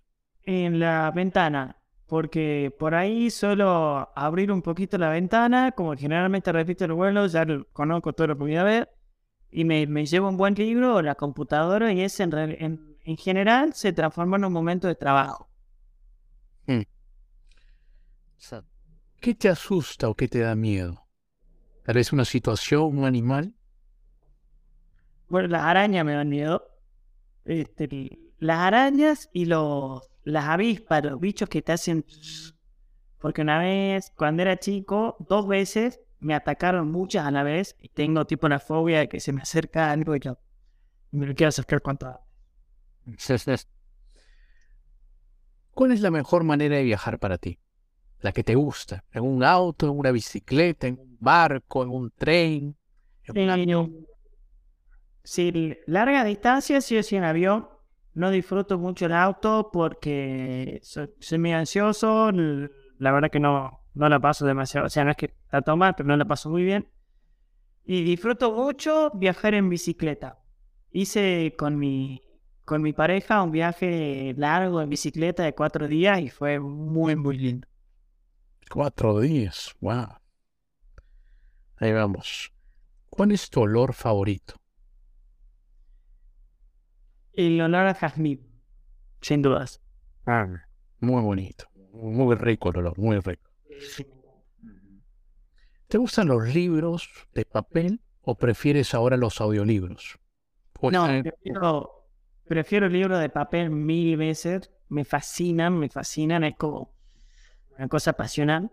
En 0.45 0.81
la 0.81 1.11
ventana 1.11 1.81
porque 2.11 2.75
por 2.77 2.97
ahí 2.97 3.31
solo 3.31 4.11
abrir 4.17 4.51
un 4.51 4.63
poquito 4.63 4.99
la 4.99 5.11
ventana, 5.11 5.71
como 5.71 5.95
generalmente 5.95 6.51
repito 6.51 6.85
el 6.85 6.93
vuelo, 6.93 7.29
ya 7.29 7.47
conozco 7.73 8.13
todo 8.13 8.27
lo 8.27 8.37
que 8.37 8.43
voy 8.43 8.57
a 8.57 8.65
ver, 8.65 8.93
y 9.49 9.65
me, 9.65 9.87
llevo 9.87 10.29
un 10.29 10.37
buen 10.37 10.55
libro 10.55 10.97
o 10.97 11.03
la 11.03 11.15
computadora 11.15 11.93
y 11.93 12.01
ese 12.01 12.25
en, 12.25 12.99
en, 13.05 13.17
general 13.17 13.75
se 13.75 13.93
transforma 13.93 14.39
en 14.39 14.45
un 14.45 14.53
momento 14.53 14.89
de 14.89 14.97
trabajo. 14.97 15.49
Hmm. 16.67 16.83
¿Qué 19.21 19.35
te 19.37 19.49
asusta 19.49 20.09
o 20.09 20.17
qué 20.17 20.27
te 20.27 20.41
da 20.41 20.57
miedo? 20.57 21.07
¿Tal 21.85 21.95
vez 21.95 22.13
una 22.13 22.25
situación, 22.25 22.99
un 22.99 23.05
animal? 23.05 23.55
Bueno, 25.29 25.47
las 25.47 25.63
arañas 25.63 26.05
me 26.05 26.15
dan 26.15 26.29
miedo. 26.29 26.67
Este, 27.45 27.89
las 28.41 28.59
arañas 28.59 29.31
y 29.33 29.45
los 29.45 30.11
las 30.25 30.45
avispas, 30.47 31.05
los 31.05 31.21
bichos 31.21 31.49
que 31.49 31.63
te 31.63 31.73
hacen... 31.73 32.05
Porque 33.19 33.43
una 33.43 33.59
vez, 33.59 34.13
cuando 34.17 34.43
era 34.43 34.59
chico, 34.59 35.17
dos 35.29 35.47
veces 35.47 36.01
me 36.21 36.35
atacaron 36.35 36.91
muchas 36.91 37.27
a 37.27 37.31
la 37.31 37.43
vez 37.43 37.77
y 37.79 37.89
tengo 37.91 38.25
tipo 38.27 38.47
una 38.47 38.59
fobia 38.59 39.01
de 39.01 39.09
que 39.09 39.21
se 39.21 39.33
me 39.33 39.43
acerca 39.43 39.91
algo 39.91 40.17
y 40.17 40.21
yo 40.21 40.39
me 41.11 41.27
lo 41.27 41.35
quiero 41.35 41.49
acercar 41.49 41.83
cuanto 41.83 42.19
¿Cuál 45.73 45.93
es 45.93 46.01
la 46.01 46.11
mejor 46.11 46.45
manera 46.45 46.77
de 46.77 46.83
viajar 46.85 47.19
para 47.19 47.37
ti? 47.37 47.59
La 48.21 48.33
que 48.33 48.45
te 48.45 48.55
gusta. 48.55 49.05
¿En 49.13 49.23
un 49.23 49.43
auto, 49.43 49.87
en 49.87 49.99
una 49.99 50.11
bicicleta, 50.13 50.87
en 50.87 50.99
un 50.99 51.17
barco, 51.21 51.83
en 51.83 51.91
un 51.91 52.11
tren? 52.11 52.77
En 53.25 53.51
avión. 53.51 54.07
Si 55.25 55.77
larga 55.87 56.25
distancia, 56.25 56.81
sí 56.81 56.97
o 56.97 57.03
sí 57.03 57.17
en 57.17 57.25
avión 57.25 57.69
no 58.15 58.31
disfruto 58.31 58.79
mucho 58.79 59.07
el 59.07 59.13
auto 59.13 59.71
porque 59.73 60.81
soy, 60.83 61.39
muy 61.39 61.53
ansioso. 61.53 62.31
La 62.33 63.13
verdad 63.13 63.31
que 63.31 63.41
no, 63.41 63.81
no 63.95 64.09
la 64.09 64.21
paso 64.21 64.47
demasiado. 64.47 64.87
O 64.87 64.91
sea, 64.91 65.05
no 65.05 65.13
es 65.13 65.17
que 65.17 65.35
la 65.53 65.63
toma, 65.63 65.95
pero 65.95 66.09
no 66.09 66.17
la 66.17 66.25
paso 66.25 66.51
muy 66.51 66.65
bien. 66.65 66.89
Y 67.85 68.03
disfruto 68.03 68.53
mucho 68.53 69.11
viajar 69.15 69.55
en 69.55 69.69
bicicleta. 69.69 70.39
hice 70.93 71.55
con 71.57 71.79
mi, 71.79 72.23
con 72.65 72.83
mi 72.83 72.93
pareja 72.93 73.43
un 73.43 73.53
viaje 73.53 74.35
largo 74.37 74.81
en 74.83 74.91
bicicleta 74.91 75.43
de 75.43 75.55
cuatro 75.55 75.89
días 75.89 76.21
y 76.21 76.29
fue 76.29 76.59
muy, 76.59 77.17
muy 77.17 77.39
lindo. 77.39 77.69
Cuatro 78.69 79.19
días, 79.21 79.75
wow. 79.81 80.07
Ahí 81.77 81.93
vamos. 81.93 82.53
¿Cuál 83.09 83.33
es 83.33 83.51
tu 83.51 83.63
olor 83.63 83.95
favorito? 83.95 84.60
El 87.41 87.59
olor 87.59 87.87
a 87.87 87.95
jazmín, 87.95 88.47
sin 89.23 89.41
dudas. 89.41 89.81
Ah, 90.27 90.47
muy 90.99 91.23
bonito. 91.23 91.65
Muy 91.95 92.35
rico 92.37 92.69
el 92.69 92.77
olor, 92.77 92.99
muy 92.99 93.19
rico. 93.19 93.51
¿Te 95.89 95.97
gustan 95.97 96.29
los 96.29 96.55
libros 96.55 97.09
de 97.33 97.47
papel 97.47 98.03
o 98.21 98.35
prefieres 98.35 98.93
ahora 98.93 99.17
los 99.17 99.41
audiolibros? 99.41 100.19
Pues, 100.75 100.93
No, 100.93 101.11
eh, 101.11 101.23
prefiero, 101.23 102.11
prefiero 102.47 102.91
libros 102.91 103.19
de 103.19 103.31
papel 103.31 103.71
mil 103.71 104.19
veces. 104.19 104.71
Me 104.91 105.07
fascinan, 105.07 105.79
me 105.79 105.89
fascinan. 105.89 106.45
Es 106.45 106.57
como 106.57 106.93
una 107.75 107.89
cosa 107.89 108.13
pasional. 108.13 108.71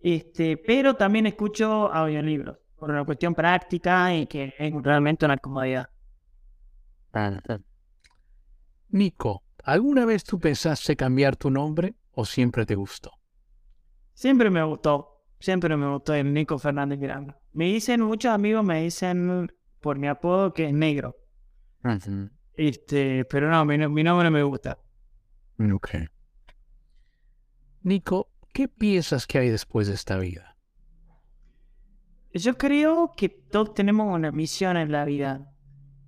Este, 0.00 0.56
pero 0.56 0.94
también 0.94 1.26
escucho 1.26 1.92
audiolibros 1.92 2.56
por 2.74 2.90
una 2.90 3.04
cuestión 3.04 3.34
práctica 3.34 4.14
y 4.14 4.26
que 4.26 4.54
es 4.58 4.72
realmente 4.82 5.26
una 5.26 5.36
comodidad. 5.36 5.90
Nico, 8.88 9.42
¿alguna 9.64 10.04
vez 10.04 10.24
tú 10.24 10.38
pensaste 10.38 10.96
cambiar 10.96 11.36
tu 11.36 11.50
nombre 11.50 11.94
o 12.12 12.24
siempre 12.24 12.64
te 12.66 12.74
gustó? 12.74 13.12
Siempre 14.14 14.48
me 14.50 14.62
gustó, 14.62 15.24
siempre 15.38 15.76
me 15.76 15.90
gustó 15.92 16.14
el 16.14 16.32
Nico 16.32 16.58
Fernández 16.58 16.98
Miranda. 16.98 17.38
Me 17.52 17.66
dicen, 17.66 18.00
muchos 18.02 18.32
amigos 18.32 18.64
me 18.64 18.82
dicen 18.82 19.50
por 19.80 19.98
mi 19.98 20.06
apodo 20.08 20.52
que 20.54 20.66
es 20.66 20.72
negro. 20.72 21.16
Este, 22.54 23.24
pero 23.26 23.50
no, 23.50 23.64
mi, 23.64 23.76
no- 23.76 23.90
mi 23.90 24.02
nombre 24.02 24.30
me 24.30 24.42
gusta. 24.42 24.78
Ok. 25.72 25.90
Nico, 27.82 28.30
¿qué 28.52 28.68
piensas 28.68 29.26
que 29.26 29.38
hay 29.38 29.48
después 29.50 29.86
de 29.88 29.94
esta 29.94 30.18
vida? 30.18 30.56
Yo 32.32 32.56
creo 32.58 33.12
que 33.16 33.28
todos 33.28 33.74
tenemos 33.74 34.14
una 34.14 34.32
misión 34.32 34.76
en 34.76 34.92
la 34.92 35.04
vida 35.04 35.52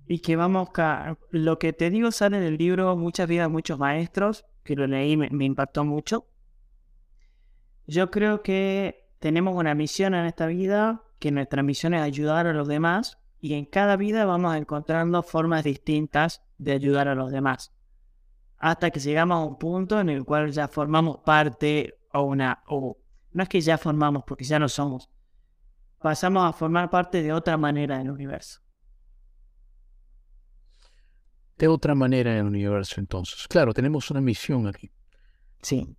y 0.09 0.19
que 0.19 0.35
vamos 0.35 0.69
a... 0.77 1.17
Lo 1.29 1.59
que 1.59 1.71
te 1.71 1.91
digo 1.91 2.11
sale 2.11 2.39
del 2.39 2.57
libro 2.57 2.97
Muchas 2.97 3.29
vidas, 3.29 3.47
muchos 3.47 3.77
maestros, 3.77 4.43
que 4.63 4.75
lo 4.75 4.87
leí, 4.87 5.15
me, 5.15 5.29
me 5.29 5.45
impactó 5.45 5.85
mucho. 5.85 6.25
Yo 7.85 8.09
creo 8.09 8.41
que 8.41 9.07
tenemos 9.19 9.55
una 9.55 9.75
misión 9.75 10.15
en 10.15 10.25
esta 10.25 10.47
vida, 10.47 11.03
que 11.19 11.31
nuestra 11.31 11.61
misión 11.61 11.93
es 11.93 12.01
ayudar 12.01 12.47
a 12.47 12.53
los 12.53 12.67
demás 12.67 13.19
y 13.39 13.53
en 13.53 13.65
cada 13.65 13.97
vida 13.97 14.25
vamos 14.25 14.55
encontrando 14.55 15.21
formas 15.21 15.63
distintas 15.63 16.41
de 16.57 16.71
ayudar 16.71 17.07
a 17.07 17.13
los 17.13 17.31
demás. 17.31 17.71
Hasta 18.57 18.89
que 18.89 18.99
llegamos 18.99 19.37
a 19.37 19.45
un 19.45 19.59
punto 19.59 19.99
en 19.99 20.09
el 20.09 20.25
cual 20.25 20.51
ya 20.51 20.67
formamos 20.67 21.19
parte 21.19 21.99
o 22.13 22.23
una... 22.23 22.63
o 22.67 22.97
no 23.31 23.43
es 23.43 23.49
que 23.49 23.61
ya 23.61 23.77
formamos 23.77 24.23
porque 24.25 24.43
ya 24.43 24.57
no 24.57 24.69
somos, 24.69 25.07
pasamos 25.99 26.49
a 26.49 26.53
formar 26.53 26.89
parte 26.89 27.21
de 27.21 27.31
otra 27.31 27.57
manera 27.57 27.99
del 27.99 28.09
universo. 28.09 28.61
De 31.59 31.67
otra 31.67 31.93
manera 31.93 32.31
en 32.31 32.37
el 32.37 32.45
universo, 32.45 33.01
entonces. 33.01 33.45
Claro, 33.49 33.73
tenemos 33.73 34.09
una 34.09 34.21
misión 34.21 34.65
aquí. 34.65 34.89
Sí, 35.61 35.95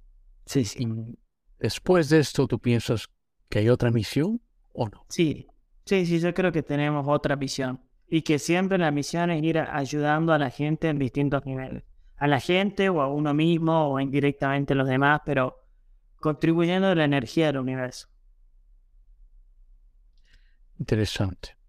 sí, 0.47 0.65
sí. 0.65 0.83
Y 0.83 1.19
después 1.59 2.09
de 2.09 2.21
esto, 2.21 2.47
¿tú 2.47 2.59
piensas 2.59 3.09
que 3.51 3.59
hay 3.59 3.69
otra 3.69 3.91
misión 3.91 4.41
o 4.73 4.89
no? 4.89 5.05
Sí, 5.11 5.47
sí, 5.85 6.07
sí, 6.07 6.19
yo 6.19 6.33
creo 6.33 6.51
que 6.51 6.63
tenemos 6.63 7.07
otra 7.07 7.37
visión. 7.37 7.79
Y 8.09 8.23
que 8.23 8.39
siempre 8.39 8.79
la 8.79 8.91
misión 8.91 9.31
es 9.31 9.43
ir 9.43 9.59
ayudando 9.59 10.33
a 10.33 10.39
la 10.39 10.49
gente 10.49 10.89
en 10.89 10.99
distintos 10.99 11.45
niveles. 11.45 11.85
A 12.17 12.27
la 12.27 12.41
gente 12.41 12.89
o 12.89 13.03
a 13.03 13.09
uno 13.09 13.35
mismo 13.35 13.93
o 13.93 14.01
indirectamente 14.01 14.73
a 14.73 14.77
los 14.77 14.89
demás, 14.89 15.21
pero 15.27 15.59
contribuyendo 16.17 16.89
a 16.89 16.95
la 16.95 17.05
energía 17.05 17.47
del 17.47 17.59
universo. 17.59 18.09
Interesante. 20.79 21.60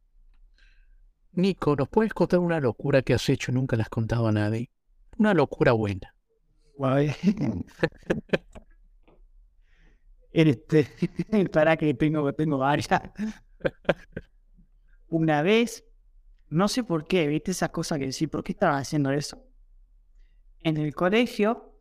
Nico, 1.34 1.76
¿nos 1.76 1.88
puedes 1.88 2.14
contar 2.14 2.40
una 2.40 2.60
locura 2.60 3.02
que 3.02 3.14
has 3.14 3.30
hecho 3.30 3.52
y 3.52 3.56
nunca 3.56 3.76
le 3.76 3.84
has 3.84 3.90
contado 3.90 4.28
a 4.28 4.32
nadie? 4.32 4.70
Una 5.18 5.34
locura 5.34 5.72
buena. 5.72 6.14
Este, 10.34 10.88
para 11.52 11.78
que 11.78 11.94
tengo, 11.94 12.34
tengo 12.34 12.58
varias. 12.58 12.88
Una 15.10 15.42
vez, 15.42 15.84
no 16.50 16.68
sé 16.68 16.84
por 16.84 17.06
qué, 17.06 17.28
viste 17.28 17.52
esa 17.52 17.70
cosa 17.70 18.00
que 18.00 18.08
decís, 18.08 18.30
¿por 18.30 18.44
qué 18.44 18.54
estaba 18.54 18.78
haciendo 18.78 19.12
eso? 19.12 19.46
En 20.64 20.78
el 20.78 20.94
colegio 20.96 21.76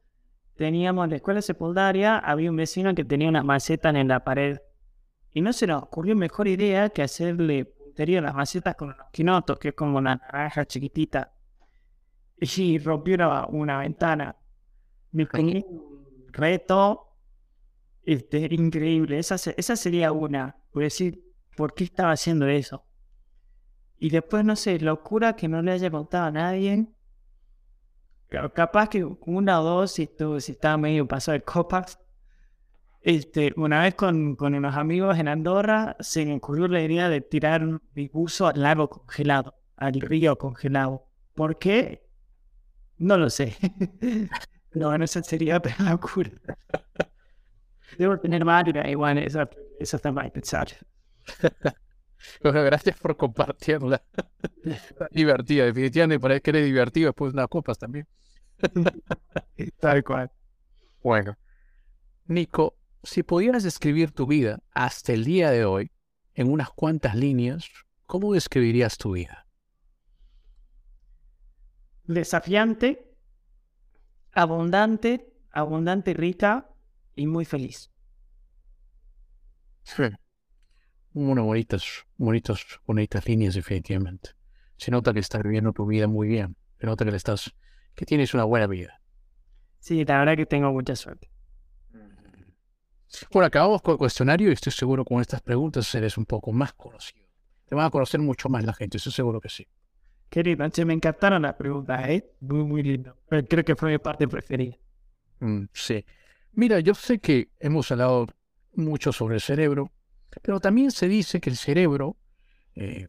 teníamos 0.56 1.04
en 1.04 1.10
la 1.10 1.16
escuela 1.16 1.42
secundaria, 1.42 2.18
había 2.18 2.50
un 2.50 2.56
vecino 2.56 2.94
que 2.94 3.04
tenía 3.04 3.28
unas 3.28 3.44
macetas 3.44 3.94
en 3.94 4.08
la 4.08 4.24
pared. 4.24 4.58
Y 5.32 5.40
no 5.42 5.52
se 5.52 5.66
nos 5.66 5.84
ocurrió 5.84 6.16
mejor 6.16 6.48
idea 6.48 6.90
que 6.90 7.02
hacerle 7.02 7.72
puntería 8.00 8.20
a 8.20 8.22
las 8.22 8.34
macetas 8.34 8.76
con 8.76 8.88
unos 8.88 9.10
quinotos, 9.12 9.58
que 9.58 9.68
es 9.68 9.74
como 9.74 9.98
una 9.98 10.16
naranja 10.16 10.64
chiquitita. 10.64 11.34
Y 12.40 12.78
rompió 12.78 13.16
una, 13.16 13.46
una 13.46 13.78
ventana. 13.80 14.36
Me 15.12 15.26
comí 15.26 15.62
un 15.68 16.26
reto 16.32 17.14
este, 18.02 18.48
increíble. 18.54 19.18
Esa, 19.18 19.34
esa 19.54 19.76
sería 19.76 20.12
una. 20.12 20.56
Por 20.72 20.82
decir, 20.82 21.22
¿por 21.54 21.74
qué 21.74 21.84
estaba 21.84 22.12
haciendo 22.12 22.46
eso? 22.46 22.86
Y 23.98 24.08
después, 24.08 24.46
no 24.46 24.56
sé, 24.56 24.78
locura 24.80 25.36
que 25.36 25.46
no 25.46 25.60
le 25.60 25.72
haya 25.72 25.90
contado 25.90 26.24
a 26.24 26.30
nadie. 26.30 26.86
Ca- 28.30 28.48
Capaz 28.48 28.88
que 28.88 29.04
una 29.04 29.60
o 29.60 29.64
dos, 29.64 29.92
si, 29.92 30.08
si 30.38 30.52
estaba 30.52 30.78
medio 30.78 31.06
pasado 31.06 31.36
de 31.36 31.44
copas. 31.44 31.98
Este, 33.02 33.52
una 33.56 33.82
vez 33.82 33.94
con, 33.94 34.36
con 34.36 34.54
unos 34.54 34.76
amigos 34.76 35.18
en 35.18 35.28
Andorra, 35.28 35.96
se 36.00 36.26
me 36.26 36.34
ocurrió 36.34 36.68
la 36.68 36.82
idea 36.82 37.08
de 37.08 37.22
tirar 37.22 37.62
mi 37.94 38.08
buzo 38.08 38.46
al 38.46 38.60
lago 38.60 38.88
congelado, 38.90 39.54
al 39.76 40.00
río 40.00 40.36
congelado. 40.36 41.06
¿Por 41.34 41.58
qué? 41.58 42.06
No 42.98 43.16
lo 43.16 43.30
sé. 43.30 43.56
No, 44.72 44.86
bueno, 44.86 45.04
esa 45.04 45.20
sería 45.24 45.56
otra 45.58 45.74
locura. 45.90 46.30
Debo 47.98 48.18
tener 48.20 48.44
varias, 48.44 48.88
igual, 48.88 49.18
eso, 49.18 49.48
eso 49.80 49.96
está 49.96 50.12
mal 50.12 50.30
pensar. 50.30 50.68
Bueno, 52.40 52.62
gracias 52.62 52.96
por 52.98 53.16
compartirla. 53.16 54.02
Divertida, 55.10 55.64
definitivamente 55.64 56.20
parece 56.20 56.40
que 56.42 56.50
eres 56.50 56.64
divertido 56.66 57.08
después 57.08 57.32
de 57.32 57.38
unas 57.38 57.48
copas 57.48 57.78
también. 57.78 58.06
Tal 59.80 60.04
cual. 60.04 60.30
Bueno. 61.02 61.36
Nico, 62.26 62.76
si 63.02 63.22
pudieras 63.22 63.62
describir 63.62 64.12
tu 64.12 64.26
vida 64.26 64.62
hasta 64.72 65.12
el 65.12 65.24
día 65.24 65.50
de 65.50 65.64
hoy 65.64 65.90
en 66.34 66.50
unas 66.50 66.70
cuantas 66.70 67.14
líneas, 67.14 67.68
¿cómo 68.06 68.32
describirías 68.32 68.98
tu 68.98 69.12
vida? 69.12 69.46
Desafiante, 72.04 73.16
abundante, 74.32 75.32
abundante, 75.50 76.14
rica 76.14 76.68
y 77.14 77.26
muy 77.26 77.44
feliz. 77.44 77.90
Sí. 79.82 80.04
Unas 81.12 81.44
bonitas, 81.44 82.06
bonitas, 82.16 82.64
bonitas 82.86 83.26
líneas, 83.26 83.54
definitivamente. 83.54 84.30
Se 84.76 84.90
nota 84.90 85.12
que 85.12 85.20
estás 85.20 85.42
viviendo 85.42 85.72
tu 85.72 85.86
vida 85.86 86.06
muy 86.06 86.28
bien. 86.28 86.56
Se 86.78 86.86
nota 86.86 87.04
que 87.04 87.10
le 87.10 87.16
estás, 87.16 87.52
que 87.94 88.06
tienes 88.06 88.32
una 88.34 88.44
buena 88.44 88.66
vida. 88.66 89.00
Sí, 89.80 90.04
la 90.04 90.18
verdad 90.18 90.36
que 90.36 90.46
tengo 90.46 90.72
mucha 90.72 90.94
suerte. 90.94 91.29
Bueno, 93.32 93.46
acabamos 93.46 93.82
con 93.82 93.92
el 93.92 93.98
cuestionario 93.98 94.50
y 94.50 94.52
estoy 94.52 94.72
seguro 94.72 95.04
con 95.04 95.20
estas 95.20 95.40
preguntas 95.42 95.92
eres 95.94 96.16
un 96.16 96.26
poco 96.26 96.52
más 96.52 96.72
conocido. 96.74 97.26
Te 97.66 97.74
van 97.74 97.86
a 97.86 97.90
conocer 97.90 98.20
mucho 98.20 98.48
más 98.48 98.64
la 98.64 98.72
gente, 98.72 98.96
estoy 98.96 99.12
seguro 99.12 99.40
que 99.40 99.48
sí. 99.48 99.66
Querido, 100.28 100.64
me 100.86 100.94
encantaron 100.94 101.42
las 101.42 101.54
preguntas, 101.54 102.08
¿eh? 102.08 102.30
Muy, 102.40 102.62
muy 102.64 102.82
lindo. 102.82 103.16
Creo 103.28 103.64
que 103.64 103.74
fue 103.74 103.90
mi 103.90 103.98
parte 103.98 104.28
preferida. 104.28 104.76
Mm, 105.40 105.64
sí. 105.72 106.04
Mira, 106.52 106.78
yo 106.80 106.94
sé 106.94 107.18
que 107.18 107.50
hemos 107.58 107.90
hablado 107.90 108.28
mucho 108.74 109.12
sobre 109.12 109.36
el 109.36 109.40
cerebro, 109.40 109.92
pero 110.42 110.60
también 110.60 110.92
se 110.92 111.08
dice 111.08 111.40
que 111.40 111.50
el 111.50 111.56
cerebro 111.56 112.16
eh, 112.76 113.08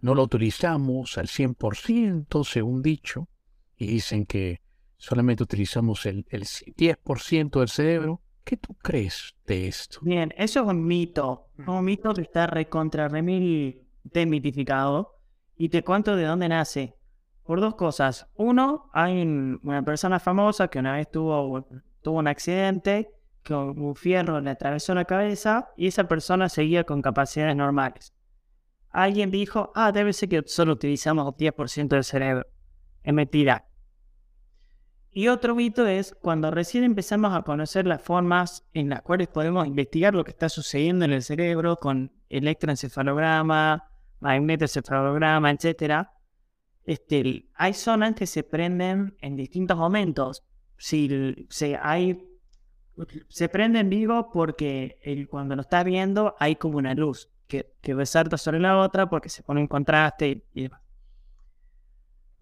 no 0.00 0.14
lo 0.14 0.22
utilizamos 0.22 1.18
al 1.18 1.26
100%, 1.26 2.44
según 2.44 2.82
dicho, 2.82 3.28
y 3.76 3.86
dicen 3.86 4.24
que 4.24 4.60
solamente 4.96 5.42
utilizamos 5.42 6.06
el, 6.06 6.26
el 6.30 6.42
10% 6.44 7.58
del 7.58 7.68
cerebro. 7.68 8.22
¿Qué 8.44 8.56
tú 8.56 8.74
crees 8.74 9.34
de 9.46 9.68
esto? 9.68 9.98
Bien, 10.02 10.32
eso 10.36 10.60
es 10.60 10.66
un 10.66 10.84
mito. 10.86 11.48
Un 11.66 11.84
mito 11.84 12.12
que 12.12 12.22
está 12.22 12.46
recontra 12.46 13.08
remil 13.08 13.82
demitificado. 14.02 15.18
Y 15.56 15.68
te 15.68 15.82
cuento 15.82 16.14
de 16.16 16.24
dónde 16.24 16.48
nace. 16.48 16.94
Por 17.44 17.60
dos 17.60 17.74
cosas. 17.74 18.26
Uno, 18.34 18.90
hay 18.92 19.22
un- 19.22 19.60
una 19.62 19.82
persona 19.82 20.18
famosa 20.18 20.68
que 20.68 20.78
una 20.78 20.94
vez 20.94 21.10
tuvo, 21.10 21.66
tuvo 22.02 22.18
un 22.18 22.26
accidente 22.28 23.10
con 23.46 23.78
un 23.78 23.94
fierro 23.94 24.40
le 24.40 24.50
atravesó 24.50 24.94
la 24.94 25.04
cabeza 25.04 25.68
y 25.76 25.86
esa 25.86 26.08
persona 26.08 26.48
seguía 26.48 26.84
con 26.84 27.02
capacidades 27.02 27.54
normales. 27.56 28.14
alguien 28.90 29.30
dijo, 29.32 29.72
ah, 29.74 29.90
debe 29.90 30.12
ser 30.12 30.28
que 30.28 30.42
solo 30.46 30.74
utilizamos 30.74 31.36
10% 31.36 31.96
del 31.96 32.04
cerebro. 32.04 32.46
Es 33.02 33.12
mentira. 33.12 33.66
Y 35.16 35.28
otro 35.28 35.54
mito 35.54 35.86
es 35.86 36.12
cuando 36.20 36.50
recién 36.50 36.82
empezamos 36.82 37.32
a 37.32 37.42
conocer 37.42 37.86
las 37.86 38.02
formas 38.02 38.66
en 38.74 38.88
las 38.88 39.00
cuales 39.02 39.28
podemos 39.28 39.64
investigar 39.64 40.12
lo 40.12 40.24
que 40.24 40.32
está 40.32 40.48
sucediendo 40.48 41.04
en 41.04 41.12
el 41.12 41.22
cerebro 41.22 41.76
con 41.76 42.10
electroencefalograma, 42.30 43.88
magnetoencefalograma, 44.18 45.52
etc. 45.52 46.08
Este, 46.84 47.48
hay 47.54 47.74
zonas 47.74 48.16
que 48.16 48.26
se 48.26 48.42
prenden 48.42 49.16
en 49.20 49.36
distintos 49.36 49.78
momentos. 49.78 50.42
Si, 50.78 51.46
se 51.48 51.78
hay, 51.80 52.18
se 53.28 53.48
prenden 53.48 53.88
vivo 53.88 54.32
porque 54.32 54.98
el, 55.00 55.28
cuando 55.28 55.54
lo 55.54 55.62
estás 55.62 55.84
viendo 55.84 56.34
hay 56.40 56.56
como 56.56 56.78
una 56.78 56.92
luz 56.92 57.30
que, 57.46 57.72
resalta 57.82 58.36
sobre 58.36 58.58
la 58.58 58.78
otra 58.78 59.08
porque 59.08 59.28
se 59.28 59.44
pone 59.44 59.60
en 59.60 59.68
contraste 59.68 60.42
y 60.52 60.62
demás. 60.64 60.83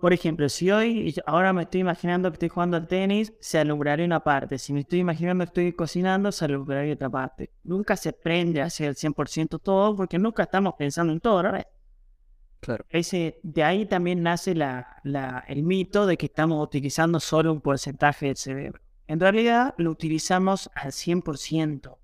Por 0.03 0.13
ejemplo, 0.13 0.49
si 0.49 0.69
hoy, 0.69 1.15
ahora 1.27 1.53
me 1.53 1.63
estoy 1.63 1.83
imaginando 1.83 2.29
que 2.29 2.35
estoy 2.35 2.49
jugando 2.49 2.77
al 2.77 2.89
tenis, 2.89 3.33
se 3.39 3.61
alumbraría 3.61 4.05
una 4.05 4.19
parte. 4.19 4.59
Si 4.59 4.73
me 4.73 4.81
estoy 4.81 4.99
imaginando 4.99 5.45
que 5.45 5.51
estoy 5.51 5.73
cocinando, 5.75 6.33
se 6.33 6.45
alumbraría 6.45 6.95
otra 6.95 7.09
parte. 7.09 7.53
Nunca 7.63 7.95
se 7.95 8.13
prende 8.13 8.63
hacia 8.63 8.89
el 8.89 8.97
100% 8.97 9.61
todo 9.63 9.95
porque 9.95 10.19
nunca 10.19 10.43
estamos 10.43 10.75
pensando 10.77 11.13
en 11.13 11.21
todo, 11.21 11.37
¿verdad? 11.37 11.69
Claro. 12.59 12.85
Ese, 12.89 13.39
de 13.45 13.63
ahí 13.63 13.87
también 13.87 14.25
nace 14.25 14.57
la, 14.57 14.97
la, 15.05 15.45
el 15.47 15.63
mito 15.63 16.05
de 16.05 16.17
que 16.17 16.27
estamos 16.27 16.61
utilizando 16.61 17.21
solo 17.21 17.53
un 17.53 17.61
porcentaje 17.61 18.27
del 18.27 18.37
cerebro. 18.37 18.83
En 19.07 19.21
realidad 19.21 19.73
lo 19.79 19.93
utilizamos 19.93 20.69
al 20.75 20.91
100%. 20.91 21.97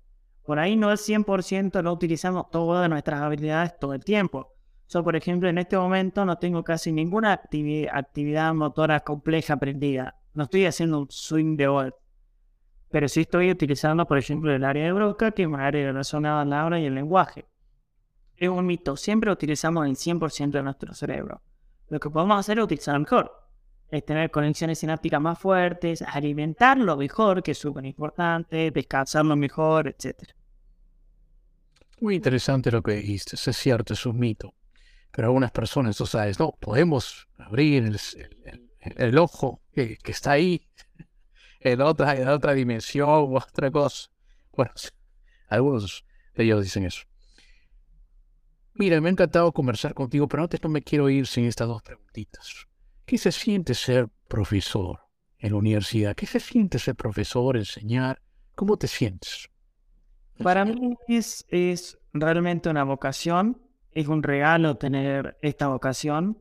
Por 0.45 0.57
ahí 0.57 0.77
no 0.77 0.87
al 0.87 0.97
100%, 0.97 1.83
no 1.83 1.91
utilizamos 1.91 2.49
todas 2.49 2.89
nuestras 2.89 3.21
habilidades 3.23 3.77
todo 3.77 3.93
el 3.93 4.05
tiempo. 4.05 4.55
Yo, 4.89 5.03
por 5.03 5.15
ejemplo, 5.15 5.47
en 5.47 5.59
este 5.59 5.77
momento 5.77 6.25
no 6.25 6.39
tengo 6.39 6.63
casi 6.63 6.91
ninguna 6.91 7.33
actividad 7.33 8.53
motora 8.55 9.01
compleja 9.01 9.53
aprendida. 9.53 10.15
No 10.33 10.45
estoy 10.45 10.65
haciendo 10.65 11.01
un 11.01 11.07
swing 11.11 11.57
de 11.57 11.67
golf. 11.67 11.93
Pero 12.89 13.07
sí 13.07 13.21
estoy 13.21 13.51
utilizando, 13.51 14.07
por 14.07 14.17
ejemplo, 14.17 14.51
el 14.51 14.63
área 14.63 14.85
de 14.85 14.91
broca, 14.91 15.29
que 15.31 15.43
es 15.43 15.47
un 15.47 15.59
área 15.59 15.85
relacionada 15.85 16.41
a 16.41 16.45
la 16.45 16.63
habla 16.63 16.79
y 16.79 16.85
el 16.85 16.95
lenguaje. 16.95 17.45
Es 18.35 18.49
un 18.49 18.65
mito. 18.65 18.97
Siempre 18.97 19.31
utilizamos 19.31 19.85
el 19.85 19.95
100% 19.95 20.49
de 20.49 20.63
nuestro 20.63 20.91
cerebro. 20.95 21.43
Lo 21.89 21.99
que 21.99 22.09
podemos 22.09 22.39
hacer 22.39 22.57
es 22.57 22.63
utilizarlo 22.63 23.01
mejor. 23.01 23.31
Es 23.91 24.03
tener 24.03 24.31
conexiones 24.31 24.79
sinápticas 24.79 25.21
más 25.21 25.37
fuertes, 25.37 26.01
alimentarlo 26.01 26.97
mejor, 26.97 27.43
que 27.43 27.51
es 27.51 27.59
súper 27.59 27.85
importante, 27.85 28.71
descansarlo 28.71 29.35
mejor, 29.35 29.87
etc. 29.87 30.31
Muy 32.01 32.15
interesante 32.15 32.71
lo 32.71 32.81
que 32.81 32.93
dijiste. 32.93 33.35
Es 33.35 33.55
cierto, 33.55 33.93
es 33.93 34.03
un 34.07 34.17
mito. 34.17 34.55
Pero 35.11 35.27
algunas 35.27 35.51
personas, 35.51 35.97
tú 35.97 36.05
sabes, 36.05 36.39
no, 36.39 36.51
podemos 36.59 37.27
abrir 37.37 37.99
el, 38.81 39.17
ojo 39.17 39.61
que, 39.73 39.97
está 40.05 40.31
ahí 40.31 40.67
en 41.59 41.81
otra, 41.81 42.15
en 42.15 42.27
otra 42.27 42.53
dimensión 42.53 43.09
o 43.09 43.37
otra 43.37 43.71
cosa. 43.71 44.09
Bueno, 44.55 44.71
algunos 45.47 46.05
de 46.35 46.43
ellos 46.43 46.63
dicen 46.63 46.85
eso. 46.85 47.03
Mira, 48.73 49.01
me 49.01 49.09
ha 49.09 49.11
encantado 49.11 49.51
conversar 49.51 49.93
contigo, 49.93 50.27
pero 50.27 50.43
antes 50.43 50.61
no 50.63 50.69
me 50.69 50.81
quiero 50.81 51.09
ir 51.09 51.27
sin 51.27 51.45
estas 51.45 51.67
dos 51.67 51.81
preguntitas. 51.81 52.67
¿Qué 53.05 53.17
se 53.17 53.31
siente 53.31 53.73
ser 53.73 54.07
profesor 54.27 54.99
en 55.37 55.51
la 55.51 55.57
universidad? 55.57 56.15
¿Qué 56.15 56.25
se 56.25 56.39
siente 56.39 56.79
ser 56.79 56.95
profesor, 56.95 57.57
enseñar? 57.57 58.21
¿Cómo 58.55 58.77
te 58.77 58.87
sientes? 58.87 59.49
Para 60.41 60.63
mí 60.63 60.95
es, 61.07 61.45
es 61.49 61.97
realmente 62.13 62.69
una 62.69 62.85
vocación 62.85 63.61
es 63.91 64.07
un 64.07 64.23
regalo 64.23 64.77
tener 64.77 65.37
esta 65.41 65.67
vocación. 65.67 66.37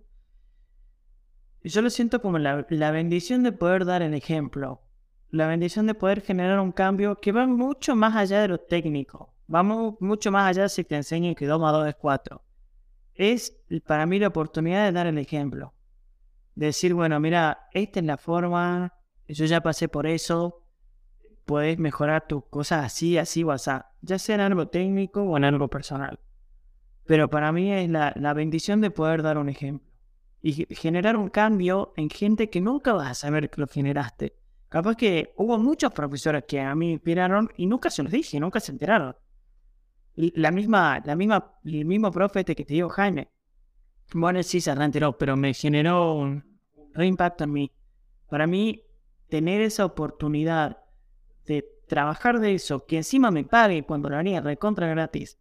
Yo 1.63 1.83
lo 1.83 1.91
siento 1.91 2.23
como 2.23 2.39
la, 2.39 2.91
bendición 2.91 3.43
de 3.43 3.53
poder 3.53 3.85
dar 3.85 4.03
el 4.03 4.15
ejemplo, 4.15 4.83
la 5.31 5.47
bendición 5.47 5.87
de 5.87 5.95
poder 5.95 6.21
generar 6.21 6.61
un 6.61 6.73
cambio 6.73 7.17
que 7.17 7.33
va 7.33 7.47
mucho 7.47 7.97
más 7.97 8.17
allá 8.17 8.41
de 8.41 8.49
lo 8.49 8.59
técnico, 8.59 9.35
vamos 9.47 9.97
mucho 10.01 10.31
más 10.31 10.49
allá 10.49 10.69
si 10.69 10.85
te 10.85 10.97
enseño 10.97 11.35
que 11.35 11.47
2 11.47 11.61
más 11.61 11.73
2 11.73 11.89
es 11.89 11.97
4. 11.97 12.43
Es 13.15 13.61
para 13.87 14.07
mí 14.07 14.19
la 14.19 14.29
oportunidad 14.29 14.85
de 14.85 14.93
dar 14.93 15.07
el 15.09 15.19
ejemplo. 15.19 15.75
decir, 16.55 16.95
bueno, 16.95 17.21
mira, 17.21 17.69
esta 17.73 18.01
es 18.01 18.07
la 18.07 18.17
forma, 18.17 18.95
yo 19.27 19.45
ya 19.45 19.61
pasé 19.61 19.89
por 19.89 20.07
eso, 20.07 20.63
puedes 21.45 21.79
mejorar 21.79 22.27
tus 22.27 22.45
cosas 22.47 22.85
así, 22.85 23.19
así 23.19 23.43
o 23.43 23.51
así, 23.51 23.71
ya 24.01 24.19
sea 24.19 24.37
en 24.37 24.41
algo 24.43 24.69
técnico 24.69 25.23
o 25.23 25.37
en 25.37 25.45
algo 25.45 25.69
personal. 25.69 26.19
Pero 27.09 27.31
para 27.31 27.53
mí 27.53 27.73
es 27.73 27.89
la, 27.89 28.35
bendición 28.35 28.83
de 28.83 28.91
poder 28.91 29.23
dar 29.23 29.39
un 29.39 29.49
ejemplo 29.49 29.89
y 30.43 30.67
generar 30.75 31.17
un 31.17 31.31
cambio 31.31 31.95
en 31.97 32.11
gente 32.11 32.51
que 32.51 32.61
nunca 32.61 32.93
vas 32.93 33.11
a 33.11 33.15
saber 33.15 33.49
que 33.49 33.63
lo 33.63 33.67
generaste. 33.67 34.37
Capaz 34.69 34.95
que 34.95 35.33
hubo 35.39 35.59
muchos 35.59 35.91
profesores 35.93 36.45
que 36.47 36.61
a 36.61 36.75
mí 36.75 36.93
inspiraron 36.93 37.49
y 37.57 37.65
nunca 37.65 37.89
se 37.89 38.03
los 38.03 38.13
dije, 38.13 38.39
nunca 38.39 38.61
se 38.61 38.73
enteraron. 38.73 39.17
La 40.17 40.51
misma, 40.51 41.01
la 41.03 41.17
misma, 41.17 41.55
el 41.65 41.87
mismo 41.87 42.11
profe 42.11 42.41
este 42.41 42.55
que 42.55 42.67
te 42.67 42.75
digo, 42.75 42.91
Jaime. 42.91 43.31
Bueno, 44.13 44.43
sí 44.43 44.61
se 44.61 44.71
enteró, 44.71 45.17
pero 45.17 45.35
me 45.35 45.55
generó 45.55 46.13
un, 46.13 46.61
un 46.95 47.05
impacto 47.05 47.45
en 47.45 47.53
mí. 47.53 47.73
Para 48.29 48.47
mí, 48.47 48.83
tener 49.31 49.63
esa 49.63 49.87
oportunidad 49.87 50.77
de 51.47 51.65
trabajar 51.87 52.39
de 52.39 52.53
eso, 52.53 52.85
que 52.85 52.99
encima 52.99 53.31
me 53.31 53.45
pague 53.45 53.87
cuando 53.87 54.11
lo 54.11 54.17
haría 54.19 54.43
recontra 54.43 54.89
gratis, 54.89 55.39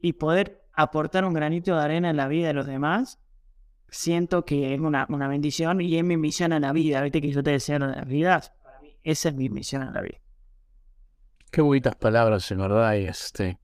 y 0.00 0.12
poder 0.12 0.57
aportar 0.78 1.24
un 1.24 1.34
granito 1.34 1.76
de 1.76 1.82
arena 1.82 2.10
en 2.10 2.16
la 2.16 2.28
vida 2.28 2.46
de 2.46 2.54
los 2.54 2.66
demás, 2.66 3.18
siento 3.88 4.44
que 4.44 4.74
es 4.74 4.80
una, 4.80 5.06
una 5.08 5.26
bendición 5.26 5.80
y 5.80 5.98
es 5.98 6.04
mi 6.04 6.16
misión 6.16 6.52
en 6.52 6.62
la 6.62 6.72
vida. 6.72 7.02
Viste 7.02 7.20
que 7.20 7.32
yo 7.32 7.42
te 7.42 7.50
decía 7.50 7.76
en 7.76 7.90
la 7.90 8.04
vida, 8.04 8.40
esa 9.02 9.28
es 9.28 9.34
mi 9.34 9.48
misión 9.48 9.82
en 9.82 9.92
la 9.92 10.02
vida. 10.02 10.18
Qué 11.50 11.62
bonitas 11.62 11.96
palabras, 11.96 12.48
en 12.52 12.58
verdad. 12.58 12.94
Y 12.94 13.06
este, 13.06 13.58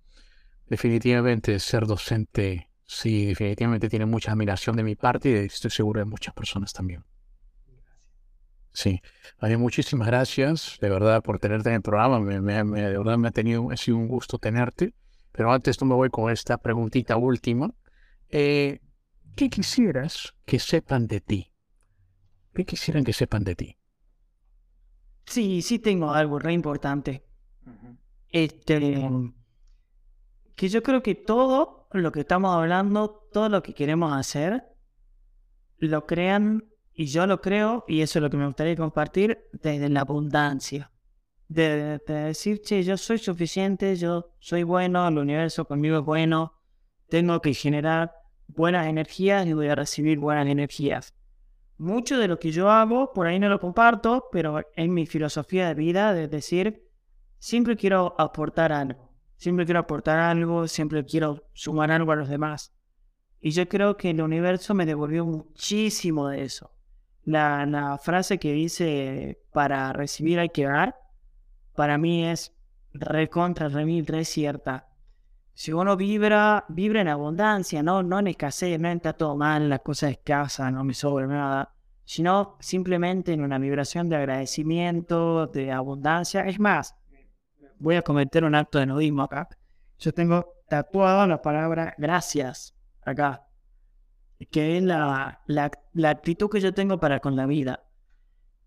definitivamente 0.66 1.60
ser 1.60 1.86
docente, 1.86 2.68
sí, 2.84 3.26
definitivamente 3.26 3.88
tiene 3.88 4.06
mucha 4.06 4.32
admiración 4.32 4.74
de 4.74 4.82
mi 4.82 4.96
parte 4.96 5.30
y 5.30 5.34
estoy 5.46 5.70
seguro 5.70 6.00
de 6.00 6.06
muchas 6.06 6.34
personas 6.34 6.72
también. 6.72 7.04
Sí, 8.72 9.00
muchísimas 9.56 10.08
gracias, 10.08 10.78
de 10.80 10.88
verdad, 10.88 11.22
por 11.22 11.38
tenerte 11.38 11.68
en 11.68 11.76
el 11.76 11.82
programa. 11.82 12.18
Me, 12.18 12.40
de 12.40 12.98
verdad 12.98 13.18
me 13.18 13.28
ha 13.28 13.30
tenido, 13.30 13.70
ha 13.70 13.76
sido 13.76 13.98
un 13.98 14.08
gusto 14.08 14.38
tenerte. 14.38 14.94
Pero 15.34 15.50
antes 15.50 15.80
no 15.80 15.88
me 15.88 15.96
voy 15.96 16.10
con 16.10 16.30
esta 16.30 16.58
preguntita 16.58 17.16
última. 17.16 17.74
Eh, 18.28 18.80
¿Qué 19.34 19.50
quisieras 19.50 20.32
que 20.44 20.60
sepan 20.60 21.08
de 21.08 21.20
ti? 21.20 21.52
¿Qué 22.54 22.64
quisieran 22.64 23.02
que 23.02 23.12
sepan 23.12 23.42
de 23.42 23.56
ti? 23.56 23.76
Sí, 25.26 25.60
sí 25.62 25.80
tengo 25.80 26.12
algo 26.12 26.38
re 26.38 26.52
importante. 26.52 27.24
Este, 28.28 29.10
que 30.54 30.68
yo 30.68 30.84
creo 30.84 31.02
que 31.02 31.16
todo 31.16 31.88
lo 31.90 32.12
que 32.12 32.20
estamos 32.20 32.54
hablando, 32.54 33.26
todo 33.32 33.48
lo 33.48 33.60
que 33.60 33.74
queremos 33.74 34.12
hacer, 34.12 34.62
lo 35.78 36.06
crean, 36.06 36.64
y 36.92 37.06
yo 37.06 37.26
lo 37.26 37.40
creo, 37.40 37.84
y 37.88 38.02
eso 38.02 38.20
es 38.20 38.22
lo 38.22 38.30
que 38.30 38.36
me 38.36 38.46
gustaría 38.46 38.76
compartir, 38.76 39.48
desde 39.52 39.88
la 39.88 40.02
abundancia 40.02 40.92
de, 41.48 41.98
decir, 42.06 42.60
che, 42.62 42.82
yo 42.82 42.96
soy 42.96 43.18
suficiente, 43.18 43.96
yo 43.96 44.34
soy 44.38 44.62
bueno, 44.62 45.06
el 45.06 45.18
universo 45.18 45.66
conmigo 45.66 45.98
es 45.98 46.04
bueno, 46.04 46.54
tengo 47.08 47.40
que 47.40 47.54
generar 47.54 48.12
buenas 48.46 48.86
energías 48.86 49.46
y 49.46 49.52
voy 49.52 49.68
a 49.68 49.74
recibir 49.74 50.18
buenas 50.18 50.46
energías. 50.46 51.14
Mucho 51.76 52.18
de 52.18 52.28
lo 52.28 52.38
que 52.38 52.52
yo 52.52 52.70
hago, 52.70 53.12
por 53.12 53.26
ahí 53.26 53.38
no 53.38 53.48
lo 53.48 53.60
comparto, 53.60 54.28
pero 54.30 54.60
en 54.76 54.94
mi 54.94 55.06
filosofía 55.06 55.68
de 55.68 55.74
vida, 55.74 56.14
de 56.14 56.28
decir, 56.28 56.88
siempre 57.38 57.76
quiero 57.76 58.14
aportar 58.18 58.72
algo, 58.72 59.12
siempre 59.36 59.64
quiero 59.64 59.80
aportar 59.80 60.18
algo, 60.18 60.68
siempre 60.68 61.04
quiero 61.04 61.48
sumar 61.52 61.90
algo 61.90 62.12
a 62.12 62.16
los 62.16 62.28
demás. 62.28 62.72
Y 63.40 63.50
yo 63.50 63.68
creo 63.68 63.96
que 63.96 64.10
el 64.10 64.22
universo 64.22 64.72
me 64.72 64.86
devolvió 64.86 65.26
muchísimo 65.26 66.28
de 66.28 66.44
eso. 66.44 66.70
La, 67.24 67.66
la 67.66 67.98
frase 67.98 68.38
que 68.38 68.52
dice, 68.52 69.42
para 69.52 69.92
recibir 69.92 70.38
hay 70.38 70.48
que 70.48 70.64
dar, 70.64 70.96
para 71.74 71.98
mí 71.98 72.24
es 72.24 72.54
recontra, 72.92 73.68
remil, 73.68 74.06
re 74.06 74.24
cierta. 74.24 74.88
Si 75.52 75.72
uno 75.72 75.96
vibra, 75.96 76.64
vibra 76.68 77.00
en 77.00 77.08
abundancia, 77.08 77.82
no, 77.82 78.02
no 78.02 78.18
en 78.18 78.28
escasez, 78.28 78.78
no 78.80 78.88
está 78.88 79.12
todo 79.12 79.36
mal, 79.36 79.68
las 79.68 79.80
cosas 79.80 80.12
escasas, 80.12 80.72
no 80.72 80.82
me 80.82 80.94
sobra 80.94 81.26
nada, 81.26 81.74
sino 82.04 82.56
simplemente 82.60 83.32
en 83.32 83.40
una 83.40 83.58
vibración 83.58 84.08
de 84.08 84.16
agradecimiento, 84.16 85.46
de 85.46 85.70
abundancia. 85.70 86.46
Es 86.46 86.58
más, 86.58 86.96
voy 87.78 87.96
a 87.96 88.02
cometer 88.02 88.44
un 88.44 88.54
acto 88.54 88.78
de 88.78 88.86
nudismo 88.86 89.22
acá. 89.22 89.48
Yo 89.98 90.12
tengo 90.12 90.54
tatuado 90.68 91.26
la 91.26 91.40
palabra 91.40 91.94
gracias 91.98 92.74
acá, 93.02 93.46
que 94.50 94.78
es 94.78 94.82
la, 94.82 95.40
la, 95.46 95.70
la 95.92 96.10
actitud 96.10 96.50
que 96.50 96.60
yo 96.60 96.74
tengo 96.74 96.98
para 96.98 97.20
con 97.20 97.36
la 97.36 97.46
vida. 97.46 97.83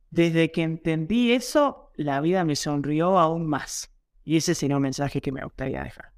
Desde 0.09 0.51
que 0.51 0.63
entendí 0.63 1.31
eso, 1.31 1.91
la 1.95 2.21
vida 2.21 2.43
me 2.43 2.55
sonrió 2.55 3.19
aún 3.19 3.47
más. 3.47 3.91
Y 4.23 4.37
ese 4.37 4.55
sería 4.55 4.77
un 4.77 4.83
mensaje 4.83 5.21
que 5.21 5.31
me 5.31 5.43
gustaría 5.43 5.83
dejar. 5.83 6.13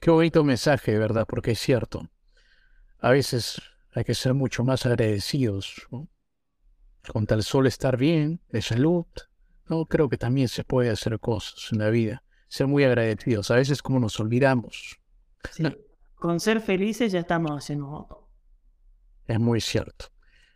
Qué 0.00 0.10
bonito 0.10 0.42
mensaje, 0.42 0.98
¿verdad? 0.98 1.26
Porque 1.28 1.52
es 1.52 1.60
cierto. 1.60 2.08
A 2.98 3.10
veces 3.10 3.60
hay 3.92 4.04
que 4.04 4.14
ser 4.14 4.34
mucho 4.34 4.64
más 4.64 4.84
agradecidos. 4.86 5.86
¿no? 5.90 6.08
Con 7.08 7.26
tal 7.26 7.42
solo 7.42 7.68
estar 7.68 7.96
bien, 7.96 8.40
de 8.50 8.62
salud, 8.62 9.06
no 9.68 9.86
creo 9.86 10.08
que 10.08 10.18
también 10.18 10.48
se 10.48 10.64
puede 10.64 10.90
hacer 10.90 11.18
cosas 11.20 11.68
en 11.72 11.78
la 11.78 11.90
vida. 11.90 12.22
Ser 12.48 12.66
muy 12.66 12.84
agradecidos. 12.84 13.50
A 13.50 13.56
veces 13.56 13.82
como 13.82 13.98
nos 13.98 14.18
olvidamos. 14.20 14.98
Sí. 15.50 15.64
Con 16.14 16.38
ser 16.38 16.60
felices 16.60 17.10
ya 17.12 17.20
estamos 17.20 17.50
haciendo 17.50 18.28
Es 19.26 19.40
muy 19.40 19.60
cierto. 19.60 20.06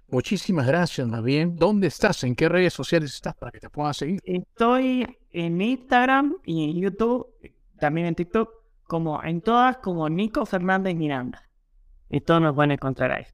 Muchísimas 0.09 0.67
gracias, 0.67 1.07
más 1.09 1.23
bien. 1.23 1.57
¿Dónde 1.57 1.89
estás? 1.89 2.23
¿En 2.25 2.37
qué 2.37 2.49
redes 2.49 2.73
sociales 2.73 3.15
estás 3.15 3.35
para 3.35 3.51
que 3.51 3.59
te 3.59 3.69
puedan 3.69 3.93
seguir? 3.93 4.21
Estoy 4.25 5.07
en 5.33 5.61
Instagram 5.61 6.37
y 6.45 6.71
en 6.71 6.81
YouTube, 6.81 7.27
también 7.79 8.07
en 8.07 8.15
TikTok, 8.15 8.51
como 8.85 9.23
en 9.23 9.41
todas, 9.41 9.79
como 9.79 10.09
Nico 10.09 10.47
Fernández 10.47 10.95
Miranda. 10.95 11.43
Y 12.09 12.21
todos 12.21 12.41
nos 12.41 12.55
pueden 12.55 12.71
encontrar 12.71 13.11
ahí. 13.11 13.25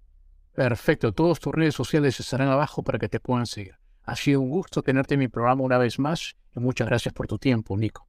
Perfecto. 0.54 1.12
Todas 1.12 1.40
tus 1.40 1.54
redes 1.54 1.74
sociales 1.74 2.18
estarán 2.18 2.48
abajo 2.48 2.82
para 2.82 2.98
que 2.98 3.08
te 3.08 3.20
puedan 3.20 3.46
seguir. 3.46 3.74
Ha 4.04 4.16
sido 4.16 4.40
un 4.40 4.50
gusto 4.50 4.82
tenerte 4.82 5.14
en 5.14 5.20
mi 5.20 5.28
programa 5.28 5.62
una 5.62 5.78
vez 5.78 5.98
más 5.98 6.34
y 6.54 6.60
muchas 6.60 6.88
gracias 6.88 7.14
por 7.14 7.26
tu 7.26 7.38
tiempo, 7.38 7.76
Nico. 7.76 8.06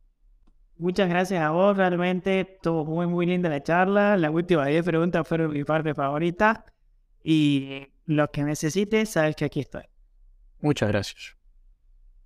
Muchas 0.78 1.08
gracias 1.08 1.42
a 1.44 1.52
vos, 1.52 1.78
realmente 1.78 2.40
estuvo 2.40 2.84
muy, 2.84 3.06
muy 3.08 3.26
linda 3.26 3.48
la 3.48 3.62
charla. 3.62 4.18
Las 4.18 4.32
últimas 4.32 4.68
10 4.68 4.84
preguntas 4.84 5.28
fueron 5.28 5.52
mi 5.52 5.64
parte 5.64 5.94
favorita. 5.94 6.66
Y 7.24 7.88
lo 8.06 8.30
que 8.32 8.44
necesites, 8.44 9.10
sabes 9.10 9.36
que 9.36 9.46
aquí 9.46 9.62
estoy. 9.62 9.84
Muchas 10.62 10.90
gracias. 10.90 11.36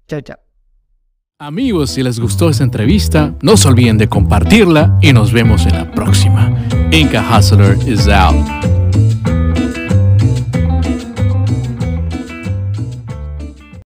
Chao, 0.08 0.22
chao. 0.22 0.38
Amigos, 1.40 1.92
si 1.92 2.02
les 2.02 2.20
gustó 2.20 2.50
esta 2.50 2.64
entrevista, 2.64 3.36
no 3.44 3.58
se 3.58 3.68
olviden 3.68 4.00
de 4.00 4.08
compartirla 4.08 4.98
y 5.04 5.14
nos 5.14 5.32
vemos 5.32 5.68
en 5.68 5.74
la 5.74 5.92
próxima. 5.92 6.52
Inca 6.92 7.24
Hustler 7.38 7.78
is 7.88 8.08
out. 8.08 8.87